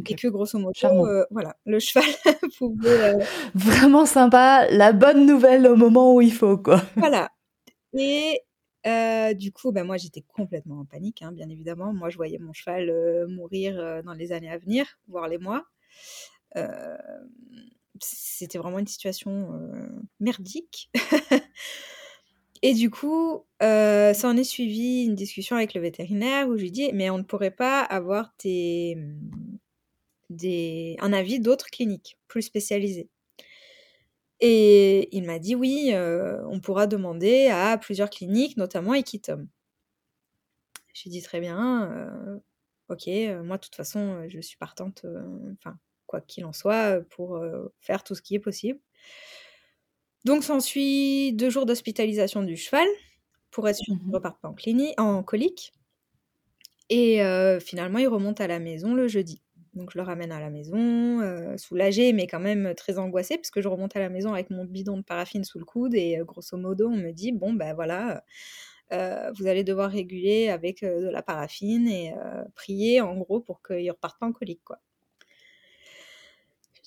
Et 0.07 0.15
que 0.15 0.29
grosso 0.29 0.59
modo, 0.59 1.07
euh, 1.07 1.25
voilà, 1.31 1.57
le 1.65 1.79
cheval 1.79 2.05
pouvait. 2.59 3.15
Euh, 3.15 3.25
Vraiment 3.55 4.05
sympa, 4.05 4.67
la 4.71 4.93
bonne 4.93 5.27
nouvelle 5.27 5.67
au 5.67 5.77
moment 5.77 6.15
où 6.15 6.21
il 6.21 6.33
faut, 6.33 6.59
quoi. 6.59 6.83
Voilà. 6.97 7.31
Et 7.99 8.43
euh, 8.87 9.33
du 9.33 9.51
coup, 9.51 9.73
ben, 9.73 9.85
moi 9.85 9.97
j'étais 9.97 10.23
complètement 10.35 10.81
en 10.81 10.85
panique, 10.85 11.23
hein, 11.23 11.33
bien 11.33 11.49
évidemment. 11.49 11.95
Moi 11.95 12.11
je 12.11 12.17
voyais 12.17 12.39
mon 12.39 12.53
cheval 12.53 12.93
mourir 13.29 14.03
dans 14.05 14.13
les 14.13 14.33
années 14.33 14.51
à 14.51 14.59
venir, 14.59 14.99
voire 15.09 15.27
les 15.27 15.39
mois. 15.39 15.65
C'était 18.01 18.59
vraiment 18.59 18.79
une 18.79 18.87
situation 18.87 19.51
merdique. 20.21 20.91
Et 22.63 22.75
du 22.75 22.91
coup, 22.91 23.45
ça 23.61 24.29
en 24.29 24.37
est 24.37 24.45
suivi 24.45 25.05
une 25.05 25.15
discussion 25.15 25.57
avec 25.57 25.75
le 25.75 25.81
vétérinaire 25.81 26.49
où 26.49 26.57
je 26.57 26.63
lui 26.63 26.71
dis 26.73 26.91
Mais 26.93 27.11
on 27.11 27.19
ne 27.19 27.23
pourrait 27.23 27.51
pas 27.51 27.81
avoir 27.83 28.35
tes, 28.37 28.97
un 30.31 31.13
avis 31.13 31.41
d'autres 31.41 31.71
cliniques 31.71 32.19
plus 32.27 32.43
spécialisées? 32.43 33.09
Et 34.41 35.09
il 35.17 35.25
m'a 35.25 35.39
dit 35.39 35.55
oui, 35.55 35.93
on 35.95 36.61
pourra 36.61 36.87
demander 36.87 37.49
à 37.49 37.77
plusieurs 37.79 38.11
cliniques, 38.11 38.57
notamment 38.57 38.95
Equitom. 38.95 39.49
J'ai 40.95 41.11
dit 41.11 41.23
très 41.23 41.41
bien, 41.41 42.41
ok, 42.89 43.07
moi 43.45 43.57
de 43.57 43.61
toute 43.63 43.75
façon 43.75 44.29
je 44.29 44.41
suis 44.41 44.57
partante, 44.57 45.05
enfin 45.55 45.79
quoi 46.09 46.21
qu'il 46.21 46.45
en 46.45 46.53
soit, 46.53 47.01
pour 47.11 47.41
faire 47.81 48.03
tout 48.03 48.17
ce 48.17 48.23
qui 48.23 48.35
est 48.35 48.41
possible. 48.41 48.81
Donc 50.25 50.43
s'ensuit 50.43 51.33
deux 51.35 51.51
jours 51.51 51.67
d'hospitalisation 51.67 52.43
du 52.43 52.57
cheval 52.57 52.89
pour 53.53 53.69
être 53.69 53.77
sûr 53.77 53.95
qu'il 53.95 54.07
ne 54.07 54.11
mmh 54.11 54.15
reparte 54.15 54.41
pas 54.41 54.49
en, 54.49 54.55
clinique, 54.55 55.01
en 55.01 55.23
colique. 55.23 55.73
Et 56.91 57.21
finalement 57.61 57.99
il 57.99 58.09
remonte 58.09 58.41
à 58.41 58.49
la 58.49 58.59
maison 58.59 58.95
le 58.95 59.07
jeudi. 59.07 59.41
Donc 59.79 59.93
je 59.93 59.99
le 59.99 60.05
ramène 60.05 60.33
à 60.33 60.41
la 60.41 60.51
maison, 60.51 61.21
euh, 61.21 61.57
soulagée, 61.57 62.13
mais 62.13 62.27
quand 62.27 62.41
même 62.41 62.75
très 62.75 62.99
angoissée, 62.99 63.37
parce 63.37 63.51
que 63.51 63.63
je 63.63 63.69
remonte 63.69 63.97
à 63.97 64.01
la 64.01 64.09
maison 64.09 64.33
avec 64.35 64.51
mon 64.51 64.65
bidon 64.65 64.97
de 64.97 65.03
paraffine 65.03 65.45
sous 65.45 65.59
le 65.59 65.65
coude, 65.65 65.95
et 65.95 66.19
euh, 66.19 66.25
grosso 66.25 66.57
modo, 66.57 66.89
on 66.89 66.97
me 66.97 67.13
dit, 67.13 67.33
bon, 67.33 67.53
ben 67.53 67.75
voilà, 67.75 68.25
vous 68.91 69.47
allez 69.47 69.65
devoir 69.65 69.91
réguler 69.91 70.49
avec 70.49 70.83
de 70.83 71.09
la 71.09 71.23
paraffine 71.23 71.89
et 71.89 72.15
prier, 72.55 73.01
en 73.03 73.17
gros, 73.17 73.41
pour 73.41 73.63
qu'il 73.63 73.85
ne 73.85 73.91
reparte 73.91 74.19
pas 74.19 74.27
en 74.27 74.33
colique, 74.33 74.63
quoi. 74.65 74.79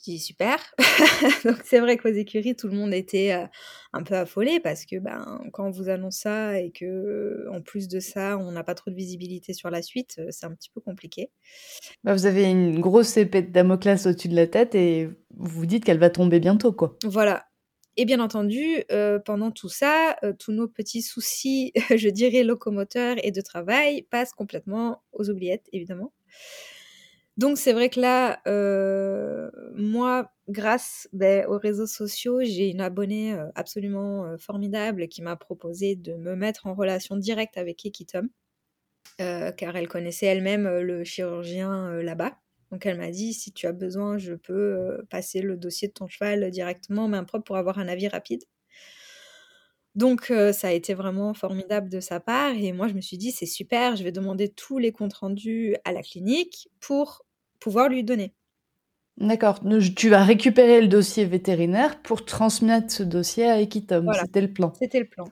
Je 0.02 0.12
dis 0.12 0.20
super. 0.20 0.58
Donc 1.46 1.58
c'est 1.64 1.80
vrai 1.80 1.98
qu'aux 1.98 2.10
écuries, 2.10 2.56
tout 2.56 2.68
le 2.68 2.76
monde 2.76 2.94
était 2.94 3.32
un 3.94 4.04
peu 4.04 4.16
affolé 4.16 4.60
parce 4.60 4.86
que 4.86 4.98
ben, 4.98 5.42
quand 5.54 5.68
on 5.68 5.70
vous 5.70 5.90
annonce 5.90 6.18
ça 6.18 6.60
et 6.60 6.72
que 6.72 7.46
en 7.52 7.62
plus 7.62 7.88
de 7.88 8.00
ça, 8.00 8.38
on 8.38 8.52
n'a 8.52 8.64
pas 8.64 8.74
trop 8.74 8.90
de 8.90 8.96
visibilité 8.96 9.54
sur 9.54 9.70
la 9.70 9.82
suite, 9.82 10.20
c'est 10.30 10.46
un 10.46 10.56
petit 10.56 10.72
peu 10.74 10.82
compliqué. 10.82 11.30
Bah, 12.04 12.14
vous 12.14 12.26
avez 12.26 12.46
une 12.46 12.80
grosse 12.80 13.16
épée 13.18 13.44
de 13.44 13.52
Damoclès 13.52 14.06
au-dessus 14.08 14.30
de 14.30 14.36
la 14.36 14.48
tête 14.48 14.74
et 14.74 15.06
vous 15.38 15.60
vous 15.60 15.66
dites 15.68 15.86
qu'elle 15.86 16.00
va 16.00 16.10
tomber 16.10 16.40
bientôt, 16.40 16.74
quoi. 16.74 16.98
Voilà. 17.04 17.46
Et 17.98 18.06
bien 18.06 18.22
entendu, 18.22 18.84
pendant 19.26 19.52
tout 19.52 19.70
ça, 19.70 20.16
tous 20.40 20.52
nos 20.52 20.68
petits 20.68 21.02
soucis, 21.02 21.74
je 21.96 22.10
dirais, 22.10 22.44
locomoteurs 22.44 23.18
et 23.24 23.32
de 23.32 23.42
travail 23.42 24.04
passent 24.10 24.34
complètement 24.34 25.04
aux 25.12 25.30
oubliettes, 25.30 25.68
évidemment. 25.74 26.12
Donc 27.38 27.58
c'est 27.58 27.74
vrai 27.74 27.90
que 27.90 28.00
là, 28.00 28.42
euh, 28.48 29.50
moi, 29.76 30.32
grâce 30.50 31.08
ben, 31.14 31.46
aux 31.48 31.58
réseaux 31.58 31.88
sociaux, 31.88 32.42
j'ai 32.44 32.70
une 32.70 32.82
abonnée 32.82 33.34
euh, 33.34 33.48
absolument 33.56 34.26
euh, 34.26 34.38
formidable 34.38 35.08
qui 35.08 35.22
m'a 35.22 35.36
proposé 35.38 35.96
de 35.96 36.16
me 36.16 36.36
mettre 36.36 36.68
en 36.68 36.74
relation 36.76 37.16
directe 37.16 37.58
avec 37.58 37.86
Equitom, 37.86 38.30
car 39.18 39.76
elle 39.76 39.88
connaissait 39.88 40.26
elle-même 40.26 40.68
le 40.80 41.04
chirurgien 41.04 41.94
là-bas. 42.02 42.38
Donc 42.72 42.86
elle 42.86 42.98
m'a 42.98 43.12
dit, 43.12 43.34
si 43.34 43.52
tu 43.52 43.68
as 43.68 43.72
besoin, 43.72 44.18
je 44.18 44.34
peux 44.34 45.04
passer 45.10 45.42
le 45.42 45.58
dossier 45.58 45.90
de 45.90 45.94
ton 45.94 46.08
cheval 46.08 46.50
directement 46.50 47.06
en 47.06 47.08
main 47.10 47.24
propre 47.24 47.44
pour 47.46 47.58
avoir 47.58 47.78
un 47.80 47.88
avis 47.88 48.08
rapide. 48.08 48.44
Donc 49.96 50.32
ça 50.54 50.70
a 50.70 50.72
été 50.72 50.94
vraiment 50.94 51.34
formidable 51.34 51.90
de 51.90 52.00
sa 52.00 52.20
part 52.20 52.54
et 52.56 52.72
moi 52.72 52.88
je 52.88 52.94
me 52.94 53.02
suis 53.02 53.18
dit 53.18 53.32
c'est 53.32 53.46
super, 53.46 53.98
je 53.98 54.04
vais 54.04 54.14
demander 54.14 54.48
tous 54.48 54.78
les 54.78 54.92
comptes 54.94 55.16
rendus 55.16 55.76
à 55.84 55.92
la 55.92 56.02
clinique 56.02 56.70
pour 56.80 57.26
pouvoir 57.60 57.90
lui 57.90 58.04
donner. 58.04 58.34
D'accord. 59.18 59.60
Tu 59.96 60.10
vas 60.10 60.24
récupérer 60.24 60.82
le 60.82 60.88
dossier 60.88 61.26
vétérinaire 61.26 62.02
pour 62.02 62.26
transmettre 62.26 62.92
ce 62.92 63.04
dossier 63.04 63.46
à 63.46 63.60
Equitom. 63.60 64.12
C'était 64.20 64.42
le 64.42 64.52
plan. 64.52 64.74
C'était 64.80 65.00
le 65.00 65.08
plan. 65.08 65.26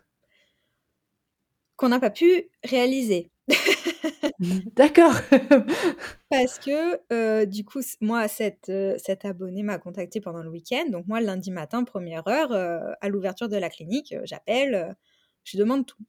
Qu'on 1.76 1.90
n'a 1.90 2.00
pas 2.00 2.12
pu 2.12 2.50
réaliser. 2.64 3.32
D'accord. 4.76 5.14
Parce 6.30 6.60
que 6.60 7.46
du 7.46 7.66
coup, 7.66 7.82
moi, 8.02 8.28
cette, 8.28 8.72
cet 8.98 9.26
abonné 9.26 9.64
m'a 9.64 9.78
contacté 9.78 10.22
pendant 10.22 10.42
le 10.44 10.50
week-end. 10.50 10.86
Donc 10.90 11.08
moi, 11.08 11.20
lundi 11.20 11.52
matin, 11.52 11.84
première 11.84 12.28
heure, 12.28 12.52
à 12.54 13.10
l'ouverture 13.10 13.50
de 13.50 13.58
la 13.58 13.70
clinique, 13.70 14.16
j'appelle, 14.24 14.96
je 15.44 15.58
demande 15.58 15.86
tout. 15.86 16.04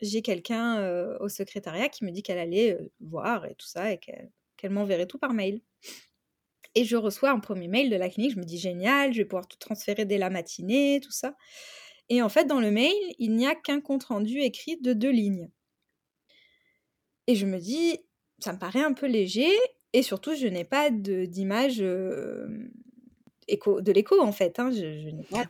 J'ai 0.00 0.22
quelqu'un 0.22 1.16
au 1.20 1.28
secrétariat 1.28 1.88
qui 1.88 2.04
me 2.04 2.10
dit 2.10 2.22
qu'elle 2.22 2.38
allait 2.38 2.78
voir 3.00 3.46
et 3.46 3.54
tout 3.56 3.66
ça 3.66 3.92
et 3.92 3.98
qu'elle 3.98 4.70
m'enverrait 4.70 5.06
tout 5.06 5.18
par 5.18 5.32
mail. 5.32 5.60
Et 6.74 6.84
je 6.84 6.96
reçois 6.96 7.30
un 7.30 7.40
premier 7.40 7.68
mail 7.68 7.88
de 7.90 7.96
la 7.96 8.10
clinique, 8.10 8.34
je 8.34 8.38
me 8.38 8.44
dis 8.44 8.58
génial, 8.58 9.12
je 9.12 9.18
vais 9.18 9.24
pouvoir 9.24 9.48
tout 9.48 9.56
transférer 9.58 10.04
dès 10.04 10.18
la 10.18 10.28
matinée, 10.30 11.00
tout 11.02 11.10
ça. 11.10 11.34
Et 12.10 12.22
en 12.22 12.28
fait, 12.28 12.44
dans 12.44 12.60
le 12.60 12.70
mail, 12.70 12.94
il 13.18 13.34
n'y 13.34 13.46
a 13.46 13.54
qu'un 13.54 13.80
compte 13.80 14.04
rendu 14.04 14.40
écrit 14.40 14.76
de 14.80 14.92
deux 14.92 15.10
lignes. 15.10 15.50
Et 17.26 17.34
je 17.34 17.46
me 17.46 17.58
dis, 17.58 17.98
ça 18.38 18.52
me 18.52 18.58
paraît 18.58 18.82
un 18.82 18.92
peu 18.92 19.06
léger, 19.06 19.48
et 19.92 20.02
surtout, 20.02 20.34
je 20.34 20.46
n'ai 20.46 20.64
pas 20.64 20.90
d'image 20.90 21.78
euh, 21.80 22.46
de 23.48 23.92
l'écho, 23.92 24.20
en 24.20 24.32
fait. 24.32 24.58
Hein. 24.58 24.70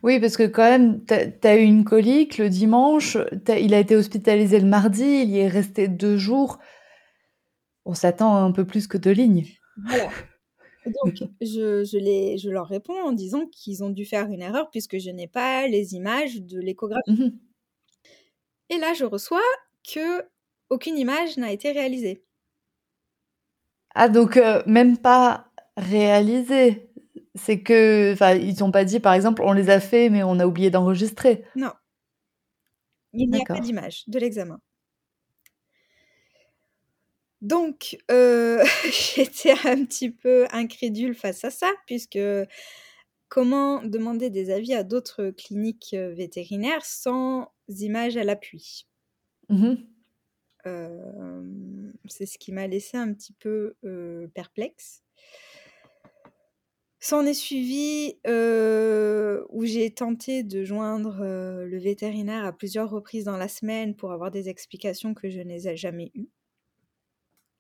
Oui, 0.03 0.21
parce 0.21 0.37
que 0.37 0.47
quand 0.47 0.63
même, 0.63 1.05
tu 1.05 1.15
as, 1.47 1.57
eu 1.57 1.63
une 1.63 1.85
colique 1.85 2.39
le 2.39 2.49
dimanche, 2.49 3.17
il 3.49 3.75
a 3.75 3.81
été 3.81 3.97
hospitalisé 3.97 4.61
le 4.61 4.67
mardi, 4.67 5.05
il 5.05 5.31
y 5.31 5.39
est 5.39 5.49
resté 5.49 5.89
deux 5.89 6.17
jours. 6.17 6.59
On 7.85 7.95
s'attend 7.95 8.37
un 8.37 8.53
peu 8.53 8.65
plus 8.65 8.87
que 8.87 8.99
deux 8.99 9.13
lignes. 9.13 9.47
Voilà. 9.87 10.11
Donc, 11.05 11.17
je, 11.41 11.83
je, 11.85 12.37
je 12.39 12.51
leur 12.51 12.69
réponds 12.69 13.01
en 13.03 13.13
disant 13.13 13.47
qu'ils 13.47 13.83
ont 13.83 13.91
dû 13.91 14.05
faire 14.05 14.27
une 14.27 14.43
erreur 14.43 14.71
puisque 14.71 14.99
je 14.99 15.11
n'ai 15.11 15.27
pas 15.27 15.67
les 15.67 15.95
images 15.95 16.41
de 16.43 16.61
l'échographie. 16.61 17.11
Mmh 17.11 17.31
Et 18.71 18.79
là, 18.79 18.95
je 18.95 19.05
reçois 19.05 19.43
que 19.93 20.23
aucune 20.71 20.99
image 20.99 21.37
n'a 21.37 21.53
été 21.53 21.73
réalisée. 21.73 22.25
Ah 23.95 24.09
donc 24.09 24.37
euh, 24.37 24.63
même 24.67 24.99
pas 24.99 25.49
réalisé. 25.77 26.91
C'est 27.35 27.61
que, 27.61 28.13
enfin, 28.15 28.35
ils 28.35 28.59
n'ont 28.61 28.71
pas 28.71 28.85
dit, 28.85 28.99
par 28.99 29.13
exemple, 29.13 29.43
on 29.45 29.53
les 29.53 29.69
a 29.69 29.79
fait, 29.79 30.09
mais 30.09 30.23
on 30.23 30.39
a 30.41 30.47
oublié 30.47 30.71
d'enregistrer. 30.71 31.45
Non. 31.55 31.73
Il 33.13 33.31
n'y 33.31 33.41
a 33.43 33.45
pas 33.45 33.61
d'image 33.61 34.05
de 34.09 34.19
l'examen. 34.19 34.61
Donc, 37.43 37.99
euh, 38.11 38.65
j'étais 39.15 39.53
un 39.53 39.85
petit 39.85 40.11
peu 40.11 40.47
incrédule 40.51 41.15
face 41.15 41.45
à 41.45 41.51
ça, 41.51 41.71
puisque 41.87 42.19
comment 43.29 43.83
demander 43.83 44.31
des 44.31 44.51
avis 44.51 44.75
à 44.75 44.83
d'autres 44.83 45.31
cliniques 45.31 45.95
euh, 45.95 46.15
vétérinaires 46.15 46.85
sans 46.85 47.53
images 47.69 48.17
à 48.17 48.25
l'appui? 48.25 48.87
Mhm. 49.49 49.96
C'est 52.09 52.27
ce 52.27 52.39
qui 52.39 52.53
m'a 52.53 52.67
laissé 52.67 52.97
un 52.97 53.13
petit 53.13 53.33
peu 53.33 53.75
perplexe. 54.35 55.03
S'en 56.99 57.25
est 57.27 57.35
suivi 57.35 58.17
où 58.27 59.65
j'ai 59.65 59.91
tenté 59.91 60.43
de 60.43 60.65
joindre 60.65 61.19
le 61.21 61.79
vétérinaire 61.79 62.45
à 62.45 62.53
plusieurs 62.53 62.91
reprises 62.91 63.25
dans 63.25 63.37
la 63.37 63.49
semaine 63.49 63.95
pour 63.95 64.13
avoir 64.13 64.31
des 64.31 64.49
explications 64.49 65.15
que 65.15 65.31
je 65.31 65.41
n'ai 65.41 65.77
jamais 65.77 66.11
eues. 66.15 66.31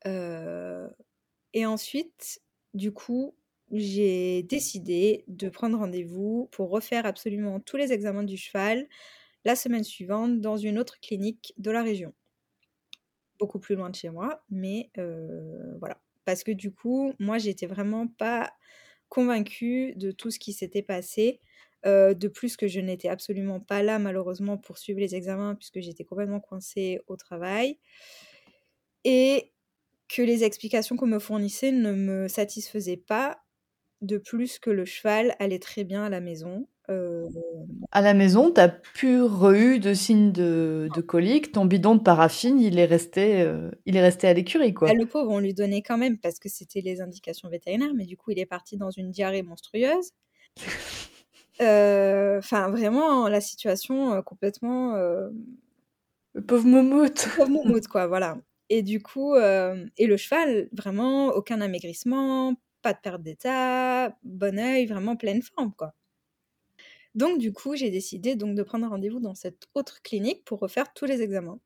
Et 0.05 1.65
ensuite, 1.67 2.41
du 2.75 2.93
coup, 2.93 3.35
j'ai 3.73 4.43
décidé 4.45 5.25
de 5.29 5.49
prendre 5.49 5.79
rendez-vous 5.79 6.49
pour 6.53 6.71
refaire 6.71 7.07
absolument 7.07 7.61
tous 7.61 7.77
les 7.77 7.93
examens 7.93 8.23
du 8.23 8.37
cheval 8.37 8.87
la 9.45 9.57
semaine 9.57 9.85
suivante 9.85 10.41
dans 10.41 10.57
une 10.57 10.79
autre 10.79 11.01
clinique 11.01 11.55
de 11.57 11.71
la 11.71 11.83
région. 11.83 12.13
Beaucoup 13.39 13.59
plus 13.59 13.75
loin 13.75 13.91
de 13.91 13.95
chez 13.95 14.09
moi, 14.11 14.43
mais 14.51 14.91
euh, 14.99 15.77
voilà. 15.79 15.99
Parce 16.25 16.43
que 16.43 16.53
du 16.53 16.73
coup, 16.73 17.13
moi, 17.19 17.39
j'étais 17.39 17.67
vraiment 17.67 18.09
pas 18.09 18.53
convaincue 19.09 19.95
de 19.97 20.11
tout 20.11 20.31
ce 20.31 20.39
qui 20.39 20.53
s'était 20.53 20.83
passé. 20.83 21.41
Euh, 21.85 22.15
de 22.15 22.27
plus 22.27 22.57
que 22.57 22.67
je 22.67 22.81
n'étais 22.81 23.09
absolument 23.09 23.61
pas 23.61 23.83
là, 23.83 23.99
malheureusement, 23.99 24.57
pour 24.59 24.79
suivre 24.79 24.99
les 24.99 25.15
examens, 25.15 25.55
puisque 25.55 25.81
j'étais 25.81 26.05
complètement 26.05 26.41
coincée 26.41 27.01
au 27.07 27.17
travail. 27.17 27.79
Et 29.05 29.53
que 30.09 30.23
les 30.23 30.45
explications 30.45 30.97
qu'on 30.97 31.07
me 31.07 31.19
fournissait 31.19 31.73
ne 31.73 31.93
me 31.93 32.29
satisfaisaient 32.29 32.97
pas, 32.97 33.43
de 34.03 34.19
plus 34.19 34.59
que 34.59 34.71
le 34.71 34.85
cheval 34.85 35.35
allait 35.39 35.59
très 35.59 35.85
bien 35.85 36.05
à 36.05 36.09
la 36.09 36.21
maison. 36.21 36.69
Euh, 36.91 37.29
À 37.93 38.01
la 38.01 38.15
maison, 38.15 38.51
t'as 38.53 38.69
plus 38.69 39.23
eu 39.55 39.79
de 39.81 39.95
signes 39.95 40.33
de, 40.33 40.89
de 40.95 41.01
colique. 41.01 41.53
Ton 41.53 41.65
bidon 41.65 41.97
de 41.97 42.03
paraffine, 42.03 42.61
il 42.61 42.79
est 42.79 42.85
resté, 42.85 43.41
euh, 43.43 43.71
il 43.87 43.97
est 43.97 44.03
resté 44.03 44.29
à 44.29 44.33
l'écurie, 44.35 44.73
bah, 44.85 44.93
quoi. 44.93 44.93
le 44.95 45.07
pauvre, 45.07 45.31
on 45.33 45.39
lui 45.41 45.55
donnait 45.55 45.83
quand 45.83 45.99
même 45.99 46.19
parce 46.19 46.39
que 46.39 46.49
c'était 46.49 46.81
les 46.81 47.01
indications 47.01 47.49
vétérinaires, 47.49 47.95
mais 47.95 48.07
du 48.07 48.17
coup, 48.17 48.31
il 48.31 48.39
est 48.39 48.47
parti 48.47 48.77
dans 48.77 48.91
une 48.91 49.11
diarrhée 49.11 49.43
monstrueuse. 49.43 50.13
Euh, 51.63 52.39
Enfin, 52.39 52.69
vraiment, 52.71 53.29
la 53.29 53.41
situation 53.41 54.21
complètement 54.23 54.93
Le 56.35 56.43
pauvre 56.47 56.67
moumoute. 56.67 57.29
pauvre 57.35 57.51
moumoute, 57.51 57.89
quoi, 57.89 58.07
voilà. 58.07 58.39
Et 58.69 58.83
du 58.83 59.01
coup, 59.03 59.35
et 59.37 60.07
le 60.07 60.17
cheval, 60.17 60.69
vraiment, 60.73 61.29
aucun 61.29 61.61
amaigrissement, 61.61 62.55
pas 62.83 62.93
de 62.93 62.99
perte 63.03 63.23
d'état, 63.23 64.17
bon 64.23 64.59
œil, 64.59 64.87
vraiment 64.87 65.17
pleine 65.17 65.43
forme, 65.43 65.73
quoi. 65.77 65.95
Donc, 67.17 67.39
du 67.39 67.53
coup, 67.53 67.75
j'ai 67.77 67.91
décidé 67.91 68.37
donc 68.37 68.55
de 68.55 68.63
prendre 68.63 68.87
rendez-vous 68.89 69.21
dans 69.21 69.35
cette 69.35 69.69
autre 69.75 70.03
clinique 70.03 70.45
pour 70.45 70.61
refaire 70.61 70.93
tous 70.95 71.07
les 71.07 71.23
examens. 71.23 71.59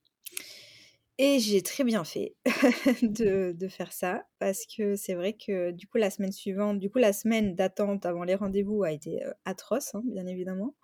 Et 1.18 1.38
j'ai 1.38 1.60
très 1.60 1.84
bien 1.84 2.02
fait 2.02 2.34
de, 3.02 3.52
de 3.52 3.68
faire 3.68 3.92
ça 3.92 4.24
parce 4.38 4.64
que 4.64 4.96
c'est 4.96 5.12
vrai 5.12 5.34
que 5.34 5.70
du 5.70 5.86
coup, 5.86 5.98
la 5.98 6.08
semaine 6.08 6.32
suivante, 6.32 6.78
du 6.78 6.88
coup, 6.88 6.98
la 6.98 7.12
semaine 7.12 7.54
d'attente 7.54 8.06
avant 8.06 8.24
les 8.24 8.36
rendez-vous 8.36 8.84
a 8.84 8.92
été 8.92 9.22
euh, 9.22 9.32
atroce, 9.44 9.94
hein, 9.94 10.02
bien 10.06 10.26
évidemment, 10.26 10.74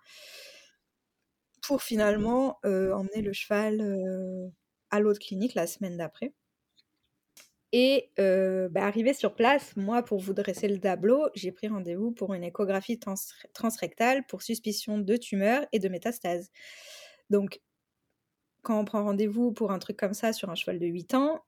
pour 1.63 1.83
finalement 1.83 2.59
euh, 2.67 2.93
emmener 2.93 3.23
le 3.23 3.33
cheval 3.33 3.81
euh, 3.81 4.49
à 4.91 5.01
l'autre 5.01 5.21
clinique 5.21 5.55
la 5.55 5.67
semaine 5.67 5.97
d'après. 5.97 6.35
Et 7.79 8.11
euh, 8.19 8.71
bah, 8.71 8.85
arrivé 8.87 9.13
sur 9.13 9.35
place, 9.35 9.77
moi, 9.77 10.03
pour 10.03 10.19
vous 10.19 10.33
dresser 10.33 10.67
le 10.67 10.79
tableau, 10.81 11.29
j'ai 11.35 11.53
pris 11.53 11.69
rendez-vous 11.69 12.11
pour 12.11 12.33
une 12.33 12.43
échographie 12.43 12.99
trans- 12.99 13.15
transrectale 13.53 14.27
pour 14.27 14.41
suspicion 14.43 14.97
de 14.99 15.17
tumeur 15.17 15.67
et 15.73 15.79
de 15.79 15.89
métastase. 15.91 16.51
Donc, 17.29 17.61
quand 18.63 18.79
on 18.79 18.85
prend 18.85 19.03
rendez-vous 19.05 19.51
pour 19.53 19.73
un 19.73 19.79
truc 19.79 19.97
comme 19.97 20.13
ça 20.13 20.35
sur 20.35 20.51
un 20.51 20.55
cheval 20.55 20.79
de 20.79 20.85
8 20.87 21.15
ans, 21.15 21.43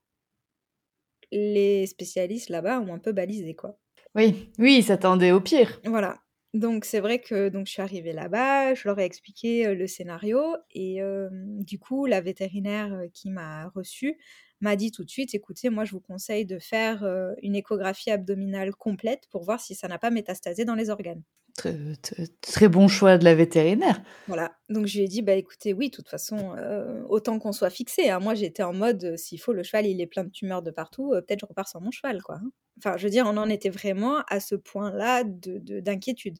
les 1.31 1.87
spécialistes 1.87 2.49
là-bas 2.49 2.81
ont 2.81 2.93
un 2.93 2.99
peu 2.99 3.13
balisé, 3.13 3.55
quoi. 3.55 3.79
Oui, 4.13 4.51
oui, 4.59 4.75
ils 4.77 4.83
s'attendaient 4.83 5.31
au 5.31 5.41
pire. 5.41 5.81
Voilà. 5.85 6.19
Donc 6.55 6.83
c'est 6.83 6.99
vrai 6.99 7.21
que 7.21 7.49
donc 7.49 7.67
je 7.67 7.73
suis 7.73 7.81
arrivée 7.81 8.11
là-bas, 8.11 8.73
je 8.73 8.87
leur 8.87 8.97
ai 8.99 9.05
expliqué 9.05 9.67
euh, 9.67 9.75
le 9.75 9.85
scénario 9.85 10.55
et 10.71 10.99
euh, 11.01 11.29
du 11.31 11.77
coup 11.77 12.07
la 12.07 12.21
vétérinaire 12.21 12.91
euh, 12.93 13.07
qui 13.13 13.29
m'a 13.29 13.67
reçue 13.69 14.17
m'a 14.61 14.75
dit 14.75 14.91
tout 14.91 15.03
de 15.03 15.09
suite, 15.09 15.33
écoutez, 15.35 15.69
moi 15.69 15.85
je 15.85 15.91
vous 15.91 16.01
conseille 16.01 16.45
de 16.45 16.59
faire 16.59 17.03
euh, 17.03 17.33
une 17.41 17.55
échographie 17.55 18.11
abdominale 18.11 18.75
complète 18.75 19.23
pour 19.31 19.43
voir 19.43 19.59
si 19.59 19.75
ça 19.75 19.87
n'a 19.87 19.97
pas 19.99 20.09
métastasé 20.11 20.65
dans 20.65 20.75
les 20.75 20.89
organes. 20.89 21.23
Très, 21.55 21.75
très- 22.01 22.27
très 22.41 22.67
bon 22.69 22.87
choix 22.87 23.17
de 23.17 23.25
la 23.25 23.35
vétérinaire. 23.35 24.01
Voilà. 24.27 24.55
Donc 24.69 24.85
je 24.85 24.97
lui 24.97 25.05
ai 25.05 25.07
dit, 25.07 25.21
bah 25.21 25.33
écoutez, 25.33 25.73
oui, 25.73 25.89
de 25.89 25.95
toute 25.95 26.07
façon, 26.07 26.53
euh, 26.57 27.03
autant 27.09 27.39
qu'on 27.39 27.51
soit 27.51 27.69
fixé. 27.71 28.09
hein. 28.09 28.19
Moi 28.19 28.35
j'étais 28.35 28.63
en 28.63 28.73
mode, 28.73 29.03
euh, 29.03 29.17
s'il 29.17 29.39
faut, 29.41 29.51
le 29.53 29.63
cheval 29.63 29.87
il 29.87 29.99
est 30.01 30.07
plein 30.07 30.23
de 30.23 30.29
tumeurs 30.29 30.61
de 30.61 30.71
partout, 30.71 31.11
euh, 31.13 31.21
peut-être 31.21 31.41
je 31.41 31.45
repars 31.47 31.67
sur 31.67 31.81
mon 31.81 31.91
cheval, 31.91 32.21
quoi. 32.21 32.35
hein. 32.35 32.51
Enfin, 32.77 32.95
je 32.95 33.03
veux 33.03 33.09
dire, 33.09 33.25
on 33.27 33.35
en 33.37 33.49
était 33.49 33.69
vraiment 33.69 34.19
à 34.29 34.39
ce 34.39 34.55
point-là 34.55 35.23
de, 35.25 35.57
de- 35.57 35.79
d'inquiétude. 35.81 36.37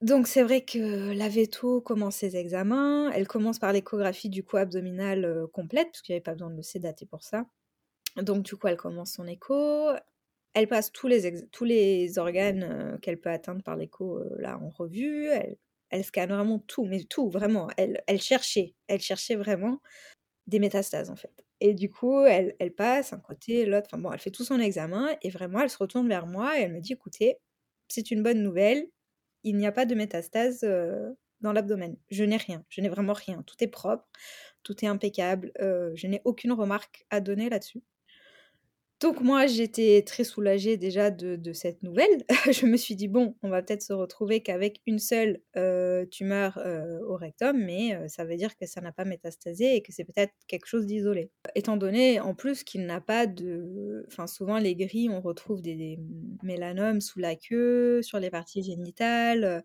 Donc 0.00 0.26
c'est 0.26 0.42
vrai 0.42 0.64
que 0.64 1.12
la 1.12 1.28
veto 1.28 1.80
commence 1.80 2.16
ses 2.16 2.36
examens. 2.36 3.10
Elle 3.12 3.26
commence 3.28 3.58
par 3.58 3.72
l'échographie 3.72 4.30
du 4.30 4.42
coup 4.44 4.56
abdominale 4.56 5.46
complète, 5.52 5.88
parce 5.92 6.02
qu'il 6.02 6.12
n'y 6.14 6.16
avait 6.16 6.22
pas 6.22 6.32
besoin 6.32 6.50
de 6.50 6.56
le 6.56 6.62
sédater 6.62 7.06
pour 7.06 7.22
ça. 7.24 7.44
Donc 8.16 8.44
du 8.44 8.56
coup, 8.56 8.66
elle 8.66 8.76
commence 8.76 9.12
son 9.12 9.26
écho. 9.26 9.90
Elle 10.54 10.68
passe 10.68 10.92
tous 10.92 11.08
les, 11.08 11.46
tous 11.48 11.64
les 11.64 12.18
organes 12.18 12.62
euh, 12.64 12.98
qu'elle 12.98 13.18
peut 13.18 13.30
atteindre 13.30 13.62
par 13.62 13.76
l'écho 13.76 14.18
euh, 14.18 14.36
là 14.38 14.58
en 14.58 14.68
revue. 14.68 15.28
Elle, 15.90 16.04
scanne 16.04 16.30
vraiment 16.30 16.58
tout, 16.58 16.84
mais 16.84 17.04
tout, 17.04 17.30
vraiment. 17.30 17.68
Elle, 17.76 18.20
cherchait, 18.20 18.74
elle 18.86 19.00
cherchait 19.00 19.36
vraiment 19.36 19.80
des 20.46 20.58
métastases 20.58 21.10
en 21.10 21.16
fait. 21.16 21.44
Et 21.60 21.74
du 21.74 21.90
coup, 21.90 22.24
elle, 22.24 22.54
passe 22.76 23.12
un 23.12 23.20
côté, 23.20 23.66
l'autre, 23.66 23.88
enfin 23.90 23.98
bon, 23.98 24.10
elle 24.12 24.18
fait 24.18 24.30
tout 24.30 24.44
son 24.44 24.58
examen 24.58 25.14
et 25.22 25.30
vraiment, 25.30 25.60
elle 25.60 25.70
se 25.70 25.78
retourne 25.78 26.08
vers 26.08 26.26
moi 26.26 26.58
et 26.58 26.62
elle 26.62 26.72
me 26.72 26.80
dit, 26.80 26.94
écoutez, 26.94 27.36
c'est 27.88 28.10
une 28.10 28.22
bonne 28.22 28.42
nouvelle, 28.42 28.86
il 29.44 29.56
n'y 29.56 29.66
a 29.66 29.72
pas 29.72 29.86
de 29.86 29.94
métastases 29.94 30.64
euh, 30.64 31.10
dans 31.40 31.52
l'abdomen. 31.52 31.96
Je 32.10 32.24
n'ai 32.24 32.38
rien, 32.38 32.64
je 32.70 32.80
n'ai 32.80 32.88
vraiment 32.88 33.12
rien. 33.12 33.42
Tout 33.46 33.56
est 33.60 33.68
propre, 33.68 34.08
tout 34.62 34.84
est 34.84 34.88
impeccable, 34.88 35.52
je 35.58 36.06
n'ai 36.06 36.22
aucune 36.24 36.52
remarque 36.52 37.04
à 37.10 37.20
donner 37.20 37.50
là-dessus. 37.50 37.82
Donc 39.02 39.20
moi, 39.20 39.48
j'étais 39.48 40.04
très 40.06 40.22
soulagée 40.22 40.76
déjà 40.76 41.10
de, 41.10 41.34
de 41.34 41.52
cette 41.52 41.82
nouvelle. 41.82 42.24
je 42.52 42.66
me 42.66 42.76
suis 42.76 42.94
dit, 42.94 43.08
bon, 43.08 43.34
on 43.42 43.48
va 43.48 43.60
peut-être 43.60 43.82
se 43.82 43.92
retrouver 43.92 44.42
qu'avec 44.42 44.80
une 44.86 45.00
seule 45.00 45.40
euh, 45.56 46.06
tumeur 46.06 46.60
euh, 46.64 47.00
au 47.08 47.16
rectum, 47.16 47.58
mais 47.58 47.96
euh, 47.96 48.06
ça 48.06 48.24
veut 48.24 48.36
dire 48.36 48.56
que 48.56 48.64
ça 48.64 48.80
n'a 48.80 48.92
pas 48.92 49.04
métastasé 49.04 49.74
et 49.74 49.82
que 49.82 49.92
c'est 49.92 50.04
peut-être 50.04 50.32
quelque 50.46 50.66
chose 50.66 50.86
d'isolé. 50.86 51.32
Étant 51.56 51.76
donné 51.76 52.20
en 52.20 52.36
plus 52.36 52.62
qu'il 52.62 52.86
n'a 52.86 53.00
pas 53.00 53.26
de... 53.26 54.06
Enfin, 54.06 54.28
souvent 54.28 54.58
les 54.58 54.76
grilles, 54.76 55.10
on 55.10 55.20
retrouve 55.20 55.62
des, 55.62 55.74
des 55.74 55.98
mélanomes 56.44 57.00
sous 57.00 57.18
la 57.18 57.34
queue, 57.34 58.02
sur 58.02 58.20
les 58.20 58.30
parties 58.30 58.62
génitales. 58.62 59.64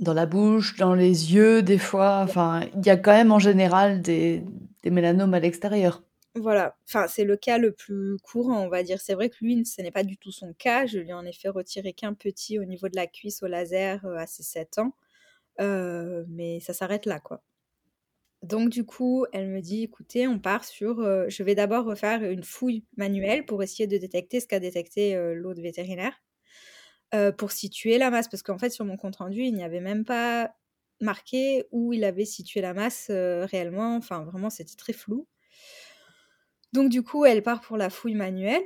Dans 0.00 0.14
la 0.14 0.24
bouche, 0.24 0.76
dans 0.76 0.94
les 0.94 1.34
yeux, 1.34 1.60
des 1.60 1.78
fois. 1.78 2.20
Enfin, 2.24 2.62
il 2.74 2.86
y 2.86 2.90
a 2.90 2.96
quand 2.96 3.12
même 3.12 3.32
en 3.32 3.38
général 3.38 4.00
des, 4.00 4.42
des 4.82 4.90
mélanomes 4.90 5.34
à 5.34 5.40
l'extérieur. 5.40 6.02
Voilà, 6.34 6.76
enfin 6.86 7.08
c'est 7.08 7.24
le 7.24 7.36
cas 7.36 7.58
le 7.58 7.72
plus 7.72 8.16
courant, 8.22 8.62
on 8.64 8.68
va 8.68 8.82
dire. 8.82 9.00
C'est 9.00 9.14
vrai 9.14 9.28
que 9.30 9.36
lui, 9.40 9.64
ce 9.66 9.82
n'est 9.82 9.90
pas 9.90 10.04
du 10.04 10.16
tout 10.18 10.30
son 10.30 10.52
cas. 10.54 10.86
Je 10.86 10.98
lui 10.98 11.12
en 11.12 11.24
ai 11.24 11.32
fait 11.32 11.48
retirer 11.48 11.92
qu'un 11.92 12.14
petit 12.14 12.58
au 12.58 12.64
niveau 12.64 12.88
de 12.88 12.96
la 12.96 13.06
cuisse 13.06 13.42
au 13.42 13.46
laser 13.46 14.04
euh, 14.04 14.16
à 14.16 14.26
ses 14.26 14.42
7 14.42 14.78
ans. 14.78 14.94
Euh, 15.60 16.24
mais 16.28 16.60
ça 16.60 16.74
s'arrête 16.74 17.06
là, 17.06 17.20
quoi. 17.20 17.42
Donc 18.42 18.70
du 18.70 18.84
coup, 18.84 19.26
elle 19.32 19.48
me 19.48 19.60
dit, 19.60 19.82
écoutez, 19.84 20.28
on 20.28 20.38
part 20.38 20.64
sur... 20.64 21.00
euh, 21.00 21.26
je 21.28 21.42
vais 21.42 21.54
d'abord 21.56 21.84
refaire 21.84 22.22
une 22.22 22.44
fouille 22.44 22.84
manuelle 22.96 23.44
pour 23.46 23.62
essayer 23.62 23.86
de 23.88 23.96
détecter 23.98 24.40
ce 24.40 24.46
qu'a 24.46 24.60
détecté 24.60 25.16
l'autre 25.34 25.60
vétérinaire, 25.62 26.14
pour 27.38 27.52
situer 27.52 27.98
la 27.98 28.10
masse. 28.10 28.28
Parce 28.28 28.42
qu'en 28.42 28.58
fait, 28.58 28.70
sur 28.70 28.84
mon 28.84 28.96
compte-rendu, 28.96 29.42
il 29.42 29.54
n'y 29.54 29.64
avait 29.64 29.80
même 29.80 30.04
pas 30.04 30.54
marqué 31.00 31.66
où 31.72 31.92
il 31.92 32.04
avait 32.04 32.24
situé 32.24 32.60
la 32.60 32.74
masse 32.74 33.06
réellement. 33.10 33.96
Enfin, 33.96 34.24
vraiment, 34.24 34.50
c'était 34.50 34.76
très 34.76 34.92
flou. 34.92 35.26
Donc 36.72 36.90
du 36.90 37.02
coup, 37.02 37.24
elle 37.24 37.42
part 37.42 37.60
pour 37.60 37.76
la 37.76 37.90
fouille 37.90 38.14
manuelle. 38.14 38.62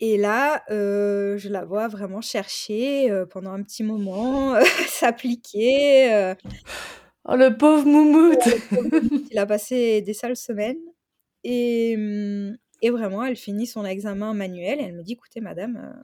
Et 0.00 0.16
là, 0.16 0.62
euh, 0.70 1.36
je 1.38 1.48
la 1.48 1.64
vois 1.64 1.88
vraiment 1.88 2.20
chercher 2.20 3.10
euh, 3.10 3.26
pendant 3.26 3.50
un 3.52 3.62
petit 3.62 3.82
moment, 3.82 4.54
euh, 4.54 4.62
s'appliquer. 4.88 6.34
Oh, 7.24 7.36
le 7.36 7.56
pauvre 7.56 7.84
moumoute 7.86 8.48
il 9.30 9.38
a 9.38 9.46
passé 9.46 10.02
des 10.02 10.14
sales 10.14 10.36
semaines. 10.36 10.78
Et, 11.44 11.94
hum, 11.96 12.56
Et 12.82 12.90
vraiment, 12.90 13.24
elle 13.24 13.36
finit 13.36 13.66
son 13.66 13.84
examen 13.84 14.34
manuel 14.34 14.80
et 14.80 14.84
elle 14.84 14.94
me 14.96 15.02
dit 15.02 15.12
écoutez, 15.14 15.40
madame, 15.40 16.02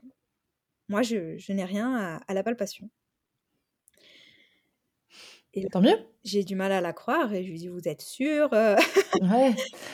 moi, 0.89 1.01
je, 1.03 1.37
je 1.37 1.53
n'ai 1.53 1.65
rien 1.65 1.95
à, 1.95 2.21
à 2.27 2.33
la 2.33 2.43
palpation. 2.43 2.89
Et 5.57 5.65
Tant 5.67 5.81
mieux. 5.81 5.97
J'ai 6.25 6.43
du 6.43 6.55
mal 6.55 6.73
à 6.73 6.81
la 6.81 6.91
croire 6.91 7.33
et 7.33 7.43
je 7.43 7.49
lui 7.49 7.59
dis 7.59 7.67
Vous 7.69 7.87
êtes 7.87 8.01
sûre 8.01 8.49
euh? 8.53 8.75
Ouais. 9.21 9.53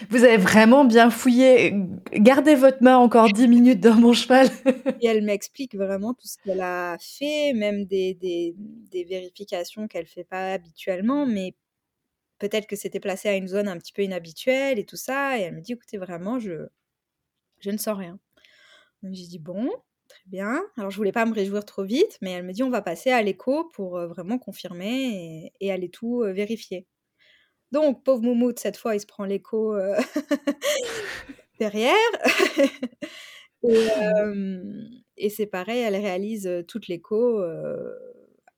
Vous 0.09 0.23
avez 0.23 0.37
vraiment 0.37 0.85
bien 0.85 1.11
fouillé. 1.11 1.75
Gardez 2.13 2.55
votre 2.55 2.81
main 2.81 2.97
encore 2.97 3.31
10 3.31 3.47
minutes 3.47 3.79
dans 3.79 3.93
mon 3.93 4.13
cheval. 4.13 4.47
et 5.01 5.07
elle 5.07 5.23
m'explique 5.23 5.75
vraiment 5.75 6.15
tout 6.15 6.27
ce 6.27 6.37
qu'elle 6.43 6.61
a 6.61 6.97
fait, 6.99 7.53
même 7.53 7.85
des, 7.85 8.15
des, 8.15 8.55
des 8.57 9.03
vérifications 9.03 9.87
qu'elle 9.87 10.05
ne 10.05 10.09
fait 10.09 10.23
pas 10.23 10.53
habituellement, 10.53 11.27
mais 11.27 11.53
peut-être 12.39 12.65
que 12.65 12.75
c'était 12.75 12.99
placé 12.99 13.29
à 13.29 13.35
une 13.35 13.47
zone 13.47 13.67
un 13.67 13.77
petit 13.77 13.93
peu 13.93 14.01
inhabituelle 14.01 14.79
et 14.79 14.85
tout 14.85 14.97
ça. 14.97 15.37
Et 15.37 15.41
elle 15.41 15.55
me 15.55 15.61
dit 15.61 15.73
Écoutez, 15.73 15.97
vraiment, 15.97 16.39
je, 16.39 16.67
je 17.59 17.69
ne 17.69 17.77
sens 17.77 17.97
rien. 17.97 18.17
Donc 19.03 19.13
j'ai 19.13 19.27
dit 19.27 19.39
Bon, 19.39 19.69
Très 20.11 20.23
bien. 20.25 20.61
Alors, 20.75 20.91
je 20.91 20.97
voulais 20.97 21.13
pas 21.13 21.25
me 21.25 21.33
réjouir 21.33 21.63
trop 21.63 21.83
vite, 21.83 22.17
mais 22.21 22.31
elle 22.31 22.43
me 22.43 22.51
dit 22.51 22.63
on 22.63 22.69
va 22.69 22.81
passer 22.81 23.11
à 23.11 23.21
l'écho 23.21 23.69
pour 23.73 23.97
euh, 23.97 24.07
vraiment 24.07 24.37
confirmer 24.37 25.53
et, 25.61 25.71
aller 25.71 25.89
tout 25.89 26.21
euh, 26.23 26.33
vérifier. 26.33 26.85
Donc, 27.71 28.03
pauvre 28.03 28.21
Moumout, 28.21 28.59
cette 28.59 28.75
fois, 28.75 28.95
il 28.95 28.99
se 28.99 29.05
prend 29.05 29.23
l'écho 29.23 29.73
euh, 29.73 29.95
derrière. 31.59 31.95
et, 35.17 35.29
c'est 35.29 35.45
pareil, 35.45 35.79
elle 35.79 35.95
réalise 35.95 36.65
toute 36.67 36.89
l'écho, 36.89 37.41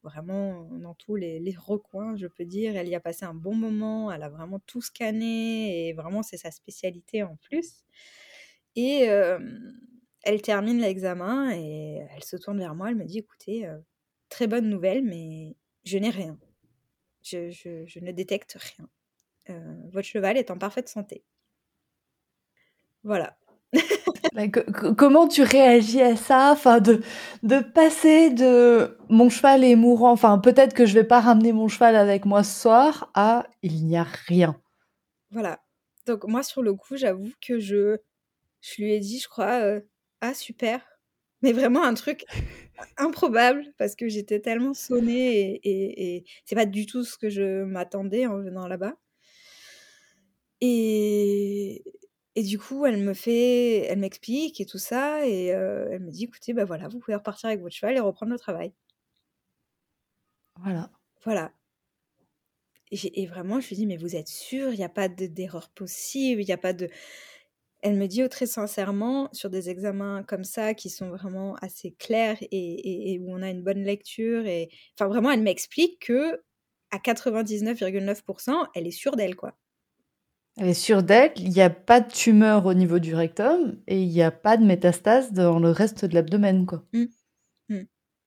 vraiment 0.01 0.67
dans 0.71 0.95
tous 0.95 1.15
les, 1.15 1.39
les, 1.39 1.55
recoins, 1.55 2.15
je 2.15 2.25
peux 2.25 2.45
dire. 2.45 2.75
Elle 2.75 2.89
y 2.89 2.95
a 2.95 2.99
passé 2.99 3.25
un 3.25 3.35
bon 3.35 3.53
moment, 3.53 4.11
elle 4.11 4.23
a 4.23 4.29
vraiment 4.29 4.59
tout 4.65 4.81
scanné, 4.81 5.89
et 5.89 5.93
vraiment, 5.93 6.23
c'est 6.23 6.37
sa 6.37 6.49
spécialité 6.49 7.21
en 7.21 7.35
plus. 7.35 7.83
Et 8.75 9.07
elle 10.23 10.41
termine 10.41 10.79
l'examen 10.79 11.53
et 11.53 12.05
elle 12.15 12.23
se 12.23 12.37
tourne 12.37 12.59
vers 12.59 12.75
moi, 12.75 12.89
elle 12.89 12.95
me 12.95 13.05
dit 13.05 13.19
écoutez, 13.19 13.67
euh, 13.67 13.77
très 14.29 14.47
bonne 14.47 14.69
nouvelle, 14.69 15.03
mais 15.03 15.55
je 15.83 15.97
n'ai 15.97 16.09
rien. 16.09 16.37
Je, 17.21 17.99
ne 17.99 18.11
détecte 18.11 18.57
rien. 18.59 18.89
Euh, 19.49 19.75
votre 19.91 20.07
cheval 20.07 20.37
est 20.37 20.51
en 20.51 20.57
parfaite 20.57 20.89
santé. 20.89 21.23
Voilà. 23.03 23.37
comment 24.97 25.27
tu 25.27 25.43
réagis 25.43 26.01
à 26.01 26.15
ça? 26.15 26.51
Enfin, 26.51 26.79
de, 26.79 27.01
de 27.43 27.59
passer 27.59 28.29
de 28.29 28.97
mon 29.09 29.29
cheval 29.29 29.63
est 29.63 29.75
mourant, 29.75 30.11
enfin 30.11 30.39
peut-être 30.39 30.73
que 30.73 30.85
je 30.85 30.93
vais 30.93 31.03
pas 31.03 31.19
ramener 31.19 31.51
mon 31.51 31.67
cheval 31.67 31.95
avec 31.95 32.25
moi 32.25 32.43
ce 32.43 32.61
soir, 32.61 33.11
à 33.13 33.45
il 33.61 33.85
n'y 33.85 33.97
a 33.97 34.03
rien. 34.03 34.59
Voilà. 35.31 35.59
Donc 36.05 36.25
moi 36.25 36.43
sur 36.43 36.61
le 36.61 36.73
coup, 36.73 36.95
j'avoue 36.95 37.31
que 37.45 37.59
je, 37.59 37.97
je 38.61 38.81
lui 38.81 38.93
ai 38.93 38.99
dit, 38.99 39.19
je 39.19 39.27
crois, 39.27 39.61
euh, 39.61 39.81
ah 40.23 40.33
super. 40.33 40.81
Mais 41.41 41.51
vraiment 41.53 41.83
un 41.83 41.93
truc 41.95 42.25
improbable 42.97 43.73
parce 43.77 43.95
que 43.95 44.07
j'étais 44.07 44.39
tellement 44.39 44.73
sonnée 44.73 45.55
et, 45.63 46.15
et, 46.17 46.25
c'est 46.45 46.55
pas 46.55 46.65
du 46.65 46.85
tout 46.85 47.03
ce 47.03 47.17
que 47.17 47.29
je 47.29 47.63
m'attendais 47.63 48.25
en 48.27 48.37
venant 48.39 48.67
là-bas. 48.67 48.95
Et, 50.61 51.83
et 52.35 52.43
du 52.43 52.57
coup, 52.57 52.85
elle 52.85 52.97
me 53.03 53.13
fait, 53.13 53.79
elle 53.79 53.99
m'explique 53.99 54.61
et 54.61 54.65
tout 54.65 54.77
ça, 54.77 55.27
et 55.27 55.53
euh, 55.53 55.89
elle 55.91 55.99
me 56.01 56.11
dit, 56.11 56.23
écoutez, 56.25 56.53
bah 56.53 56.63
voilà, 56.65 56.87
vous 56.87 56.99
pouvez 56.99 57.15
repartir 57.15 57.49
avec 57.49 57.61
votre 57.61 57.75
cheval 57.75 57.97
et 57.97 57.99
reprendre 57.99 58.31
le 58.31 58.39
travail. 58.39 58.73
Voilà. 60.61 60.89
Voilà. 61.23 61.51
Et, 62.91 63.23
et 63.23 63.25
vraiment, 63.27 63.59
je 63.59 63.67
lui 63.69 63.75
dis, 63.75 63.85
mais 63.87 63.97
vous 63.97 64.15
êtes 64.15 64.27
sûr, 64.27 64.71
il 64.71 64.77
n'y 64.77 64.83
a 64.83 64.89
pas 64.89 65.09
d'erreur 65.09 65.69
possible, 65.69 66.41
il 66.41 66.45
n'y 66.45 66.53
a 66.53 66.57
pas 66.57 66.73
de 66.73 66.89
elle 67.83 67.97
me 67.97 68.07
dit 68.07 68.23
oh, 68.23 68.29
très 68.29 68.45
sincèrement, 68.45 69.29
sur 69.33 69.49
des 69.49 69.69
examens 69.69 70.23
comme 70.23 70.45
ça, 70.45 70.73
qui 70.73 70.89
sont 70.89 71.09
vraiment 71.09 71.55
assez 71.61 71.91
clairs 71.91 72.37
et, 72.41 73.19
où 73.21 73.31
on 73.31 73.41
a 73.43 73.49
une 73.49 73.61
bonne 73.61 73.83
lecture, 73.83 74.45
et 74.47 74.69
enfin 74.97 75.09
vraiment, 75.09 75.31
elle 75.31 75.41
m'explique 75.41 75.99
que 75.99 76.41
à 76.91 76.97
99,9%, 76.97 78.67
elle 78.73 78.87
est 78.87 78.91
sûre 78.91 79.15
d'elle, 79.15 79.35
quoi. 79.35 79.57
Elle 80.57 80.69
est 80.69 80.73
sûre 80.73 81.03
d'elle, 81.03 81.33
il 81.37 81.49
n'y 81.49 81.61
a 81.61 81.69
pas 81.69 81.99
de 81.99 82.11
tumeur 82.11 82.65
au 82.67 82.73
niveau 82.73 82.99
du 82.99 83.15
rectum 83.15 83.81
et 83.87 84.01
il 84.01 84.07
n'y 84.07 84.21
a 84.21 84.31
pas 84.31 84.55
de 84.55 84.63
métastase 84.63 85.33
dans 85.33 85.59
le 85.59 85.71
reste 85.71 86.05
de 86.05 86.13
l'abdomen, 86.13 86.65
quoi. 86.65 86.85
Mmh. 86.93 87.05
Mmh. 87.69 87.81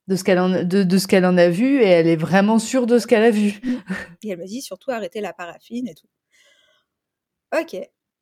De 0.09 0.17
ce 0.17 0.25
qu'elle 0.25 0.41
en, 0.41 0.65
de, 0.65 0.99
ce 0.99 1.07
qu'elle 1.07 1.25
en 1.25 1.39
a 1.39 1.49
vu 1.49 1.81
et 1.81 1.87
elle 1.87 2.09
est 2.09 2.17
vraiment 2.17 2.59
sûre 2.59 2.87
de 2.87 2.99
ce 2.99 3.07
qu'elle 3.07 3.23
a 3.23 3.31
vu. 3.31 3.61
Mmh. 3.63 3.75
Et 4.25 4.29
elle 4.31 4.39
me 4.39 4.47
dit 4.47 4.61
surtout 4.61 4.91
arrêter 4.91 5.21
la 5.21 5.33
paraffine 5.33 5.87
et 5.87 5.95
tout. 5.95 6.09
Ok, 7.57 7.77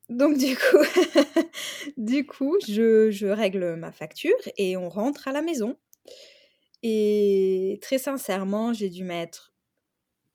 donc 0.09 0.37
du 0.37 0.55
coup, 0.55 0.83
du 1.97 2.25
coup, 2.25 2.57
je, 2.67 3.27
règle 3.27 3.75
ma 3.75 3.91
facture 3.91 4.35
et 4.57 4.77
on 4.77 4.89
rentre 4.89 5.27
à 5.27 5.31
la 5.31 5.41
maison. 5.41 5.75
Et 6.83 7.79
très 7.81 7.97
sincèrement, 7.97 8.73
j'ai 8.73 8.89
dû 8.89 9.03
mettre 9.03 9.55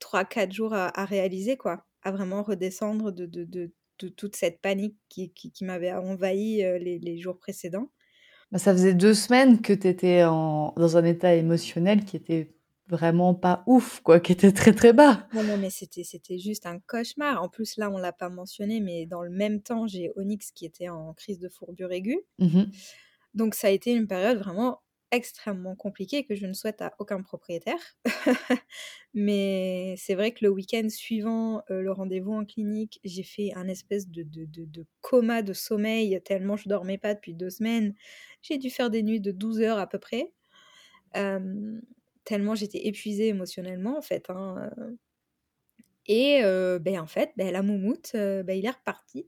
3-4 0.01 0.51
jours 0.51 0.73
à, 0.73 1.05
réaliser, 1.05 1.55
quoi, 1.55 1.85
à 2.03 2.11
vraiment 2.11 2.43
redescendre 2.43 3.11
de, 3.11 3.25
de, 3.25 3.71
toute 4.17 4.35
cette 4.35 4.61
panique 4.61 4.97
qui, 5.09 5.31
qui, 5.31 5.63
m'avait 5.63 5.93
envahi 5.93 6.63
euh, 6.63 6.79
les, 6.79 7.17
jours 7.19 7.37
précédents. 7.37 7.91
Bah, 8.51 8.57
ça 8.57 8.73
faisait 8.73 8.95
deux 8.95 9.13
semaines 9.13 9.61
que 9.61 9.73
tu 9.73 9.87
étais 9.87 10.21
dans 10.21 10.97
un 10.97 11.05
état 11.05 11.35
émotionnel 11.35 12.03
qui 12.03 12.17
était 12.17 12.51
vraiment 12.91 13.33
pas 13.33 13.63
ouf, 13.65 14.01
quoi, 14.01 14.19
qui 14.19 14.33
était 14.33 14.51
très 14.51 14.73
très 14.73 14.93
bas. 14.93 15.27
Non, 15.33 15.43
non, 15.43 15.57
mais 15.57 15.69
c'était, 15.69 16.03
c'était 16.03 16.37
juste 16.37 16.65
un 16.65 16.79
cauchemar. 16.79 17.41
En 17.41 17.49
plus, 17.49 17.77
là, 17.77 17.89
on 17.89 17.97
l'a 17.97 18.11
pas 18.11 18.29
mentionné, 18.29 18.81
mais 18.81 19.05
dans 19.05 19.23
le 19.23 19.31
même 19.31 19.61
temps, 19.61 19.87
j'ai 19.87 20.11
Onyx 20.17 20.51
qui 20.51 20.65
était 20.65 20.89
en 20.89 21.13
crise 21.13 21.39
de 21.39 21.49
fourbure 21.49 21.91
aiguë. 21.91 22.19
Mmh 22.37 22.63
Donc, 23.33 23.55
ça 23.55 23.67
a 23.67 23.69
été 23.71 23.93
une 23.93 24.07
période 24.07 24.37
vraiment 24.37 24.81
extrêmement 25.11 25.75
compliquée 25.75 26.23
que 26.25 26.35
je 26.35 26.45
ne 26.45 26.53
souhaite 26.53 26.81
à 26.81 26.93
aucun 26.99 27.21
propriétaire. 27.21 27.79
mais 29.13 29.95
c'est 29.97 30.15
vrai 30.15 30.31
que 30.31 30.43
le 30.43 30.49
week-end 30.49 30.87
suivant 30.89 31.63
euh, 31.69 31.81
le 31.81 31.91
rendez-vous 31.91 32.33
en 32.33 32.45
clinique, 32.45 32.99
j'ai 33.03 33.23
fait 33.23 33.51
un 33.55 33.67
espèce 33.67 34.09
de, 34.09 34.23
de, 34.23 34.45
de, 34.45 34.85
coma 35.01 35.41
de 35.41 35.53
sommeil 35.53 36.21
tellement 36.23 36.55
je 36.55 36.69
dormais 36.69 36.97
pas 36.97 37.13
depuis 37.13 37.33
deux 37.33 37.49
semaines. 37.49 37.93
J'ai 38.41 38.57
dû 38.57 38.69
faire 38.69 38.89
des 38.89 39.03
nuits 39.03 39.19
de 39.21 39.31
12 39.31 39.61
heures 39.61 39.79
à 39.79 39.87
peu 39.87 39.99
près. 39.99 40.31
Euh, 41.17 41.79
tellement 42.23 42.55
j'étais 42.55 42.87
épuisée 42.87 43.27
émotionnellement 43.29 43.97
en 43.97 44.01
fait. 44.01 44.29
Hein, 44.29 44.69
et 46.07 46.41
ben, 46.79 46.99
en 46.99 47.07
fait, 47.07 47.31
ben, 47.37 47.51
la 47.51 47.61
moumoute, 47.61 48.11
ben, 48.13 48.51
il 48.51 48.65
est 48.65 48.69
reparti 48.69 49.27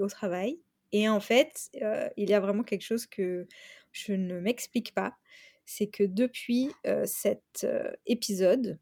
au 0.00 0.06
travail. 0.08 0.60
Et 0.92 1.08
en 1.08 1.20
fait, 1.20 1.68
il 2.16 2.30
y 2.30 2.34
a 2.34 2.40
vraiment 2.40 2.62
quelque 2.62 2.82
chose 2.84 3.06
que 3.06 3.46
je 3.92 4.12
ne 4.12 4.40
m'explique 4.40 4.94
pas. 4.94 5.14
C'est 5.64 5.88
que 5.88 6.04
depuis 6.04 6.70
cet 7.04 7.66
épisode, 8.06 8.78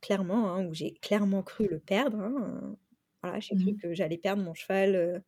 clairement, 0.00 0.52
hein, 0.54 0.66
où 0.66 0.74
j'ai 0.74 0.94
clairement 0.94 1.42
cru 1.42 1.68
le 1.68 1.80
perdre, 1.80 2.18
hein, 2.20 2.76
voilà, 3.22 3.40
j'ai 3.40 3.54
cru 3.56 3.72
mmh 3.72 3.76
que 3.82 3.94
j'allais 3.94 4.18
perdre 4.18 4.42
mon 4.42 4.54
cheval 4.54 5.22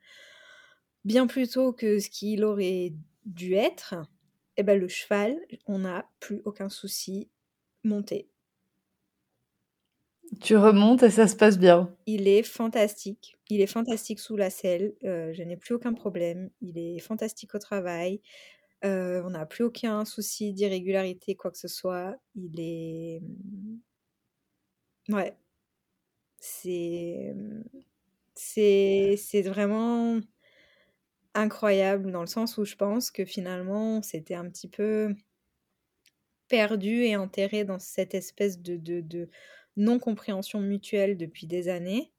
bien 1.05 1.27
plus 1.27 1.51
tôt 1.51 1.73
que 1.73 1.99
ce 1.99 2.09
qu'il 2.09 2.45
aurait 2.45 2.93
dû 3.27 3.55
être. 3.55 3.95
Eh 4.57 4.63
ben, 4.63 4.79
le 4.79 4.89
cheval, 4.89 5.39
on 5.67 5.81
n'a 5.81 6.09
plus 6.21 6.43
aucun 6.45 6.69
souci 6.69 7.31
monté. 7.85 8.29
Tu 10.41 10.57
remontes 10.57 11.03
et 11.03 11.11
ça 11.11 11.29
se 11.29 11.37
passe 11.37 11.59
bien. 11.59 11.95
Il 12.07 12.27
est 12.27 12.43
fantastique. 12.43 13.37
Il 13.51 13.61
est 13.61 13.67
fantastique 13.67 14.19
sous 14.19 14.37
la 14.37 14.51
selle. 14.51 14.95
Euh, 15.05 15.33
je 15.35 15.43
n'ai 15.43 15.57
plus 15.57 15.75
aucun 15.75 15.93
problème. 15.93 16.51
Il 16.61 16.79
est 16.79 16.99
fantastique 17.01 17.55
au 17.55 17.59
travail. 17.59 18.21
Euh, 18.85 19.23
on 19.25 19.31
n'a 19.31 19.47
plus 19.47 19.65
aucun 19.65 20.05
souci 20.05 20.53
d'irrégularité, 20.53 21.37
quoi 21.37 21.51
que 21.51 21.59
ce 21.59 21.69
soit. 21.69 22.17
Il 22.35 22.61
est. 22.61 23.23
Ouais. 25.09 25.37
C'est. 26.41 27.35
C'est, 28.35 29.17
c'est 29.19 29.43
vraiment 29.43 30.19
incroyable 31.35 32.11
dans 32.11 32.21
le 32.21 32.27
sens 32.27 32.59
où 32.59 32.65
je 32.65 32.77
pense 32.77 33.11
que 33.11 33.25
finalement, 33.25 34.03
c'était 34.03 34.35
un 34.35 34.49
petit 34.49 34.69
peu 34.69 35.15
perdu 36.49 37.05
et 37.05 37.17
enterré 37.17 37.65
dans 37.65 37.79
cette 37.79 38.15
espèce 38.15 38.61
de, 38.61 39.29
non-compréhension 39.77 40.61
mutuelle 40.61 41.17
depuis 41.17 41.47
des 41.47 41.69
années. 41.69 42.13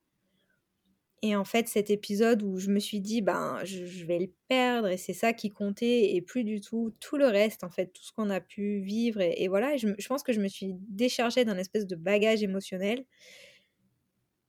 Et 1.22 1.36
en 1.36 1.46
fait, 1.46 1.68
cet 1.70 1.90
épisode 1.90 2.42
où 2.42 2.58
je 2.58 2.70
me 2.70 2.80
suis 2.80 3.00
dit, 3.00 3.22
ben, 3.22 3.60
je, 3.64 4.06
vais 4.06 4.20
le 4.20 4.34
perdre 4.50 4.90
et 4.90 4.98
c'est 4.98 5.14
ça 5.14 5.32
qui 5.34 5.52
comptait 5.52 6.16
et 6.16 6.22
plus 6.22 6.44
du 6.44 6.60
tout 6.60 6.94
tout 7.00 7.16
le 7.16 7.28
reste, 7.28 7.64
en 7.64 7.70
fait, 7.70 7.94
tout 7.94 8.04
ce 8.04 8.12
qu'on 8.12 8.30
a 8.30 8.42
pu 8.42 8.80
vivre. 8.80 9.22
Et, 9.22 9.48
voilà, 9.48 9.78
je, 9.78 9.90
je, 9.98 10.08
pense 10.08 10.24
que 10.24 10.34
je 10.34 10.42
me 10.42 10.48
suis 10.48 10.74
déchargée 10.90 11.46
d'un 11.46 11.58
espèce 11.58 11.86
de 11.86 11.96
bagage 11.96 12.44
émotionnel. 12.44 13.06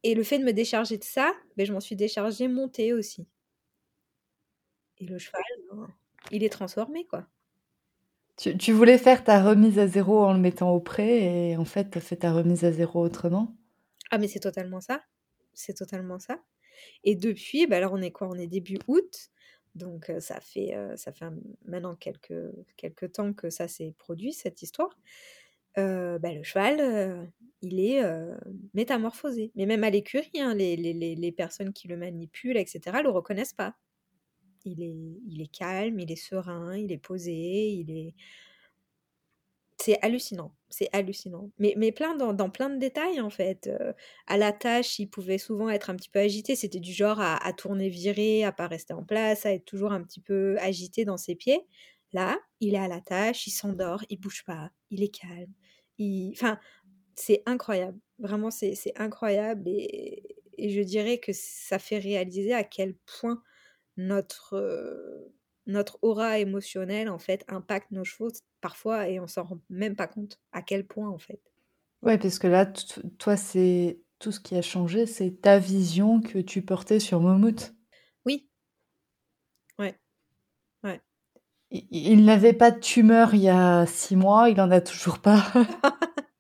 Et 0.02 0.14
le 0.14 0.22
fait 0.22 0.38
de 0.38 0.44
me 0.44 0.52
décharger 0.52 0.98
de 0.98 1.04
ça, 1.04 1.32
ben, 1.56 1.66
je 1.66 1.72
m'en 1.72 1.80
suis 1.80 1.96
déchargée 1.96 2.48
montée 2.48 2.92
aussi. 2.92 3.26
Et 4.98 5.06
le 5.06 5.18
cheval, 5.18 5.42
ben, 5.72 5.88
il 6.30 6.44
est 6.44 6.50
transformé, 6.50 7.06
quoi. 7.06 7.26
Tu, 8.36 8.72
voulais 8.72 8.98
faire 8.98 9.22
ta 9.22 9.44
remise 9.44 9.78
à 9.78 9.86
zéro 9.86 10.24
en 10.24 10.32
le 10.32 10.40
mettant 10.40 10.72
au 10.72 10.80
prêt 10.80 11.22
et 11.22 11.56
en 11.56 11.64
fait, 11.64 11.90
tu 11.90 11.98
as 11.98 12.00
fait 12.00 12.16
ta 12.16 12.32
remise 12.32 12.64
à 12.64 12.72
zéro 12.72 13.00
autrement? 13.00 13.56
Ah, 14.10 14.18
mais 14.18 14.26
c'est 14.26 14.40
totalement 14.40 14.80
ça. 14.80 15.02
C'est 15.52 15.74
totalement 15.74 16.18
ça. 16.18 16.40
Et 17.04 17.14
depuis, 17.14 17.68
bah 17.68 17.76
alors 17.76 17.92
on 17.92 18.02
est 18.02 18.10
quoi? 18.10 18.28
On 18.28 18.34
est 18.34 18.48
début 18.48 18.78
août. 18.88 19.30
Donc 19.76 20.10
ça 20.18 20.40
fait, 20.40 20.76
ça 20.96 21.12
fait 21.12 21.26
maintenant 21.64 21.94
quelques, 21.94 22.34
quelques 22.76 23.12
temps 23.12 23.32
que 23.32 23.50
ça 23.50 23.68
s'est 23.68 23.94
produit, 23.98 24.32
cette 24.32 24.62
histoire. 24.62 24.98
bah, 25.76 26.32
le 26.32 26.42
cheval, 26.42 27.30
il 27.62 27.78
est 27.78 28.02
métamorphosé. 28.74 29.52
Mais 29.54 29.66
même 29.66 29.84
à 29.84 29.90
l'écurie, 29.90 30.40
hein, 30.40 30.54
les, 30.54 30.76
les, 30.76 31.14
les, 31.14 31.32
personnes 31.32 31.72
qui 31.72 31.86
le 31.86 31.96
manipulent, 31.96 32.56
etc., 32.56 32.98
le 33.02 33.10
reconnaissent 33.10 33.52
pas. 33.52 33.76
Il 34.64 34.82
est, 34.82 35.20
il 35.28 35.42
est 35.42 35.52
calme, 35.52 36.00
il 36.00 36.10
est 36.10 36.16
serein, 36.16 36.76
il 36.76 36.92
est 36.92 36.98
posé, 36.98 37.70
il 37.70 37.90
est 37.90 38.14
c'est 39.84 39.98
hallucinant, 40.02 40.54
c'est 40.68 40.88
hallucinant. 40.92 41.50
Mais, 41.58 41.74
mais 41.76 41.92
plein 41.92 42.14
dans, 42.16 42.48
plein 42.50 42.70
de 42.70 42.78
détails 42.78 43.20
en 43.20 43.30
fait. 43.30 43.70
À 44.26 44.38
la 44.38 44.52
tâche, 44.52 44.98
il 44.98 45.08
pouvait 45.08 45.38
souvent 45.38 45.68
être 45.68 45.90
un 45.90 45.96
petit 45.96 46.08
peu 46.08 46.20
agité. 46.20 46.56
C'était 46.56 46.80
du 46.80 46.92
genre 46.92 47.20
à, 47.20 47.52
tourner 47.52 47.88
viré, 47.88 48.44
à 48.44 48.52
pas 48.52 48.66
rester 48.66 48.94
en 48.94 49.04
place, 49.04 49.46
à 49.46 49.52
être 49.52 49.64
toujours 49.64 49.92
un 49.92 50.02
petit 50.02 50.20
peu 50.20 50.56
agité 50.60 51.04
dans 51.04 51.16
ses 51.16 51.34
pieds. 51.34 51.60
Là, 52.12 52.38
il 52.60 52.74
est 52.74 52.78
à 52.78 52.88
la 52.88 53.00
tâche, 53.00 53.46
il 53.46 53.50
s'endort, 53.50 54.04
il 54.08 54.18
bouge 54.20 54.44
pas, 54.46 54.70
il 54.90 55.02
est 55.02 55.14
calme. 55.14 55.52
Enfin, 56.32 56.58
c'est 57.14 57.42
incroyable. 57.44 57.98
Vraiment, 58.18 58.50
c'est 58.50 58.74
incroyable. 58.96 59.64
Et, 59.66 60.22
et, 60.56 60.70
je 60.70 60.80
dirais 60.80 61.18
que 61.18 61.32
ça 61.34 61.78
fait 61.78 61.98
réaliser 61.98 62.54
à 62.54 62.64
quel 62.64 62.94
point 63.20 63.42
notre, 63.96 64.54
euh, 64.54 65.32
notre 65.66 65.98
aura 66.02 66.38
émotionnelle 66.38 67.08
en 67.08 67.18
fait 67.18 67.44
impacte 67.48 67.90
nos 67.90 68.04
chevaux 68.04 68.30
parfois 68.60 69.08
et 69.08 69.20
on 69.20 69.26
s'en 69.26 69.44
rend 69.44 69.60
même 69.70 69.96
pas 69.96 70.06
compte 70.06 70.38
à 70.52 70.62
quel 70.62 70.86
point 70.86 71.08
en 71.08 71.18
fait. 71.18 71.40
Ouais, 72.04 72.18
parce 72.18 72.38
que 72.38 72.46
là, 72.46 72.66
toi, 73.18 73.36
c'est 73.36 73.98
tout 74.18 74.30
ce 74.30 74.38
qui 74.38 74.56
a 74.56 74.62
changé, 74.62 75.06
c'est 75.06 75.40
ta 75.40 75.58
vision 75.58 76.20
que 76.20 76.38
tu 76.38 76.60
portais 76.60 77.00
sur 77.00 77.20
Momout. 77.20 77.74
Oui. 78.26 78.46
Ouais. 79.78 79.98
Ouais. 80.82 81.00
Il, 81.70 82.24
n'avait 82.26 82.52
pas 82.52 82.70
de 82.70 82.78
tumeur 82.78 83.34
il 83.34 83.42
y 83.42 83.48
a 83.48 83.86
six 83.86 84.16
mois, 84.16 84.50
il 84.50 84.60
en 84.60 84.70
a 84.70 84.82
toujours 84.82 85.18
pas. 85.18 85.42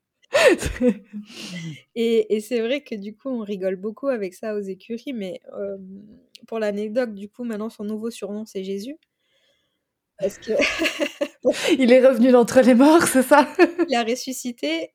et, 1.94 2.36
et 2.36 2.40
c'est 2.40 2.60
vrai 2.60 2.82
que 2.82 2.94
du 2.94 3.14
coup, 3.16 3.28
on 3.28 3.40
rigole 3.40 3.76
beaucoup 3.76 4.08
avec 4.08 4.34
ça 4.34 4.54
aux 4.54 4.60
écuries, 4.60 5.12
mais 5.12 5.40
pour 6.46 6.58
l'anecdote, 6.58 7.14
du 7.14 7.28
coup, 7.28 7.44
maintenant 7.44 7.70
son 7.70 7.84
nouveau 7.84 8.10
surnom 8.10 8.44
c'est 8.46 8.64
Jésus. 8.64 8.96
Parce 10.18 10.38
que. 10.38 10.52
il 11.78 11.92
est 11.92 12.06
revenu 12.06 12.30
d'entre 12.30 12.60
les 12.60 12.74
morts, 12.74 13.02
c'est 13.02 13.22
ça? 13.22 13.48
Il 13.88 13.94
a 13.94 14.04
ressuscité. 14.04 14.90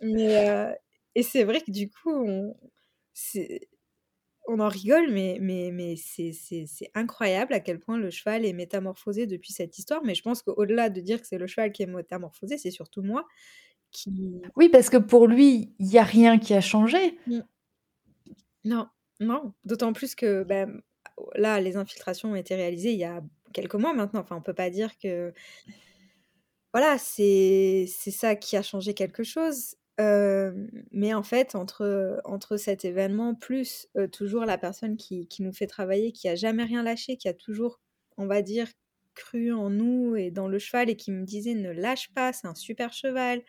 mais, 0.00 0.74
et 1.14 1.22
c'est 1.22 1.44
vrai 1.44 1.60
que 1.60 1.70
du 1.70 1.90
coup, 1.90 2.10
on, 2.12 2.54
on 4.46 4.60
en 4.60 4.68
rigole, 4.68 5.10
mais, 5.10 5.38
mais, 5.40 5.70
mais 5.72 5.96
c'est 5.96 6.90
incroyable 6.94 7.52
à 7.52 7.60
quel 7.60 7.78
point 7.78 7.98
le 7.98 8.10
cheval 8.10 8.44
est 8.44 8.52
métamorphosé 8.52 9.26
depuis 9.26 9.52
cette 9.52 9.78
histoire. 9.78 10.02
Mais 10.04 10.14
je 10.14 10.22
pense 10.22 10.42
qu'au-delà 10.42 10.90
de 10.90 11.00
dire 11.00 11.20
que 11.20 11.26
c'est 11.26 11.38
le 11.38 11.46
cheval 11.46 11.72
qui 11.72 11.82
est 11.82 11.86
métamorphosé, 11.86 12.56
c'est 12.56 12.70
surtout 12.70 13.02
moi 13.02 13.26
qui. 14.02 14.42
Oui, 14.56 14.68
parce 14.68 14.90
que 14.90 14.96
pour 14.96 15.26
lui, 15.26 15.72
il 15.78 15.86
n'y 15.86 15.98
a 15.98 16.04
rien 16.04 16.38
qui 16.38 16.54
a 16.54 16.60
changé. 16.60 17.18
Non, 18.64 18.88
non. 19.20 19.52
D'autant 19.64 19.92
plus 19.92 20.14
que 20.14 20.42
ben, 20.42 20.80
là, 21.34 21.60
les 21.60 21.76
infiltrations 21.76 22.32
ont 22.32 22.36
été 22.36 22.54
réalisées 22.54 22.92
il 22.92 22.98
y 22.98 23.04
a 23.04 23.22
quelques 23.52 23.74
mois 23.74 23.94
maintenant. 23.94 24.20
Enfin, 24.20 24.36
on 24.36 24.42
peut 24.42 24.54
pas 24.54 24.70
dire 24.70 24.96
que 24.98 25.32
voilà, 26.72 26.98
c'est 26.98 27.86
ça 27.86 28.36
qui 28.36 28.56
a 28.56 28.62
changé 28.62 28.94
quelque 28.94 29.22
chose. 29.24 29.76
mais 29.98 31.14
en 31.14 31.22
fait, 31.22 31.54
entre, 31.54 32.20
entre 32.24 32.56
cet 32.56 32.84
événement, 32.84 33.34
plus 33.34 33.88
toujours 34.12 34.44
la 34.44 34.58
personne 34.58 34.96
qui, 34.96 35.26
qui, 35.28 35.42
nous 35.42 35.52
fait 35.52 35.66
travailler, 35.66 36.12
qui 36.12 36.28
a 36.28 36.36
jamais 36.36 36.64
rien 36.64 36.82
lâché, 36.82 37.16
qui 37.16 37.28
a 37.28 37.34
toujours, 37.34 37.80
on 38.16 38.26
va 38.26 38.42
dire, 38.42 38.68
cru 39.18 39.52
en 39.52 39.68
nous 39.68 40.16
et 40.16 40.30
dans 40.30 40.48
le 40.48 40.58
cheval 40.58 40.88
et 40.88 40.96
qui 40.96 41.10
me 41.10 41.24
disait 41.24 41.54
ne 41.54 41.70
lâche 41.70 42.10
pas, 42.14 42.32
c'est 42.32 42.46
un 42.46 42.54
super 42.54 42.92
cheval, 42.92 43.42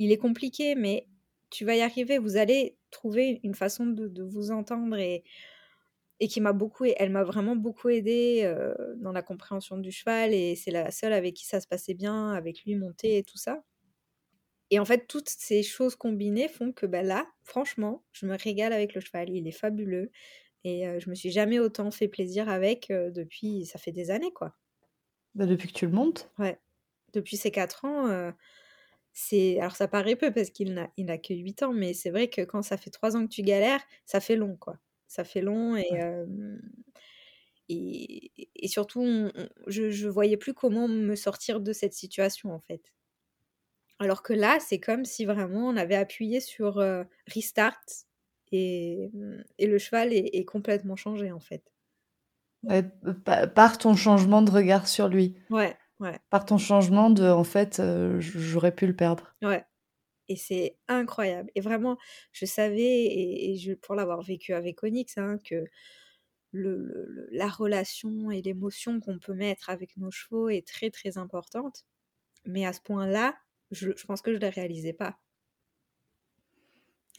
il 0.00 0.12
est 0.12 0.18
compliqué, 0.18 0.74
mais 0.76 1.08
tu 1.50 1.64
vas 1.66 1.76
y 1.76 1.82
arriver, 1.82 2.18
vous 2.18 2.38
allez 2.38 2.78
trouver 2.90 3.40
une 3.44 3.54
façon 3.56 3.86
de, 3.86 4.08
de 4.08 4.24
vous 4.24 4.52
entendre 4.52 4.98
et 4.98 5.24
et 6.20 6.28
qui 6.28 6.40
m'a 6.40 6.52
beaucoup, 6.52 6.84
elle 6.84 7.10
m'a 7.10 7.24
vraiment 7.24 7.56
beaucoup 7.56 7.88
aidée 7.88 8.52
dans 8.98 9.12
la 9.12 9.22
compréhension 9.22 9.78
du 9.78 9.90
cheval 9.90 10.34
et 10.34 10.54
c'est 10.54 10.70
la 10.70 10.90
seule 10.90 11.12
avec 11.14 11.34
qui 11.34 11.46
ça 11.46 11.60
se 11.60 11.66
passait 11.66 11.94
bien, 11.94 12.32
avec 12.32 12.62
lui 12.64 12.74
monter 12.76 13.18
et 13.18 13.22
tout 13.24 13.38
ça. 13.38 13.64
Et 14.70 14.78
en 14.78 14.84
fait, 14.84 15.06
toutes 15.06 15.28
ces 15.28 15.62
choses 15.62 15.96
combinées 15.96 16.48
font 16.48 16.72
que 16.72 16.86
bah, 16.86 17.02
là, 17.02 17.26
franchement, 17.42 18.04
je 18.12 18.26
me 18.26 18.36
régale 18.36 18.72
avec 18.72 18.94
le 18.94 19.00
cheval. 19.00 19.28
Il 19.30 19.46
est 19.48 19.52
fabuleux 19.52 20.10
et 20.64 20.84
je 21.00 21.10
me 21.10 21.14
suis 21.16 21.30
jamais 21.32 21.58
autant 21.58 21.90
fait 21.90 22.08
plaisir 22.08 22.48
avec 22.48 22.88
depuis, 22.90 23.66
ça 23.66 23.78
fait 23.78 23.92
des 23.92 24.10
années 24.12 24.32
quoi. 24.32 24.56
Bah, 25.34 25.46
depuis 25.46 25.66
que 25.68 25.72
tu 25.78 25.86
le 25.86 25.92
montes 25.92 26.30
Ouais. 26.38 26.60
Depuis 27.12 27.36
ces 27.36 27.50
4 27.50 27.84
ans, 27.84 28.32
c'est 29.12 29.58
alors 29.60 29.76
ça 29.76 29.88
paraît 29.88 30.16
peu 30.16 30.32
parce 30.32 30.50
qu'il 30.50 30.74
n'a 30.74 30.90
il 30.96 31.06
n'a 31.06 31.18
que 31.18 31.34
8 31.34 31.62
ans, 31.62 31.72
mais 31.72 31.94
c'est 31.94 32.10
vrai 32.10 32.28
que 32.28 32.42
quand 32.42 32.62
ça 32.62 32.76
fait 32.76 32.90
3 32.90 33.16
ans 33.16 33.26
que 33.26 33.32
tu 33.32 33.42
galères, 33.42 33.82
ça 34.06 34.20
fait 34.20 34.36
long 34.36 34.56
quoi 34.56 34.78
ça 35.10 35.24
fait 35.24 35.42
long 35.42 35.76
et, 35.76 35.90
et, 37.68 38.68
surtout, 38.68 39.04
je 39.66 40.06
ne 40.06 40.10
voyais 40.10 40.36
plus 40.36 40.54
comment 40.54 40.88
me 40.88 41.14
sortir 41.16 41.60
de 41.60 41.72
cette 41.72 41.94
situation 41.94 42.52
en 42.52 42.60
fait. 42.60 42.92
Alors 43.98 44.22
que 44.22 44.32
là, 44.32 44.58
c'est 44.60 44.80
comme 44.80 45.04
si 45.04 45.24
vraiment 45.24 45.68
on 45.68 45.76
avait 45.76 45.96
appuyé 45.96 46.40
sur 46.40 46.82
restart 47.26 47.84
et, 48.52 49.10
et, 49.58 49.66
le 49.66 49.78
cheval 49.78 50.12
est, 50.12 50.44
complètement 50.44 50.96
changé 50.96 51.32
en 51.32 51.40
fait. 51.40 51.64
par 53.54 53.78
ton 53.78 53.96
changement 53.96 54.42
de 54.42 54.50
regard 54.50 54.86
sur 54.86 55.08
lui. 55.08 55.36
Ouais, 55.50 55.76
ouais. 56.00 56.18
Par 56.30 56.44
ton 56.44 56.58
changement 56.58 57.10
de, 57.10 57.24
en 57.24 57.44
fait, 57.44 57.80
j'aurais 58.18 58.74
pu 58.74 58.86
le 58.86 58.96
perdre. 58.96 59.34
Ouais, 59.42 59.64
et 60.30 60.36
c'est 60.36 60.76
incroyable. 60.86 61.50
Et 61.56 61.60
vraiment, 61.60 61.98
je 62.30 62.46
savais, 62.46 63.04
et, 63.04 63.56
je, 63.56 63.72
pour 63.72 63.96
l'avoir 63.96 64.22
vécu 64.22 64.54
avec 64.54 64.82
Onyx, 64.84 65.18
hein, 65.18 65.38
que 65.44 65.64
le, 66.52 67.28
la 67.32 67.48
relation 67.48 68.30
et 68.30 68.40
l'émotion 68.40 69.00
qu'on 69.00 69.18
peut 69.18 69.34
mettre 69.34 69.70
avec 69.70 69.96
nos 69.96 70.12
chevaux 70.12 70.48
est 70.48 70.66
très 70.66 70.90
très 70.90 71.18
importante. 71.18 71.84
Mais 72.46 72.64
à 72.64 72.72
ce 72.72 72.80
point-là, 72.80 73.34
je, 73.72 73.90
je, 73.96 74.06
pense 74.06 74.22
que 74.22 74.30
je 74.30 74.36
ne 74.36 74.42
la 74.42 74.50
réalisais 74.50 74.92
pas. 74.92 75.18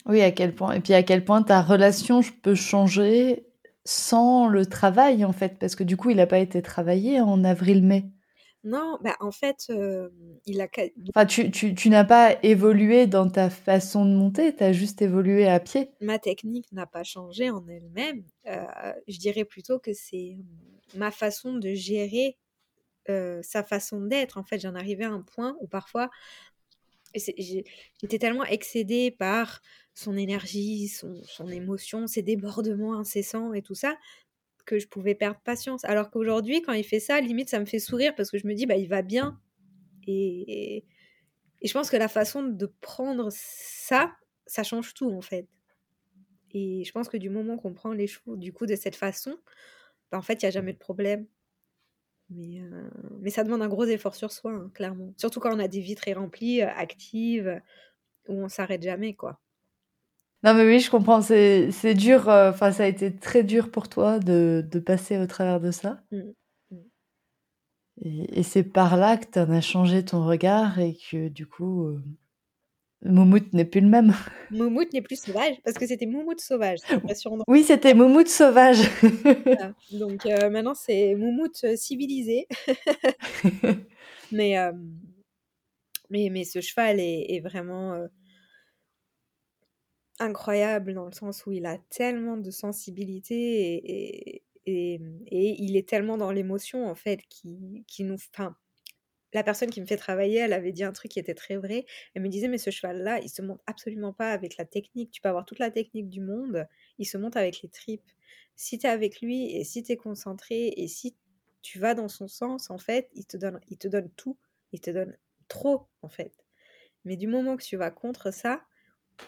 Oui, 0.06 0.22
à 0.22 0.32
quel 0.32 0.54
point. 0.54 0.72
Et 0.72 0.80
puis 0.80 0.94
à 0.94 1.02
quel 1.02 1.22
point 1.22 1.42
ta 1.42 1.60
relation 1.60 2.22
peut 2.42 2.54
changer 2.54 3.46
sans 3.84 4.48
le 4.48 4.64
travail, 4.64 5.26
en 5.26 5.32
fait, 5.32 5.58
parce 5.58 5.76
que 5.76 5.84
du 5.84 5.98
coup, 5.98 6.08
il 6.08 6.16
n'a 6.16 6.26
pas 6.26 6.38
été 6.38 6.62
travaillé 6.62 7.20
en 7.20 7.44
avril-mai. 7.44 8.10
Non, 8.64 8.98
bah, 9.02 9.16
en 9.20 9.32
fait, 9.32 9.72
il 10.46 10.60
a 10.60 10.68
Enfin, 11.14 11.26
tu 11.26 11.50
tu 11.50 11.74
tu 11.74 11.90
n'as 11.90 12.04
pas 12.04 12.36
évolué 12.44 13.06
dans 13.06 13.28
ta 13.28 13.50
façon 13.50 14.04
de 14.04 14.14
monter, 14.14 14.54
tu 14.54 14.62
as 14.62 14.72
juste 14.72 15.02
évolué 15.02 15.48
à 15.48 15.58
pied? 15.58 15.90
Ma 16.00 16.18
technique 16.18 16.70
n'a 16.72 16.86
pas 16.86 17.02
changé 17.04 17.50
en 17.50 17.66
elle-même, 17.68 18.24
je 18.46 19.18
dirais 19.18 19.44
plutôt 19.44 19.78
que 19.78 19.92
c'est, 19.92 20.36
ma 20.96 21.10
façon 21.10 21.54
de 21.54 21.74
gérer, 21.74 22.36
sa 23.08 23.62
façon 23.64 24.00
d'être. 24.00 24.38
En 24.38 24.44
fait, 24.44 24.60
j'en 24.60 24.74
arrivais 24.74 25.04
à 25.04 25.10
un 25.10 25.22
point 25.22 25.56
où 25.60 25.66
parfois 25.66 26.08
j'étais 27.14 28.18
tellement 28.18 28.44
excédée 28.44 29.10
par 29.10 29.60
son 29.94 30.16
énergie, 30.16 30.88
son 30.88 31.14
son 31.24 31.48
émotion, 31.48 32.06
ses 32.06 32.22
débordements 32.22 32.94
incessants 32.98 33.52
et 33.52 33.62
tout 33.62 33.74
ça, 33.74 33.96
que 34.64 34.78
je 34.78 34.86
pouvais 34.88 35.14
perdre 35.14 35.40
patience. 35.44 35.84
Alors 35.84 36.10
qu'aujourd'hui, 36.10 36.62
quand 36.62 36.72
il 36.72 36.84
fait 36.84 37.00
ça, 37.00 37.20
limite, 37.20 37.48
ça 37.48 37.60
me 37.60 37.66
fait 37.66 37.78
sourire 37.78 38.14
parce 38.14 38.30
que 38.30 38.38
je 38.38 38.46
me 38.46 38.54
dis, 38.54 38.66
bah, 38.66 38.76
il 38.76 38.88
va 38.88 39.02
bien. 39.02 39.40
Et, 40.06 40.76
et, 40.76 40.86
je 41.64 41.72
pense 41.72 41.90
que 41.90 41.96
la 41.96 42.08
façon 42.08 42.42
de 42.42 42.66
prendre 42.80 43.28
ça, 43.30 44.12
ça 44.46 44.62
change 44.62 44.94
tout, 44.94 45.10
en 45.10 45.20
fait. 45.20 45.48
Et 46.52 46.84
je 46.84 46.92
pense 46.92 47.08
que 47.08 47.16
du 47.16 47.30
moment 47.30 47.56
qu'on 47.56 47.72
prend 47.72 47.92
les 47.92 48.06
chevaux, 48.06 48.36
du 48.36 48.52
coup, 48.52 48.66
de 48.66 48.76
cette 48.76 48.96
façon, 48.96 49.36
bah, 50.10 50.18
en 50.18 50.22
fait, 50.22 50.42
il 50.42 50.44
n'y 50.44 50.48
a 50.48 50.52
jamais 50.52 50.72
de 50.72 50.78
problème. 50.78 51.26
Mais, 52.30 52.60
euh, 52.60 52.88
mais 53.20 53.30
ça 53.30 53.44
demande 53.44 53.62
un 53.62 53.68
gros 53.68 53.84
effort 53.84 54.14
sur 54.14 54.32
soi, 54.32 54.52
hein, 54.52 54.70
clairement. 54.74 55.12
Surtout 55.18 55.40
quand 55.40 55.54
on 55.54 55.58
a 55.58 55.68
des 55.68 55.80
vies 55.80 55.94
très 55.94 56.14
remplies, 56.14 56.62
euh, 56.62 56.68
actives, 56.74 57.60
où 58.28 58.34
on 58.34 58.48
s'arrête 58.48 58.82
jamais, 58.82 59.14
quoi. 59.14 59.41
Non, 60.44 60.54
mais 60.54 60.66
oui, 60.66 60.80
je 60.80 60.90
comprends. 60.90 61.22
C'est, 61.22 61.70
c'est 61.70 61.94
dur. 61.94 62.28
Euh, 62.28 62.50
enfin, 62.50 62.72
ça 62.72 62.84
a 62.84 62.86
été 62.86 63.14
très 63.14 63.44
dur 63.44 63.70
pour 63.70 63.88
toi 63.88 64.18
de, 64.18 64.66
de 64.68 64.78
passer 64.80 65.18
au 65.18 65.26
travers 65.26 65.60
de 65.60 65.70
ça. 65.70 66.00
Mmh. 66.10 66.20
Mmh. 66.70 66.76
Et, 68.02 68.40
et 68.40 68.42
c'est 68.42 68.64
par 68.64 68.96
là 68.96 69.16
que 69.16 69.26
tu 69.30 69.38
en 69.38 69.50
as 69.50 69.60
changé 69.60 70.04
ton 70.04 70.26
regard 70.26 70.80
et 70.80 70.96
que 71.10 71.28
du 71.28 71.46
coup, 71.46 71.86
euh, 71.86 72.02
Moumout 73.04 73.52
n'est 73.52 73.64
plus 73.64 73.80
le 73.82 73.88
même. 73.88 74.14
Moumout 74.50 74.92
n'est 74.92 75.02
plus 75.02 75.20
sauvage 75.20 75.54
parce 75.64 75.78
que 75.78 75.86
c'était 75.86 76.06
Moumout 76.06 76.40
sauvage. 76.40 76.80
Oui, 77.46 77.62
c'était 77.62 77.94
Moumout 77.94 78.26
sauvage. 78.26 78.80
Donc 79.92 80.26
euh, 80.26 80.50
maintenant, 80.50 80.74
c'est 80.74 81.14
Moumout 81.14 81.76
civilisé. 81.76 82.48
mais, 84.32 84.56
mais, 86.10 86.30
mais 86.32 86.42
ce 86.42 86.60
cheval 86.60 86.98
est, 86.98 87.26
est 87.28 87.40
vraiment 87.40 88.08
incroyable 90.24 90.94
dans 90.94 91.06
le 91.06 91.12
sens 91.12 91.46
où 91.46 91.52
il 91.52 91.66
a 91.66 91.78
tellement 91.90 92.36
de 92.36 92.50
sensibilité 92.50 93.34
et, 93.34 94.44
et, 94.66 94.94
et 95.26 95.62
il 95.62 95.76
est 95.76 95.88
tellement 95.88 96.16
dans 96.16 96.32
l'émotion, 96.32 96.86
en 96.88 96.94
fait, 96.94 97.20
qui, 97.28 97.84
qui 97.88 98.04
nous. 98.04 98.14
Enfin, 98.14 98.56
la 99.32 99.42
personne 99.42 99.70
qui 99.70 99.80
me 99.80 99.86
fait 99.86 99.96
travailler, 99.96 100.38
elle 100.38 100.52
avait 100.52 100.72
dit 100.72 100.84
un 100.84 100.92
truc 100.92 101.10
qui 101.12 101.18
était 101.18 101.34
très 101.34 101.56
vrai. 101.56 101.86
Elle 102.14 102.22
me 102.22 102.28
disait, 102.28 102.48
mais 102.48 102.58
ce 102.58 102.70
cheval-là, 102.70 103.20
il 103.20 103.30
se 103.30 103.42
monte 103.42 103.60
absolument 103.66 104.12
pas 104.12 104.32
avec 104.32 104.56
la 104.58 104.64
technique. 104.64 105.10
Tu 105.10 105.20
peux 105.20 105.28
avoir 105.28 105.44
toute 105.46 105.58
la 105.58 105.70
technique 105.70 106.08
du 106.08 106.20
monde, 106.20 106.66
il 106.98 107.06
se 107.06 107.16
monte 107.18 107.36
avec 107.36 107.62
les 107.62 107.68
tripes. 107.68 108.10
Si 108.56 108.78
tu 108.78 108.86
es 108.86 108.90
avec 108.90 109.20
lui 109.22 109.56
et 109.56 109.64
si 109.64 109.82
tu 109.82 109.92
es 109.92 109.96
concentré 109.96 110.68
et 110.76 110.86
si 110.88 111.16
tu 111.62 111.78
vas 111.78 111.94
dans 111.94 112.08
son 112.08 112.28
sens, 112.28 112.70
en 112.70 112.78
fait, 112.78 113.08
il 113.14 113.26
te 113.26 113.36
donne, 113.36 113.60
il 113.68 113.78
te 113.78 113.88
donne 113.88 114.10
tout. 114.16 114.36
Il 114.72 114.80
te 114.80 114.90
donne 114.90 115.16
trop, 115.48 115.86
en 116.02 116.08
fait. 116.08 116.32
Mais 117.04 117.16
du 117.16 117.26
moment 117.26 117.56
que 117.56 117.64
tu 117.64 117.76
vas 117.76 117.90
contre 117.90 118.32
ça, 118.32 118.62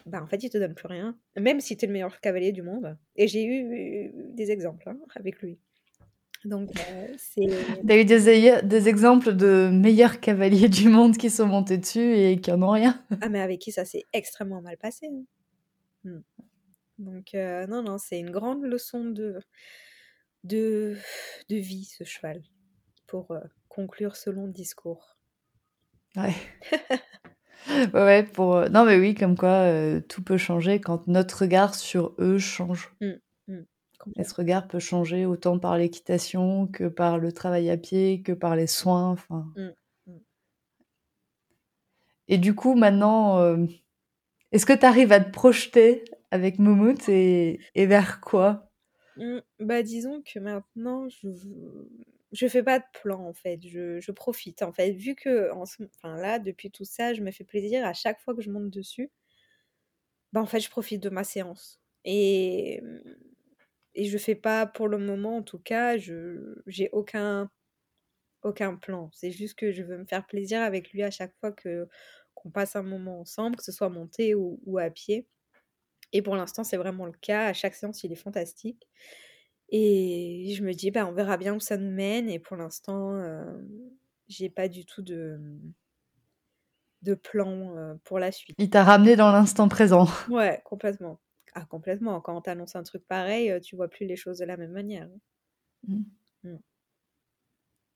bah 0.07 0.23
en 0.23 0.27
fait, 0.27 0.43
il 0.43 0.51
te 0.51 0.59
donne 0.59 0.75
plus 0.75 0.89
rien. 0.89 1.17
Même 1.37 1.61
si 1.61 1.77
tu 1.77 1.85
es 1.85 1.89
le 1.89 1.93
meilleur 1.93 2.21
cavalier 2.21 2.53
du 2.53 2.63
monde. 2.63 2.97
Et 3.17 3.29
j'ai 3.29 3.45
eu 3.45 4.13
des 4.35 4.51
exemples 4.51 4.89
hein, 4.89 4.99
avec 5.15 5.41
lui. 5.41 5.59
Donc, 6.45 6.71
euh, 6.79 7.09
c'est. 7.17 7.47
T'as 7.89 7.97
eu 7.97 8.05
des, 8.05 8.63
des 8.63 8.89
exemples 8.89 9.35
de 9.35 9.71
meilleurs 9.73 10.21
cavaliers 10.21 10.69
du 10.69 10.89
monde 10.89 11.17
qui 11.17 11.31
sont 11.31 11.47
montés 11.47 11.79
dessus 11.79 12.17
et 12.17 12.41
qui 12.41 12.53
en 12.53 12.63
ont 12.63 12.71
rien? 12.71 13.03
Ah, 13.23 13.29
mais 13.29 13.41
avec 13.41 13.61
qui 13.61 13.73
ça 13.73 13.85
s'est 13.85 14.05
extrêmement 14.13 14.61
mal 14.61 14.77
passé. 14.77 15.09
Hein. 15.09 15.25
Hmm. 16.05 16.21
Donc, 16.99 17.35
euh, 17.35 17.67
non, 17.67 17.83
non, 17.83 17.99
c'est 17.99 18.19
une 18.19 18.31
grande 18.31 18.63
leçon 18.63 19.05
de, 19.05 19.41
de, 20.45 20.97
de 21.49 21.57
vie, 21.57 21.85
ce 21.85 22.05
cheval, 22.05 22.43
pour 23.07 23.31
euh, 23.31 23.41
conclure 23.69 24.15
ce 24.15 24.31
long 24.31 24.47
discours. 24.47 25.17
Ouais. 26.17 26.35
ouais, 27.95 28.23
pour. 28.25 28.69
Non, 28.71 28.85
mais 28.85 28.99
oui, 28.99 29.15
comme 29.15 29.37
quoi 29.37 29.67
tout 30.09 30.23
peut 30.23 30.37
changer 30.37 30.81
quand 30.81 31.07
notre 31.07 31.43
regard 31.43 31.75
sur 31.75 32.15
eux 32.19 32.39
change. 32.39 32.95
Mmh, 33.01 33.13
mmh, 33.49 33.63
et 34.17 34.25
ce 34.25 34.35
regard 34.35 34.69
peut 34.69 34.79
changer 34.79 35.25
autant 35.27 35.59
par 35.59 35.79
l'équitation 35.79 36.67
que 36.67 36.85
par 36.85 37.19
le 37.19 37.33
travail 37.33 37.71
à 37.71 37.77
pied, 37.77 38.23
que 38.23 38.33
par 38.33 38.57
les 38.57 38.67
soins. 38.67 39.11
Enfin. 39.11 39.47
Mmh, 39.57 39.71
et 42.29 42.39
du 42.39 42.55
coup, 42.55 42.75
maintenant, 42.75 43.57
est-ce 44.53 44.67
que 44.67 44.73
tu 44.73 44.87
arrives 44.87 45.13
à 45.13 45.21
te 45.21 45.31
projeter 45.31 46.05
avec 46.31 46.59
Moumout 46.59 47.09
et, 47.09 47.61
et 47.75 47.87
vers 47.87 48.21
quoi? 48.21 48.71
Bah, 49.61 49.83
disons 49.83 50.23
que 50.23 50.39
maintenant, 50.39 51.09
je 51.09 51.29
je 52.35 52.49
fais 52.49 52.63
pas 52.63 52.81
de 52.81 52.85
plan 53.03 53.21
en 53.27 53.33
fait, 53.35 53.61
je, 53.67 54.11
profite 54.13 54.63
en 54.63 54.73
fait. 54.73 54.93
Vu 54.93 55.15
que 55.15 55.51
en 55.53 55.63
enfin, 55.63 56.17
là, 56.19 56.39
depuis 56.39 56.71
tout 56.71 56.85
ça, 56.85 57.15
je 57.15 57.23
me 57.23 57.31
fais 57.31 57.45
plaisir 57.45 57.87
à 57.87 57.95
chaque 57.95 58.21
fois 58.21 58.35
que 58.35 58.43
je 58.43 58.51
monte 58.51 58.71
dessus, 58.71 59.11
bah 60.33 60.41
en 60.41 60.47
fait, 60.47 60.61
je 60.61 60.71
profite 60.71 61.03
de 61.03 61.11
ma 61.11 61.25
séance. 61.25 61.81
Et, 62.05 62.81
et 63.95 64.05
je 64.07 64.19
fais 64.19 64.35
pas 64.35 64.67
pour 64.67 64.89
le 64.89 64.99
moment 64.99 65.39
en 65.39 65.43
tout 65.43 65.59
cas, 65.59 65.97
je 65.99 66.61
j'ai 66.67 66.91
aucun 66.93 67.51
aucun 68.43 68.77
plan. 68.77 69.11
C'est 69.15 69.31
juste 69.33 69.57
que 69.59 69.73
je 69.73 69.83
veux 69.83 69.99
me 69.99 70.07
faire 70.07 70.27
plaisir 70.27 70.63
avec 70.63 70.93
lui 70.93 71.03
à 71.03 71.11
chaque 71.11 71.35
fois 71.41 71.53
que 71.53 71.89
qu'on 72.35 72.51
passe 72.51 72.77
un 72.77 72.83
moment 72.83 73.21
ensemble, 73.21 73.57
que 73.57 73.65
ce 73.65 73.73
soit 73.73 73.91
monté 73.91 74.35
ou 74.35 74.79
à 74.79 74.91
pied. 74.91 75.29
Et 76.13 76.23
pour 76.23 76.37
l'instant, 76.37 76.65
c'est 76.65 76.77
vraiment 76.77 77.07
le 77.07 77.13
cas. 77.13 77.47
À 77.49 77.53
chaque 77.53 77.75
séance, 77.75 78.05
il 78.05 78.13
est 78.13 78.17
fantastique. 78.17 78.89
Et 79.77 80.55
je 80.57 80.63
me 80.63 80.73
dis: 80.73 80.93
«Bah, 80.93 81.05
on 81.05 81.13
verra 81.13 81.37
bien 81.37 81.53
où 81.55 81.59
ça 81.61 81.77
nous 81.77 81.91
mène» 81.91 82.29
et 82.31 82.39
pour 82.39 82.57
l'instant, 82.57 83.21
j'ai 84.29 84.49
pas 84.49 84.69
du 84.69 84.85
tout 84.87 85.03
de 85.03 85.37
de 87.03 87.15
plan, 87.15 87.99
pour 88.05 88.19
la 88.19 88.33
suite. 88.33 88.55
Il 88.59 88.71
t'a 88.71 88.85
ramené 88.85 89.17
dans 89.17 89.33
l'instant 89.33 89.69
présent. 89.69 90.07
Ouais, 90.31 90.63
complètement. 90.65 91.21
Ah 91.55 91.67
complètement, 91.67 92.21
quand 92.21 92.37
on 92.37 92.41
t'annonce 92.41 92.77
un 92.77 92.83
truc 92.85 93.07
pareil, 93.07 93.53
tu 93.63 93.77
vois 93.77 93.89
plus 93.89 94.07
les 94.07 94.17
choses 94.17 94.39
de 94.39 94.45
la 94.45 94.57
même 94.57 94.73
manière. 94.73 95.09
Mmh. 95.87 96.03
Mmh. 96.45 96.57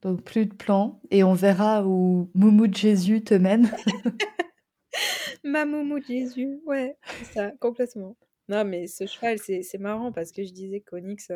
Donc 0.03 0.23
plus 0.23 0.47
de 0.47 0.55
plan 0.55 1.01
et 1.11 1.25
on 1.25 1.35
verra 1.35 1.85
où 1.87 2.31
Moumou 2.35 2.67
de 2.67 2.75
Jésus 2.75 3.23
te 3.25 3.35
mène. 3.35 3.71
Ma 5.45 5.65
Moumou 5.65 5.99
de 6.01 6.05
Jésus, 6.05 6.61
ouais, 6.67 6.97
c'est 7.19 7.25
ça, 7.25 7.51
complètement. 7.61 8.17
Non 8.49 8.65
mais 8.65 8.87
ce 8.87 9.07
cheval, 9.07 9.39
c'est 9.39 9.63
c'est 9.63 9.79
marrant 9.79 10.13
parce 10.13 10.33
que 10.33 10.45
je 10.45 10.53
disais 10.53 10.81
qu'Onyx, 10.81 11.31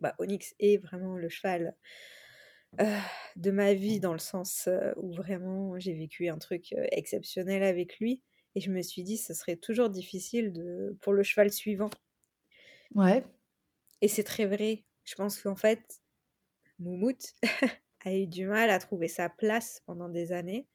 bah, 0.00 0.14
Onyx 0.18 0.54
est 0.58 0.78
vraiment 0.78 1.16
le 1.16 1.28
cheval 1.28 1.74
de 3.36 3.50
ma 3.50 3.74
vie 3.74 3.98
dans 3.98 4.12
le 4.12 4.20
sens 4.20 4.68
où 4.96 5.12
vraiment 5.12 5.78
j'ai 5.78 5.92
vécu 5.92 6.28
un 6.28 6.38
truc 6.38 6.72
exceptionnel 6.92 7.64
avec 7.64 7.98
lui 7.98 8.22
et 8.54 8.60
je 8.60 8.70
me 8.70 8.80
suis 8.82 9.02
dit 9.02 9.16
ce 9.16 9.34
serait 9.34 9.56
toujours 9.56 9.90
difficile 9.90 10.52
de 10.52 10.96
pour 11.00 11.12
le 11.12 11.22
cheval 11.22 11.52
suivant. 11.52 11.90
Ouais. 12.94 13.24
Et 14.00 14.08
c'est 14.08 14.24
très 14.24 14.46
vrai. 14.46 14.84
Je 15.04 15.14
pense 15.14 15.40
qu'en 15.40 15.56
fait 15.56 16.00
Moumout 16.78 17.34
a 18.04 18.14
eu 18.14 18.26
du 18.26 18.46
mal 18.46 18.70
à 18.70 18.78
trouver 18.78 19.08
sa 19.08 19.28
place 19.28 19.82
pendant 19.86 20.08
des 20.08 20.32
années. 20.32 20.66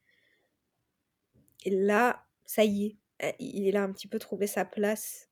Et 1.63 1.71
là, 1.71 2.26
ça 2.45 2.63
y 2.63 2.97
est, 3.21 3.36
il 3.39 3.76
a 3.76 3.84
un 3.84 3.91
petit 3.91 4.07
peu 4.07 4.19
trouvé 4.19 4.47
sa 4.47 4.65
place 4.65 5.30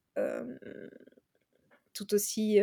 tout 1.94 2.14
aussi 2.14 2.60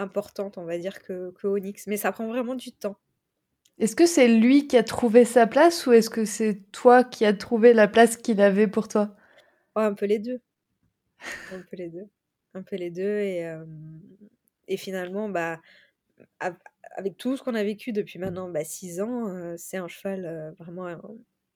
importante, 0.00 0.58
on 0.58 0.64
va 0.64 0.78
dire, 0.78 1.02
que, 1.02 1.30
que 1.32 1.46
Onyx. 1.46 1.86
Mais 1.86 1.96
ça 1.96 2.12
prend 2.12 2.26
vraiment 2.26 2.54
du 2.54 2.72
temps. 2.72 2.96
Est-ce 3.80 3.96
que 3.96 4.04
c'est 4.04 4.28
lui 4.28 4.66
qui 4.66 4.76
a 4.76 4.82
trouvé 4.82 5.24
sa 5.24 5.46
place 5.46 5.86
ou 5.86 5.92
est-ce 5.92 6.10
que 6.10 6.26
c'est 6.26 6.70
toi 6.70 7.02
qui 7.02 7.24
as 7.24 7.32
trouvé 7.32 7.72
la 7.72 7.88
place 7.88 8.18
qu'il 8.18 8.42
avait 8.42 8.68
pour 8.68 8.88
toi? 8.88 9.16
Un 9.74 9.94
peu 9.94 10.04
les 10.04 10.18
deux. 10.18 10.38
un 11.50 11.60
peu 11.60 11.76
les 11.76 11.88
deux. 11.88 12.06
Un 12.52 12.62
peu 12.62 12.76
les 12.76 12.90
deux. 12.90 13.20
Et, 13.20 13.46
euh, 13.46 13.64
et 14.68 14.76
finalement, 14.76 15.30
bah, 15.30 15.62
avec 16.96 17.16
tout 17.16 17.38
ce 17.38 17.42
qu'on 17.42 17.54
a 17.54 17.64
vécu 17.64 17.92
depuis 17.92 18.18
maintenant 18.18 18.50
bah, 18.50 18.64
six 18.64 19.00
ans, 19.00 19.28
euh, 19.28 19.54
c'est 19.56 19.78
un 19.78 19.88
cheval 19.88 20.26
euh, 20.26 20.50
vraiment 20.58 20.86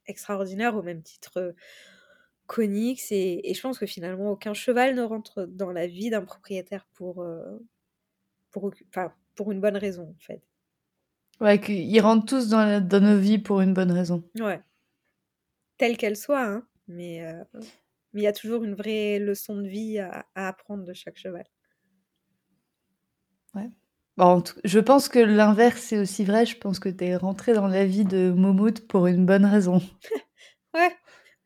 extraordinaire 0.07 0.77
au 0.77 0.83
même 0.83 1.03
titre 1.03 1.55
qu'Onyx. 2.47 3.13
Et, 3.13 3.51
et, 3.51 3.53
je 3.53 3.61
pense 3.61 3.79
que 3.79 3.87
finalement, 3.87 4.31
aucun 4.31 4.55
cheval 4.55 4.95
ne 4.95 5.03
rentre 5.03 5.45
dans 5.45 5.73
la 5.73 5.87
vie 5.87 6.09
d'un 6.09 6.25
propriétaire 6.25 6.87
pour, 6.95 7.23
pour, 8.55 8.73
pour 9.35 9.51
une 9.51 9.61
bonne 9.61 9.77
raison, 9.77 10.15
en 10.17 10.21
fait. 10.21 10.41
Ouais, 11.41 11.61
qu'ils 11.61 12.01
rentrent 12.01 12.27
tous 12.27 12.49
dans, 12.49 12.81
dans, 12.81 13.01
nos 13.03 13.19
vies 13.19 13.39
pour 13.39 13.61
une 13.61 13.75
bonne 13.75 13.91
raison. 13.91 14.23
Ouais. 14.39 14.63
Telle 15.77 15.97
qu'elle 15.97 16.17
soit, 16.17 16.47
hein. 16.47 16.67
Mais 16.87 17.27
euh, 17.27 17.43
mais 18.13 18.21
il 18.21 18.25
y 18.25 18.29
a 18.29 18.33
toujours 18.33 18.63
une 18.63 18.75
vraie 18.75 19.19
leçon 19.19 19.57
de 19.57 19.67
vie 19.67 19.99
à, 19.99 20.27
à 20.37 20.47
apprendre 20.47 20.85
de 20.85 20.93
chaque 20.93 21.17
cheval. 21.17 21.47
Ouais. 23.55 23.71
Bon, 24.17 24.45
je 24.63 24.79
pense 24.79 25.09
que 25.09 25.19
l'inverse 25.19 25.93
est 25.93 25.99
aussi 25.99 26.25
vrai. 26.25 26.47
Je 26.47 26.57
pense 26.57 26.79
que 26.79 26.89
tu 26.89 27.05
es 27.05 27.17
rentré 27.17 27.55
dans 27.55 27.67
la 27.67 27.85
vie 27.85 28.05
de 28.05 28.31
Momout 28.31 28.87
pour 28.87 29.09
une 29.09 29.27
bonne 29.27 29.45
raison. 29.45 29.83
ouais, 30.75 30.95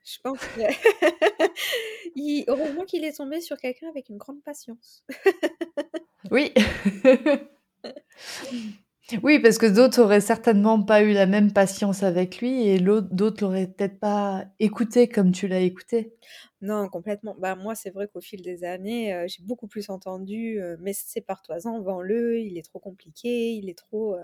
je 0.04 0.18
pense 0.22 0.40
que. 0.40 0.60
il... 2.16 2.44
Heureusement 2.48 2.84
qu'il 2.84 3.04
est 3.04 3.16
tombé 3.16 3.40
sur 3.40 3.56
quelqu'un 3.56 3.88
avec 3.88 4.10
une 4.10 4.18
grande 4.18 4.42
patience. 4.42 5.04
Oui. 6.30 6.52
oui, 9.22 9.38
parce 9.38 9.58
que 9.58 9.66
d'autres 9.66 10.02
auraient 10.02 10.20
certainement 10.20 10.82
pas 10.82 11.02
eu 11.02 11.12
la 11.12 11.26
même 11.26 11.52
patience 11.52 12.02
avec 12.02 12.40
lui 12.40 12.68
et 12.68 12.80
d'autres 12.80 13.44
l'auraient 13.44 13.68
peut-être 13.68 14.00
pas 14.00 14.46
écouté 14.58 15.08
comme 15.08 15.32
tu 15.32 15.48
l'as 15.48 15.60
écouté. 15.60 16.14
Non, 16.60 16.88
complètement. 16.88 17.36
Bah, 17.38 17.54
moi, 17.54 17.74
c'est 17.74 17.90
vrai 17.90 18.08
qu'au 18.08 18.20
fil 18.20 18.42
des 18.42 18.64
années, 18.64 19.14
euh, 19.14 19.26
j'ai 19.28 19.42
beaucoup 19.42 19.68
plus 19.68 19.90
entendu 19.90 20.60
euh, 20.60 20.76
Mais 20.80 20.92
sépare-toi-en, 20.92 21.80
vends-le, 21.82 22.40
il 22.40 22.58
est 22.58 22.62
trop 22.62 22.80
compliqué, 22.80 23.52
il 23.52 23.68
est 23.70 23.78
trop. 23.78 24.16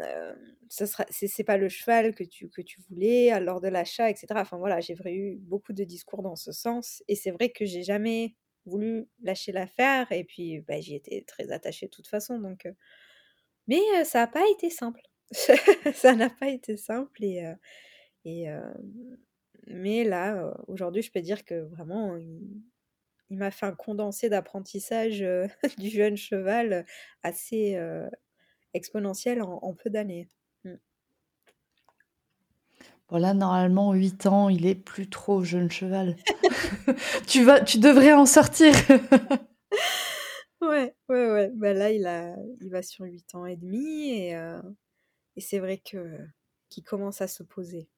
Euh, 0.00 0.34
ça 0.68 0.86
sera, 0.86 1.06
c'est, 1.10 1.44
pas 1.44 1.56
le 1.56 1.68
cheval 1.68 2.14
que 2.14 2.24
tu, 2.24 2.48
que 2.50 2.60
tu 2.60 2.80
voulais 2.90 3.38
lors 3.40 3.60
de 3.60 3.68
l'achat, 3.68 4.10
etc. 4.10 4.40
Enfin 4.40 4.58
voilà, 4.58 4.80
j'ai 4.80 4.94
eu 5.06 5.36
beaucoup 5.36 5.72
de 5.72 5.84
discours 5.84 6.22
dans 6.22 6.36
ce 6.36 6.52
sens. 6.52 7.02
Et 7.08 7.14
c'est 7.14 7.30
vrai 7.30 7.50
que 7.50 7.64
j'ai 7.64 7.82
jamais 7.82 8.34
voulu 8.66 9.08
lâcher 9.22 9.52
l'affaire 9.52 10.10
et 10.12 10.24
puis 10.24 10.60
bah, 10.60 10.80
j'y 10.80 10.94
étais 10.94 11.24
très 11.26 11.52
attachée 11.52 11.86
de 11.86 11.90
toute 11.90 12.08
façon. 12.08 12.38
Donc, 12.38 12.68
Mais 13.68 13.80
ça 14.04 14.20
n'a 14.20 14.26
pas 14.26 14.44
été 14.50 14.70
simple. 14.70 15.00
ça 15.94 16.14
n'a 16.14 16.30
pas 16.30 16.48
été 16.48 16.76
simple 16.76 17.24
et, 17.24 17.42
et 18.24 18.46
mais 19.66 20.04
là 20.04 20.54
aujourd'hui 20.68 21.02
je 21.02 21.10
peux 21.10 21.20
dire 21.20 21.44
que 21.44 21.62
vraiment 21.62 22.16
il, 22.16 22.62
m'a 23.30 23.50
fait 23.50 23.66
un 23.66 23.74
condensé 23.74 24.28
d'apprentissage 24.28 25.24
du 25.78 25.88
jeune 25.88 26.16
cheval 26.16 26.86
assez 27.24 27.76
exponentiel 28.72 29.42
en 29.42 29.74
peu 29.74 29.90
d'années. 29.90 30.28
Bon 33.08 33.18
là, 33.18 33.34
normalement, 33.34 33.92
8 33.92 34.26
ans, 34.26 34.48
il 34.48 34.66
est 34.66 34.74
plus 34.74 35.08
trop 35.08 35.44
jeune 35.44 35.70
cheval. 35.70 36.16
tu, 37.28 37.44
vas, 37.44 37.60
tu 37.60 37.78
devrais 37.78 38.12
en 38.12 38.26
sortir. 38.26 38.74
ouais, 40.60 40.94
ouais, 41.08 41.30
ouais. 41.30 41.50
Bah 41.54 41.72
là, 41.72 41.92
il, 41.92 42.06
a, 42.06 42.34
il 42.60 42.70
va 42.70 42.82
sur 42.82 43.04
8 43.04 43.34
ans 43.36 43.46
et 43.46 43.56
demi 43.56 44.10
et, 44.10 44.34
euh, 44.34 44.60
et 45.36 45.40
c'est 45.40 45.60
vrai 45.60 45.78
que 45.78 46.18
qu'il 46.68 46.82
commence 46.82 47.20
à 47.20 47.28
se 47.28 47.44
poser. 47.44 47.88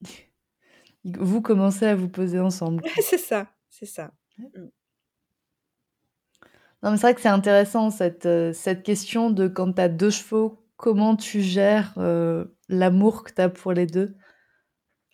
Vous 1.04 1.40
commencez 1.40 1.86
à 1.86 1.94
vous 1.94 2.08
poser 2.08 2.38
ensemble. 2.38 2.82
c'est 3.00 3.18
ça, 3.18 3.48
c'est 3.68 3.86
ça. 3.86 4.12
Mm. 4.38 4.68
Non, 6.82 6.90
mais 6.90 6.96
c'est 6.96 7.02
vrai 7.02 7.14
que 7.14 7.20
c'est 7.20 7.28
intéressant 7.28 7.90
cette, 7.90 8.26
euh, 8.26 8.52
cette 8.52 8.82
question 8.82 9.30
de 9.30 9.46
quand 9.46 9.72
tu 9.72 9.80
as 9.80 9.88
deux 9.88 10.10
chevaux, 10.10 10.64
comment 10.76 11.14
tu 11.14 11.40
gères 11.40 11.94
euh, 11.98 12.44
l'amour 12.72 13.22
que 13.22 13.32
tu 13.32 13.40
as 13.40 13.48
pour 13.48 13.72
les 13.72 13.86
deux. 13.86 14.16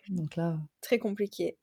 Donc 0.09 0.35
là. 0.35 0.59
Très 0.81 0.97
compliqué. 0.97 1.57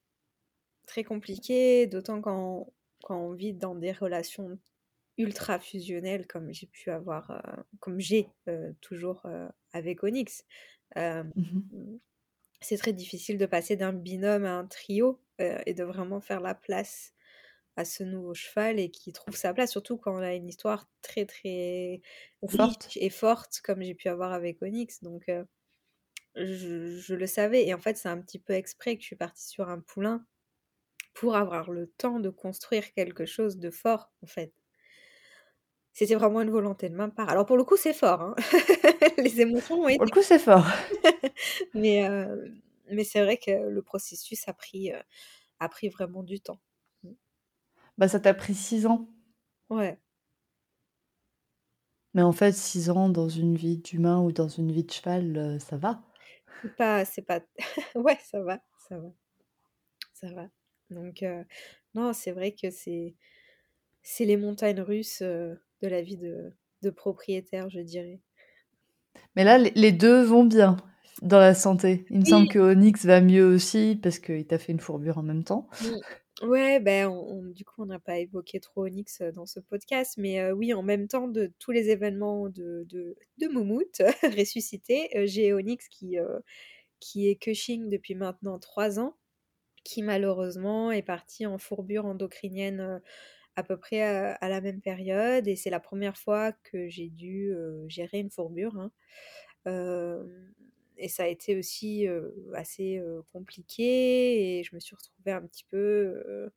Très 0.86 1.02
compliqué, 1.02 1.86
d'autant 1.86 2.20
quand, 2.20 2.72
quand 3.02 3.18
on 3.18 3.32
vit 3.32 3.54
dans 3.54 3.74
des 3.74 3.92
relations 3.92 4.58
ultra 5.18 5.58
fusionnelles 5.58 6.26
comme 6.26 6.52
j'ai 6.52 6.66
pu 6.66 6.90
avoir, 6.90 7.30
euh, 7.30 7.62
comme 7.80 7.98
j'ai 7.98 8.28
toujours 8.80 9.26
avec 9.72 10.04
Onyx. 10.04 10.44
Mmh 10.94 11.98
c'est 12.62 12.78
très 12.78 12.94
difficile 12.94 13.36
de 13.36 13.44
passer 13.44 13.76
d'un 13.76 13.92
binôme 13.92 14.46
à 14.46 14.54
un 14.54 14.66
trio 14.66 15.20
et 15.38 15.74
de 15.74 15.84
vraiment 15.84 16.22
faire 16.22 16.40
la 16.40 16.54
place 16.54 17.12
à 17.76 17.84
ce 17.84 18.02
nouveau 18.02 18.34
cheval 18.34 18.80
et 18.80 18.90
qui 18.90 19.12
trouve 19.12 19.36
sa 19.36 19.52
place, 19.52 19.70
surtout 19.70 19.98
quand 19.98 20.14
on 20.14 20.22
a 20.22 20.34
une 20.34 20.48
histoire 20.48 20.88
très 21.02 21.26
très 21.26 22.00
forte 22.48 22.88
et 22.96 23.10
forte 23.10 23.60
comme 23.62 23.82
j'ai 23.82 23.94
pu 23.94 24.08
avoir 24.08 24.32
avec 24.32 24.62
Onyx. 24.62 25.02
Donc 25.02 25.28
euh, 25.28 25.44
je, 26.36 27.14
le 27.14 27.26
savais 27.26 27.66
et 27.66 27.74
en 27.74 27.78
fait 27.78 27.96
c'est 27.96 28.08
un 28.08 28.20
petit 28.20 28.38
peu 28.38 28.52
exprès 28.52 28.96
que 28.96 29.02
je 29.02 29.06
suis 29.06 29.16
partie 29.16 29.46
sur 29.48 29.68
un 29.68 29.80
poulain 29.80 30.24
pour 31.14 31.36
avoir 31.36 31.70
le 31.70 31.86
temps 31.86 32.20
de 32.20 32.30
construire 32.30 32.92
quelque 32.92 33.26
chose 33.26 33.58
de 33.58 33.70
fort 33.70 34.10
en 34.22 34.26
fait. 34.26 34.52
C'était 35.92 36.14
vraiment 36.14 36.42
une 36.42 36.50
volonté 36.50 36.90
de 36.90 36.94
ma 36.94 37.08
part. 37.08 37.30
Alors 37.30 37.46
pour 37.46 37.56
le 37.56 37.64
coup 37.64 37.76
c'est 37.76 37.94
fort, 37.94 38.20
hein. 38.20 38.34
les 39.18 39.40
émotions 39.40 39.80
ont 39.80 39.88
été... 39.88 39.96
Pour 39.96 40.06
le 40.06 40.10
coup 40.10 40.22
c'est 40.22 40.38
fort. 40.38 40.66
mais 41.74 42.08
euh, 42.08 42.48
mais 42.90 43.04
c'est 43.04 43.22
vrai 43.22 43.36
que 43.36 43.50
le 43.50 43.82
processus 43.82 44.46
a 44.48 44.52
pris, 44.52 44.92
euh, 44.92 45.00
a 45.60 45.68
pris 45.68 45.88
vraiment 45.88 46.22
du 46.22 46.40
temps. 46.40 46.60
Bah, 47.98 48.08
ça 48.08 48.20
t'a 48.20 48.34
pris 48.34 48.54
six 48.54 48.86
ans. 48.86 49.08
Ouais. 49.70 49.98
Mais 52.14 52.22
en 52.22 52.32
fait, 52.32 52.52
six 52.52 52.90
ans 52.90 53.08
dans 53.08 53.28
une 53.28 53.56
vie 53.56 53.78
d'humain 53.78 54.20
ou 54.20 54.32
dans 54.32 54.48
une 54.48 54.70
vie 54.72 54.84
de 54.84 54.90
cheval, 54.90 55.36
euh, 55.36 55.58
ça 55.58 55.76
va. 55.76 56.02
C'est 56.62 56.76
pas, 56.76 57.04
c'est 57.04 57.22
pas. 57.22 57.40
ouais, 57.94 58.18
ça 58.24 58.40
va, 58.40 58.60
ça 58.88 58.98
va, 58.98 59.08
ça 60.12 60.32
va. 60.32 60.48
Donc 60.90 61.22
euh, 61.22 61.42
non, 61.94 62.12
c'est 62.12 62.32
vrai 62.32 62.52
que 62.52 62.70
c'est, 62.70 63.14
c'est 64.02 64.24
les 64.24 64.36
montagnes 64.36 64.80
russes 64.80 65.22
euh, 65.22 65.54
de 65.82 65.88
la 65.88 66.02
vie 66.02 66.16
de, 66.16 66.52
de 66.82 66.90
propriétaire, 66.90 67.68
je 67.70 67.80
dirais. 67.80 68.20
Mais 69.34 69.44
là, 69.44 69.58
les 69.58 69.92
deux 69.92 70.22
vont 70.22 70.44
bien 70.44 70.76
dans 71.22 71.38
la 71.38 71.54
santé. 71.54 72.04
Il 72.10 72.20
me 72.20 72.24
semble 72.24 72.48
que 72.48 72.58
Onyx 72.58 73.04
va 73.06 73.20
mieux 73.20 73.46
aussi 73.46 73.98
parce 74.02 74.18
qu'il 74.18 74.46
t'a 74.46 74.58
fait 74.58 74.72
une 74.72 74.80
fourbure 74.80 75.18
en 75.18 75.22
même 75.22 75.44
temps. 75.44 75.68
Ouais, 76.42 76.80
ben, 76.80 77.10
du 77.54 77.64
coup, 77.64 77.82
on 77.82 77.86
n'a 77.86 77.98
pas 77.98 78.18
évoqué 78.18 78.60
trop 78.60 78.84
Onyx 78.84 79.22
dans 79.34 79.46
ce 79.46 79.58
podcast, 79.58 80.16
mais 80.18 80.52
oui, 80.52 80.74
en 80.74 80.82
même 80.82 81.08
temps 81.08 81.28
de 81.28 81.50
tous 81.58 81.70
les 81.70 81.88
événements 81.88 82.50
de, 82.50 82.86
de, 82.90 83.48
Moumout 83.48 83.90
ressuscité, 84.22 85.08
j'ai 85.26 85.54
Onyx 85.54 85.88
qui, 85.88 86.16
qui 87.00 87.28
est 87.30 87.36
Cushing 87.36 87.88
depuis 87.88 88.14
maintenant 88.14 88.58
trois 88.58 89.00
ans, 89.00 89.16
qui 89.82 90.02
malheureusement 90.02 90.92
est 90.92 91.02
parti 91.02 91.46
en 91.46 91.56
fourbure 91.56 92.04
endocrinienne 92.04 93.00
à 93.56 93.62
peu 93.62 93.78
près 93.78 94.02
à, 94.02 94.48
la 94.48 94.60
même 94.60 94.82
période, 94.82 95.48
et 95.48 95.56
c'est 95.56 95.70
la 95.70 95.80
première 95.80 96.18
fois 96.18 96.52
que 96.52 96.88
j'ai 96.88 97.08
dû 97.08 97.54
gérer 97.88 98.18
une 98.18 98.30
fourbure. 98.30 98.76
Hein 98.76 98.92
et 100.98 101.08
ça 101.08 101.24
a 101.24 101.26
été 101.28 101.56
aussi 101.58 102.06
assez 102.54 103.00
compliqué 103.32 104.58
et 104.60 104.64
je 104.64 104.74
me 104.74 104.80
suis 104.80 104.96
retrouvée 104.96 105.32
un 105.32 105.42
petit 105.42 105.64
peu 105.64 106.50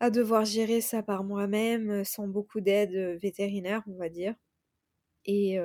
à 0.00 0.10
devoir 0.10 0.44
gérer 0.44 0.80
ça 0.80 1.02
par 1.02 1.24
moi-même 1.24 2.04
sans 2.04 2.28
beaucoup 2.28 2.60
d'aide 2.60 3.18
vétérinaire, 3.20 3.82
on 3.88 3.96
va 3.96 4.08
dire. 4.08 4.34
Et 5.26 5.58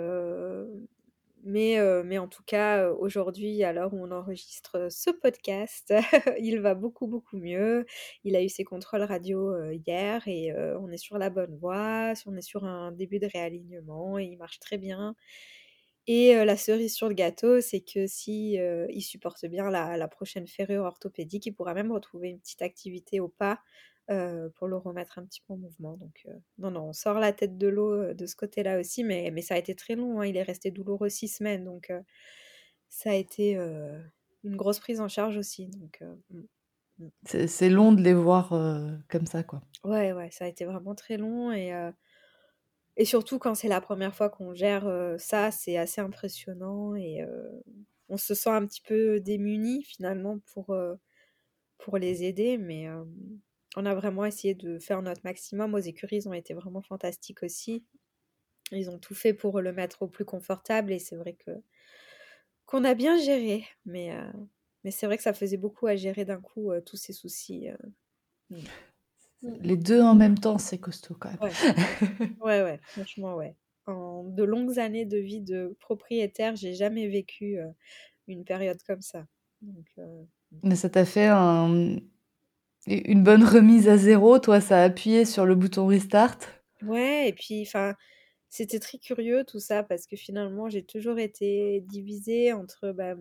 mais, 1.44 1.78
mais 2.04 2.18
en 2.20 2.28
tout 2.28 2.44
cas, 2.46 2.92
aujourd'hui, 2.92 3.64
à 3.64 3.74
l'heure 3.74 3.94
où 3.94 3.98
on 4.06 4.12
enregistre 4.12 4.88
ce 4.92 5.10
podcast, 5.10 5.92
il 6.40 6.60
va 6.60 6.76
beaucoup, 6.76 7.08
beaucoup 7.08 7.38
mieux. 7.38 7.86
Il 8.24 8.36
a 8.36 8.44
eu 8.44 8.50
ses 8.50 8.64
contrôles 8.64 9.02
radio 9.04 9.72
hier 9.72 10.28
et 10.28 10.54
on 10.80 10.92
est 10.92 10.98
sur 10.98 11.18
la 11.18 11.30
bonne 11.30 11.56
voie, 11.58 12.14
on 12.28 12.36
est 12.38 12.42
sur 12.42 12.64
un 12.66 12.92
début 12.92 13.20
de 13.20 13.28
réalignement 13.28 14.20
et 14.20 14.26
il 14.26 14.38
marche 14.38 14.60
très 14.60 14.78
bien. 14.78 15.16
Et 16.08 16.34
la 16.34 16.58
cerise 16.58 16.96
sur 16.96 17.08
le 17.08 17.14
gâteau, 17.14 17.62
c'est 17.62 17.82
que 17.82 18.08
si 18.08 18.54
il 18.54 19.02
supporte 19.02 19.46
bien 19.46 19.70
la, 19.70 20.08
prochaine 20.08 20.48
ferrure 20.48 20.84
orthopédique, 20.86 21.46
il 21.46 21.52
pourra 21.54 21.74
même 21.74 21.92
retrouver 21.92 22.30
une 22.30 22.40
petite 22.40 22.62
activité 22.62 23.20
au 23.20 23.28
pas 23.28 23.60
pour 24.08 24.68
le 24.68 24.78
remettre 24.78 25.20
un 25.20 25.26
petit 25.26 25.42
peu 25.42 25.54
en 25.54 25.58
mouvement. 25.58 25.98
Donc 25.98 26.28
non, 26.58 26.72
non, 26.72 26.90
on 26.90 26.94
sort 26.94 27.20
la 27.20 27.34
tête 27.34 27.58
de 27.58 27.68
l'eau 27.68 28.14
de 28.14 28.26
ce 28.26 28.36
côté-là 28.36 28.80
aussi, 28.80 29.04
mais, 29.04 29.30
mais 29.32 29.42
ça 29.42 29.56
a 29.56 29.58
été 29.58 29.76
très 29.76 29.96
long. 29.96 30.20
Hein. 30.20 30.26
il 30.26 30.38
est 30.38 30.44
resté 30.44 30.72
douloureux 30.72 31.10
six 31.10 31.28
semaines, 31.28 31.66
donc 31.66 31.94
ça 32.90 33.12
a 33.12 33.16
été 33.16 33.54
une 33.54 34.56
grosse 34.56 34.80
prise 34.80 35.02
en 35.02 35.08
charge 35.08 35.38
aussi. 35.38 35.68
Donc 35.68 36.04
mmh, 36.32 37.06
mmh. 37.06 37.48
c'est 37.48 37.70
long 37.70 37.92
de 37.94 38.02
les 38.02 38.16
voir 38.16 38.50
comme 39.08 39.28
ça, 39.28 39.44
quoi. 39.44 39.62
Ouais, 39.84 40.14
ouais, 40.14 40.32
ça 40.32 40.46
a 40.46 40.48
été 40.48 40.66
vraiment 40.66 40.96
très 40.96 41.18
long 41.18 41.52
et 41.52 41.72
et 43.02 43.06
surtout 43.06 43.40
quand 43.40 43.56
c'est 43.56 43.68
la 43.68 43.82
première 43.82 44.16
fois 44.16 44.30
qu'on 44.30 44.54
gère 44.54 44.88
ça, 45.18 45.52
c'est 45.52 45.78
assez 45.78 46.02
impressionnant 46.02 46.96
et 46.96 47.26
on 48.10 48.18
se 48.18 48.36
sent 48.36 48.50
un 48.52 48.66
petit 48.68 48.82
peu 48.82 49.20
démuni 49.20 49.84
finalement 49.84 50.40
pour, 50.54 50.76
pour 51.78 51.98
les 51.98 52.24
aider, 52.24 52.58
mais 52.58 52.88
on 53.76 53.86
a 53.86 53.96
vraiment 53.96 54.26
essayé 54.26 54.54
de 54.54 54.80
faire 54.80 55.02
notre 55.02 55.22
maximum. 55.24 55.74
Aux 55.74 55.80
écuries, 55.80 56.18
ils 56.18 56.30
ont 56.30 56.34
été 56.34 56.54
vraiment 56.54 56.82
fantastiques 56.82 57.44
aussi. 57.44 57.86
Ils 58.72 58.90
ont 58.90 59.00
tout 59.00 59.16
fait 59.16 59.34
pour 59.34 59.62
le 59.62 59.74
mettre 59.74 60.04
au 60.04 60.08
plus 60.08 60.26
confortable 60.26 60.94
et 60.94 61.00
c'est 61.00 61.18
vrai 61.18 61.34
que 61.34 61.52
qu'on 62.66 62.84
a 62.84 62.94
bien 62.94 63.18
géré, 63.18 63.66
mais, 63.86 64.16
mais 64.84 64.92
c'est 64.92 65.06
vrai 65.06 65.18
que 65.18 65.24
ça 65.24 65.34
faisait 65.34 65.58
beaucoup 65.58 65.88
à 65.88 65.96
gérer 65.96 66.26
d'un 66.26 66.42
coup 66.42 66.72
tous 66.86 66.98
ces 66.98 67.14
soucis. 67.14 67.68
Mmh. 69.42 69.50
Les 69.62 69.78
deux 69.78 70.02
en 70.02 70.16
même 70.16 70.38
temps, 70.38 70.58
c'est 70.58 70.78
costaud 70.78 71.16
quand 71.20 71.30
même. 71.30 71.52
Ouais, 72.42 72.62
ouais, 72.64 72.80
franchement, 72.84 73.36
ouais. 73.36 73.56
En 73.88 74.24
de 74.24 74.44
longues 74.44 74.80
années 74.80 75.06
de 75.06 75.18
vie 75.18 75.42
de 75.42 75.76
propriétaire, 75.80 76.56
j'ai 76.56 76.76
jamais 76.76 77.08
vécu 77.08 77.58
une 78.28 78.44
période 78.44 78.82
comme 78.84 79.02
ça. 79.02 79.26
Euh, 79.98 80.24
Mais 80.64 80.76
ça 80.76 80.90
t'a 80.90 81.06
fait 81.06 81.30
une 82.88 83.24
bonne 83.24 83.44
remise 83.44 83.88
à 83.90 83.98
zéro, 83.98 84.40
toi, 84.40 84.62
ça 84.62 84.82
a 84.82 84.84
appuyé 84.84 85.26
sur 85.26 85.46
le 85.46 85.56
bouton 85.56 85.88
restart? 85.88 86.38
Ouais, 86.84 87.30
et 87.30 87.34
puis, 87.34 87.62
enfin, 87.62 87.96
c'était 88.50 88.80
très 88.80 88.98
curieux 88.98 89.44
tout 89.46 89.60
ça 89.60 89.84
parce 89.84 90.06
que 90.08 90.16
finalement, 90.16 90.70
j'ai 90.70 90.84
toujours 90.84 91.20
été 91.20 91.82
divisée 91.82 92.54
entre 92.54 92.92
bah, 92.92 93.16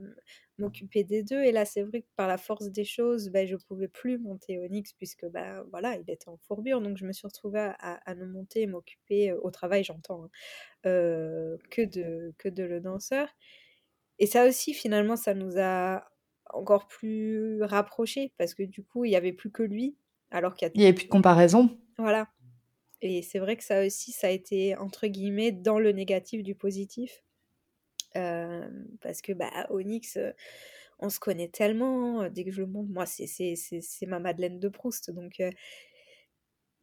m'occuper 0.61 1.05
des 1.05 1.23
deux. 1.23 1.43
Et 1.43 1.53
là, 1.53 1.65
c'est 1.65 1.83
vrai 1.83 2.03
que 2.03 2.07
par 2.17 2.29
la 2.29 2.39
force 2.39 2.71
des 2.71 2.85
choses, 2.85 3.31
bah, 3.31 3.47
je 3.47 3.57
pouvais 3.57 3.89
plus 3.89 4.19
monter 4.19 4.59
Onyx 4.59 4.93
puisque 4.93 5.27
bah, 5.27 5.65
voilà, 5.71 5.97
il 5.97 6.09
était 6.11 6.29
en 6.29 6.37
fourbure. 6.37 6.81
Donc, 6.81 6.97
je 6.97 7.07
me 7.07 7.13
suis 7.13 7.27
retrouvée 7.27 7.73
à, 7.79 8.01
à 8.05 8.15
ne 8.15 8.27
monter 8.27 8.63
et 8.63 8.67
m'occuper 8.67 9.33
au 9.33 9.51
travail, 9.51 9.85
j'entends, 9.85 10.25
hein, 10.25 10.31
que, 11.71 11.85
de, 11.85 12.35
que 12.39 12.49
de 12.49 12.63
le 12.65 12.81
danseur. 12.81 13.29
Et 14.19 14.27
ça 14.27 14.47
aussi, 14.47 14.75
finalement, 14.75 15.17
ça 15.17 15.35
nous 15.35 15.59
a 15.59 16.05
encore 16.53 16.89
plus 16.89 17.63
rapprochés 17.63 18.33
parce 18.39 18.55
que 18.55 18.63
du 18.63 18.83
coup, 18.83 19.05
il 19.05 19.11
n'y 19.11 19.17
avait 19.17 19.33
plus 19.33 19.51
que 19.51 19.63
lui. 19.63 19.97
Alors 20.31 20.55
qu'il 20.55 20.71
n'y 20.77 20.85
avait 20.85 20.93
plus 20.93 21.07
de 21.07 21.11
comparaison. 21.11 21.77
Voilà. 21.99 22.29
Et 23.03 23.23
c'est 23.23 23.39
vrai 23.39 23.57
que 23.57 23.65
ça 23.65 23.85
aussi, 23.85 24.13
ça 24.13 24.29
a 24.29 24.31
été 24.31 24.77
entre 24.77 25.07
guillemets 25.07 25.53
dans 25.53 25.79
le 25.79 25.93
négatif 25.93 26.43
du 26.43 26.55
positif 26.55 27.25
parce 28.13 29.23
que 29.23 29.33
bah, 29.33 29.67
Onyx, 29.71 30.19
on 30.99 31.09
se 31.09 31.19
connaît 31.19 31.49
tellement, 31.49 32.29
dès 32.29 32.45
que 32.45 32.51
je 32.51 32.61
le 32.61 32.67
montre, 32.67 32.91
moi, 32.91 33.07
c'est 33.07 33.57
ma 34.07 34.19
Madeleine 34.19 34.61
de 34.61 34.69
Proust. 34.69 35.11
Donc, 35.11 35.43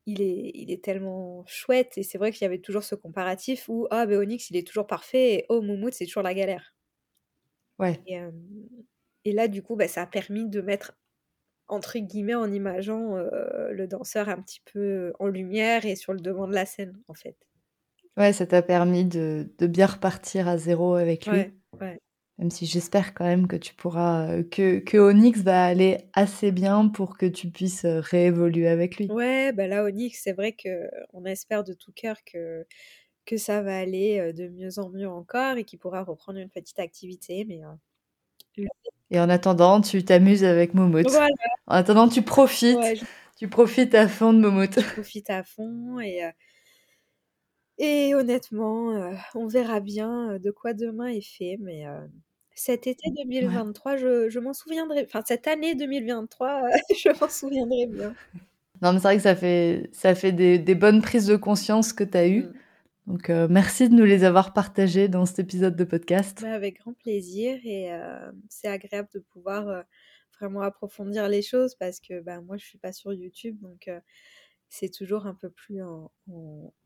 il, 0.06 0.22
est, 0.22 0.52
il 0.56 0.72
est 0.72 0.84
tellement 0.84 1.46
chouette. 1.46 1.98
Et 1.98 2.04
c'est 2.04 2.18
vrai 2.18 2.32
qu'il 2.32 2.44
y 2.44 2.46
avait 2.46 2.60
toujours 2.60 2.84
ce 2.84 2.96
comparatif 2.96 3.70
où, 3.70 3.88
ah, 3.92 4.06
ben 4.06 4.18
Onyx, 4.18 4.50
il 4.50 4.58
est 4.58 4.66
toujours 4.68 4.88
parfait. 4.88 5.34
Et 5.34 5.46
oh, 5.50 5.62
Moumout, 5.62 5.94
c'est 5.94 6.06
toujours 6.06 6.24
la 6.24 6.34
galère. 6.34 6.74
Ouais. 7.80 8.02
Et, 9.26 9.34
là, 9.34 9.48
du 9.48 9.62
coup, 9.62 9.76
bah, 9.76 9.88
ça 9.88 10.02
a 10.04 10.08
permis 10.08 10.48
de 10.50 10.62
mettre, 10.62 10.98
entre 11.68 12.00
guillemets, 12.00 12.34
en 12.34 12.52
imageant 12.52 13.18
le 13.18 13.86
danseur 13.88 14.30
un 14.30 14.42
petit 14.42 14.62
peu 14.66 15.14
en 15.20 15.28
lumière 15.28 15.86
et 15.86 15.96
sur 15.96 16.14
le 16.14 16.20
devant 16.20 16.48
de 16.48 16.54
la 16.54 16.66
scène, 16.66 17.00
en 17.08 17.14
fait. 17.14 17.38
Ouais, 18.18 18.34
ça 18.34 18.48
t'a 18.48 18.64
permis 18.64 19.06
de, 19.06 19.48
de, 19.60 19.68
bien 19.68 19.86
repartir 19.86 20.48
à 20.48 20.58
zéro 20.58 20.96
avec 20.96 21.28
lui. 21.28 21.46
Ouais, 21.80 22.00
Même 22.40 22.50
si 22.50 22.66
j'espère 22.66 23.14
quand 23.14 23.26
même 23.26 23.48
que 23.48 23.56
tu 23.56 23.76
pourras, 23.76 24.28
euh, 24.28 24.44
que, 24.44 24.80
que 24.80 24.98
Onyx 24.98 25.42
va 25.42 25.66
aller 25.66 26.00
assez 26.14 26.52
bien 26.52 26.88
pour 26.88 27.16
que 27.16 27.28
tu 27.28 27.50
puisses 27.50 27.86
euh, 27.86 28.00
réévoluer 28.00 28.68
avec 28.68 28.98
lui. 28.98 29.12
Ouais, 29.12 29.52
bah 29.54 29.68
là, 29.68 29.84
Onyx, 29.84 30.20
c'est 30.24 30.34
vrai 30.34 30.54
que 30.54 30.90
on 31.14 31.26
espère 31.26 31.64
de 31.64 31.74
tout 31.74 31.92
cœur 31.92 32.18
que, 32.26 32.66
que 33.28 33.38
ça 33.38 33.62
va 33.62 33.78
aller 33.78 34.20
euh, 34.20 34.34
de 34.34 34.48
mieux 34.48 34.80
en 34.80 34.90
mieux 34.90 35.08
encore 35.08 35.58
et 35.58 35.64
qu'il 35.64 35.78
pourra 35.78 36.04
reprendre 36.04 36.40
une 36.40 36.50
petite 36.50 36.80
activité. 36.80 37.46
Mais, 37.48 37.62
Et 39.12 39.20
en 39.20 39.30
attendant, 39.30 39.80
tu 39.80 40.04
t'amuses 40.04 40.44
avec 40.44 40.74
Momout. 40.74 41.08
Voilà. 41.08 41.28
En 41.68 41.76
attendant, 41.76 42.10
tu 42.10 42.24
profites. 42.24 42.80
Tu 43.38 43.48
profites 43.48 43.94
à 43.94 44.08
fond 44.08 44.34
de 44.34 44.40
Momout. 44.40 44.74
Tu 44.74 44.82
profites 44.82 45.30
à 45.30 45.44
fond 45.44 46.00
et 46.00 46.24
Et 47.78 48.16
honnêtement, 48.16 49.12
on 49.36 49.48
verra 49.48 49.80
bien 49.80 50.40
de 50.40 50.52
quoi 50.52 50.74
demain 50.74 51.08
est 51.08 51.22
fait, 51.22 51.58
mais 51.60 51.86
cet 52.56 52.88
été 52.88 53.12
2023, 53.12 53.98
je, 53.98 54.30
je 54.30 54.40
m'en 54.40 54.54
souviendrai. 54.54 55.04
Enfin, 55.06 55.22
cette 55.26 55.48
année 55.48 55.76
2023, 55.76 56.64
je 56.98 57.20
m'en 57.20 57.30
souviendrai 57.30 57.86
bien. 57.86 58.16
Non, 58.82 58.94
mais 58.94 59.00
c'est 59.00 59.04
vrai 59.04 59.18
que 59.18 59.24
ça 59.24 59.36
fait, 59.36 59.90
ça 59.94 60.16
fait 60.16 60.32
des, 60.32 60.58
des 60.58 60.76
bonnes 60.76 61.02
prises 61.02 61.28
de 61.28 61.36
conscience 61.36 61.94
que 61.94 62.04
tu 62.04 62.18
as 62.18 62.28
eues. 62.28 62.46
Mm. 62.46 62.54
Donc, 63.08 63.30
merci 63.30 63.88
de 63.88 63.94
nous 63.94 64.04
les 64.04 64.24
avoir 64.24 64.54
partagées 64.54 65.08
dans 65.08 65.26
cet 65.26 65.40
épisode 65.40 65.76
de 65.76 65.84
podcast. 65.84 66.42
Bah, 66.42 66.54
avec 66.54 66.80
grand 66.80 66.94
plaisir. 66.94 67.60
Et 67.64 67.90
c'est 68.50 68.68
agréable 68.68 69.08
de 69.14 69.20
pouvoir 69.20 69.84
vraiment 70.40 70.62
approfondir 70.62 71.30
les 71.30 71.42
choses 71.42 71.76
parce 71.76 72.00
que 72.00 72.20
bah, 72.22 72.42
moi, 72.42 72.58
je 72.58 72.66
suis 72.66 72.78
pas 72.80 72.92
sur 72.92 73.14
YouTube. 73.14 73.58
Donc, 73.62 73.90
c'est 74.70 74.92
toujours 74.92 75.26
un 75.26 75.34
peu 75.34 75.50
plus 75.50 75.82
en, 75.82 76.12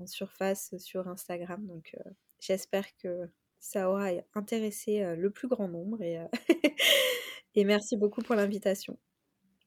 surface 0.05 0.75
sur 0.77 1.07
Instagram. 1.07 1.65
Donc 1.67 1.95
euh, 1.95 2.09
j'espère 2.39 2.85
que 3.01 3.29
ça 3.59 3.89
aura 3.89 4.09
intéressé 4.33 5.01
euh, 5.01 5.15
le 5.15 5.29
plus 5.29 5.47
grand 5.47 5.67
nombre 5.67 6.01
et, 6.01 6.19
euh, 6.19 6.25
et 7.55 7.63
merci 7.63 7.97
beaucoup 7.97 8.21
pour 8.21 8.35
l'invitation. 8.35 8.97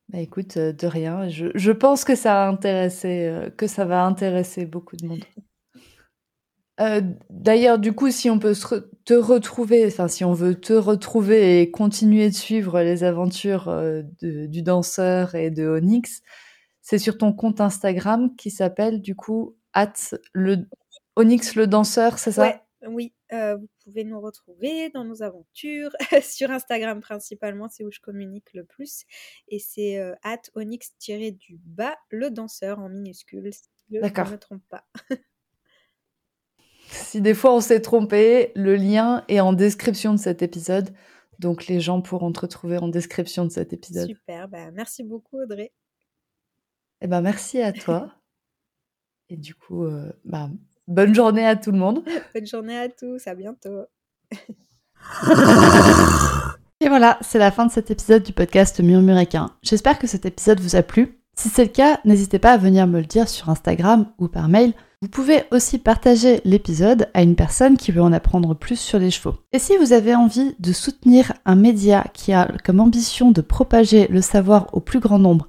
Bah 0.08 0.18
écoute, 0.20 0.58
de 0.58 0.86
rien. 0.86 1.28
Je, 1.28 1.70
pense 1.70 2.04
que 2.04 2.14
ça 2.14 2.44
a 2.44 2.48
intéressé, 2.48 3.48
que 3.56 3.66
ça 3.66 3.86
va 3.86 4.04
intéresser 4.04 4.66
beaucoup 4.66 4.96
de 4.96 5.06
monde. 5.06 5.24
D'ailleurs, 7.30 7.78
du 7.78 7.94
coup, 7.94 8.10
si 8.10 8.28
on 8.28 8.38
peut 8.38 8.54
te 9.06 9.14
retrouver, 9.14 9.86
enfin, 9.86 10.08
si 10.08 10.22
on 10.22 10.34
veut 10.34 10.60
te 10.60 10.74
retrouver 10.74 11.62
et 11.62 11.70
continuer 11.70 12.28
de 12.28 12.34
suivre 12.34 12.82
les 12.82 13.02
aventures 13.02 13.74
du 14.20 14.60
danseur 14.60 15.34
et 15.36 15.50
de 15.50 15.66
Onyx, 15.66 16.20
c'est 16.84 16.98
sur 16.98 17.16
ton 17.16 17.32
compte 17.32 17.62
Instagram 17.62 18.36
qui 18.36 18.50
s'appelle 18.50 19.00
du 19.00 19.16
coup 19.16 19.56
at 19.72 19.94
le 20.34 20.68
Onyx 21.16 21.54
le 21.54 21.66
danseur, 21.66 22.18
c'est 22.18 22.32
ça? 22.32 22.60
Oui, 22.86 23.14
euh, 23.32 23.56
vous 23.56 23.68
pouvez 23.82 24.04
nous 24.04 24.20
retrouver 24.20 24.90
dans 24.90 25.04
nos 25.04 25.22
aventures 25.22 25.92
sur 26.22 26.50
Instagram 26.50 27.00
principalement, 27.00 27.68
c'est 27.70 27.84
où 27.84 27.90
je 27.90 28.00
communique 28.00 28.52
le 28.52 28.64
plus, 28.64 29.04
et 29.48 29.58
c'est 29.58 29.98
euh, 29.98 30.14
at 30.22 30.42
onyx-du 30.54 31.58
bas 31.64 31.96
le 32.10 32.30
danseur 32.30 32.78
en 32.80 32.90
minuscule. 32.90 33.48
D'accord. 33.88 34.26
Je 34.26 34.30
ne 34.30 34.34
me 34.34 34.40
trompe 34.40 34.62
pas. 34.68 34.84
si 36.90 37.22
des 37.22 37.32
fois 37.32 37.54
on 37.54 37.60
s'est 37.60 37.80
trompé, 37.80 38.52
le 38.56 38.76
lien 38.76 39.24
est 39.28 39.40
en 39.40 39.54
description 39.54 40.12
de 40.12 40.18
cet 40.18 40.42
épisode. 40.42 40.94
Donc 41.38 41.66
les 41.66 41.80
gens 41.80 42.02
pourront 42.02 42.32
te 42.32 42.40
retrouver 42.40 42.76
en 42.76 42.88
description 42.88 43.46
de 43.46 43.50
cet 43.50 43.72
épisode. 43.72 44.06
Super, 44.06 44.48
bah, 44.48 44.70
merci 44.72 45.02
beaucoup 45.02 45.40
Audrey. 45.40 45.72
Eh 47.04 47.06
ben, 47.06 47.20
merci 47.20 47.60
à 47.60 47.70
toi. 47.70 48.08
Et 49.28 49.36
du 49.36 49.54
coup, 49.54 49.84
euh, 49.84 50.10
bah, 50.24 50.48
bonne 50.88 51.14
journée 51.14 51.46
à 51.46 51.54
tout 51.54 51.70
le 51.70 51.76
monde. 51.76 52.02
bonne 52.34 52.46
journée 52.46 52.78
à 52.78 52.88
tous, 52.88 53.26
à 53.26 53.34
bientôt. 53.34 53.84
Et 56.80 56.88
voilà, 56.88 57.18
c'est 57.20 57.38
la 57.38 57.50
fin 57.50 57.66
de 57.66 57.70
cet 57.70 57.90
épisode 57.90 58.22
du 58.22 58.32
podcast 58.32 58.80
Murmuréquin. 58.80 59.50
J'espère 59.62 59.98
que 59.98 60.06
cet 60.06 60.24
épisode 60.24 60.60
vous 60.60 60.76
a 60.76 60.82
plu. 60.82 61.20
Si 61.36 61.50
c'est 61.50 61.64
le 61.64 61.70
cas, 61.70 62.00
n'hésitez 62.06 62.38
pas 62.38 62.52
à 62.52 62.56
venir 62.56 62.86
me 62.86 63.00
le 63.00 63.06
dire 63.06 63.28
sur 63.28 63.50
Instagram 63.50 64.06
ou 64.18 64.28
par 64.28 64.48
mail. 64.48 64.72
Vous 65.02 65.08
pouvez 65.08 65.42
aussi 65.50 65.78
partager 65.78 66.40
l'épisode 66.46 67.10
à 67.12 67.22
une 67.22 67.36
personne 67.36 67.76
qui 67.76 67.92
veut 67.92 68.00
en 68.00 68.14
apprendre 68.14 68.54
plus 68.54 68.80
sur 68.80 68.98
les 68.98 69.10
chevaux. 69.10 69.36
Et 69.52 69.58
si 69.58 69.76
vous 69.76 69.92
avez 69.92 70.14
envie 70.14 70.54
de 70.58 70.72
soutenir 70.72 71.34
un 71.44 71.56
média 71.56 72.06
qui 72.14 72.32
a 72.32 72.50
comme 72.64 72.80
ambition 72.80 73.30
de 73.30 73.42
propager 73.42 74.06
le 74.08 74.22
savoir 74.22 74.70
au 74.72 74.80
plus 74.80 75.00
grand 75.00 75.18
nombre 75.18 75.48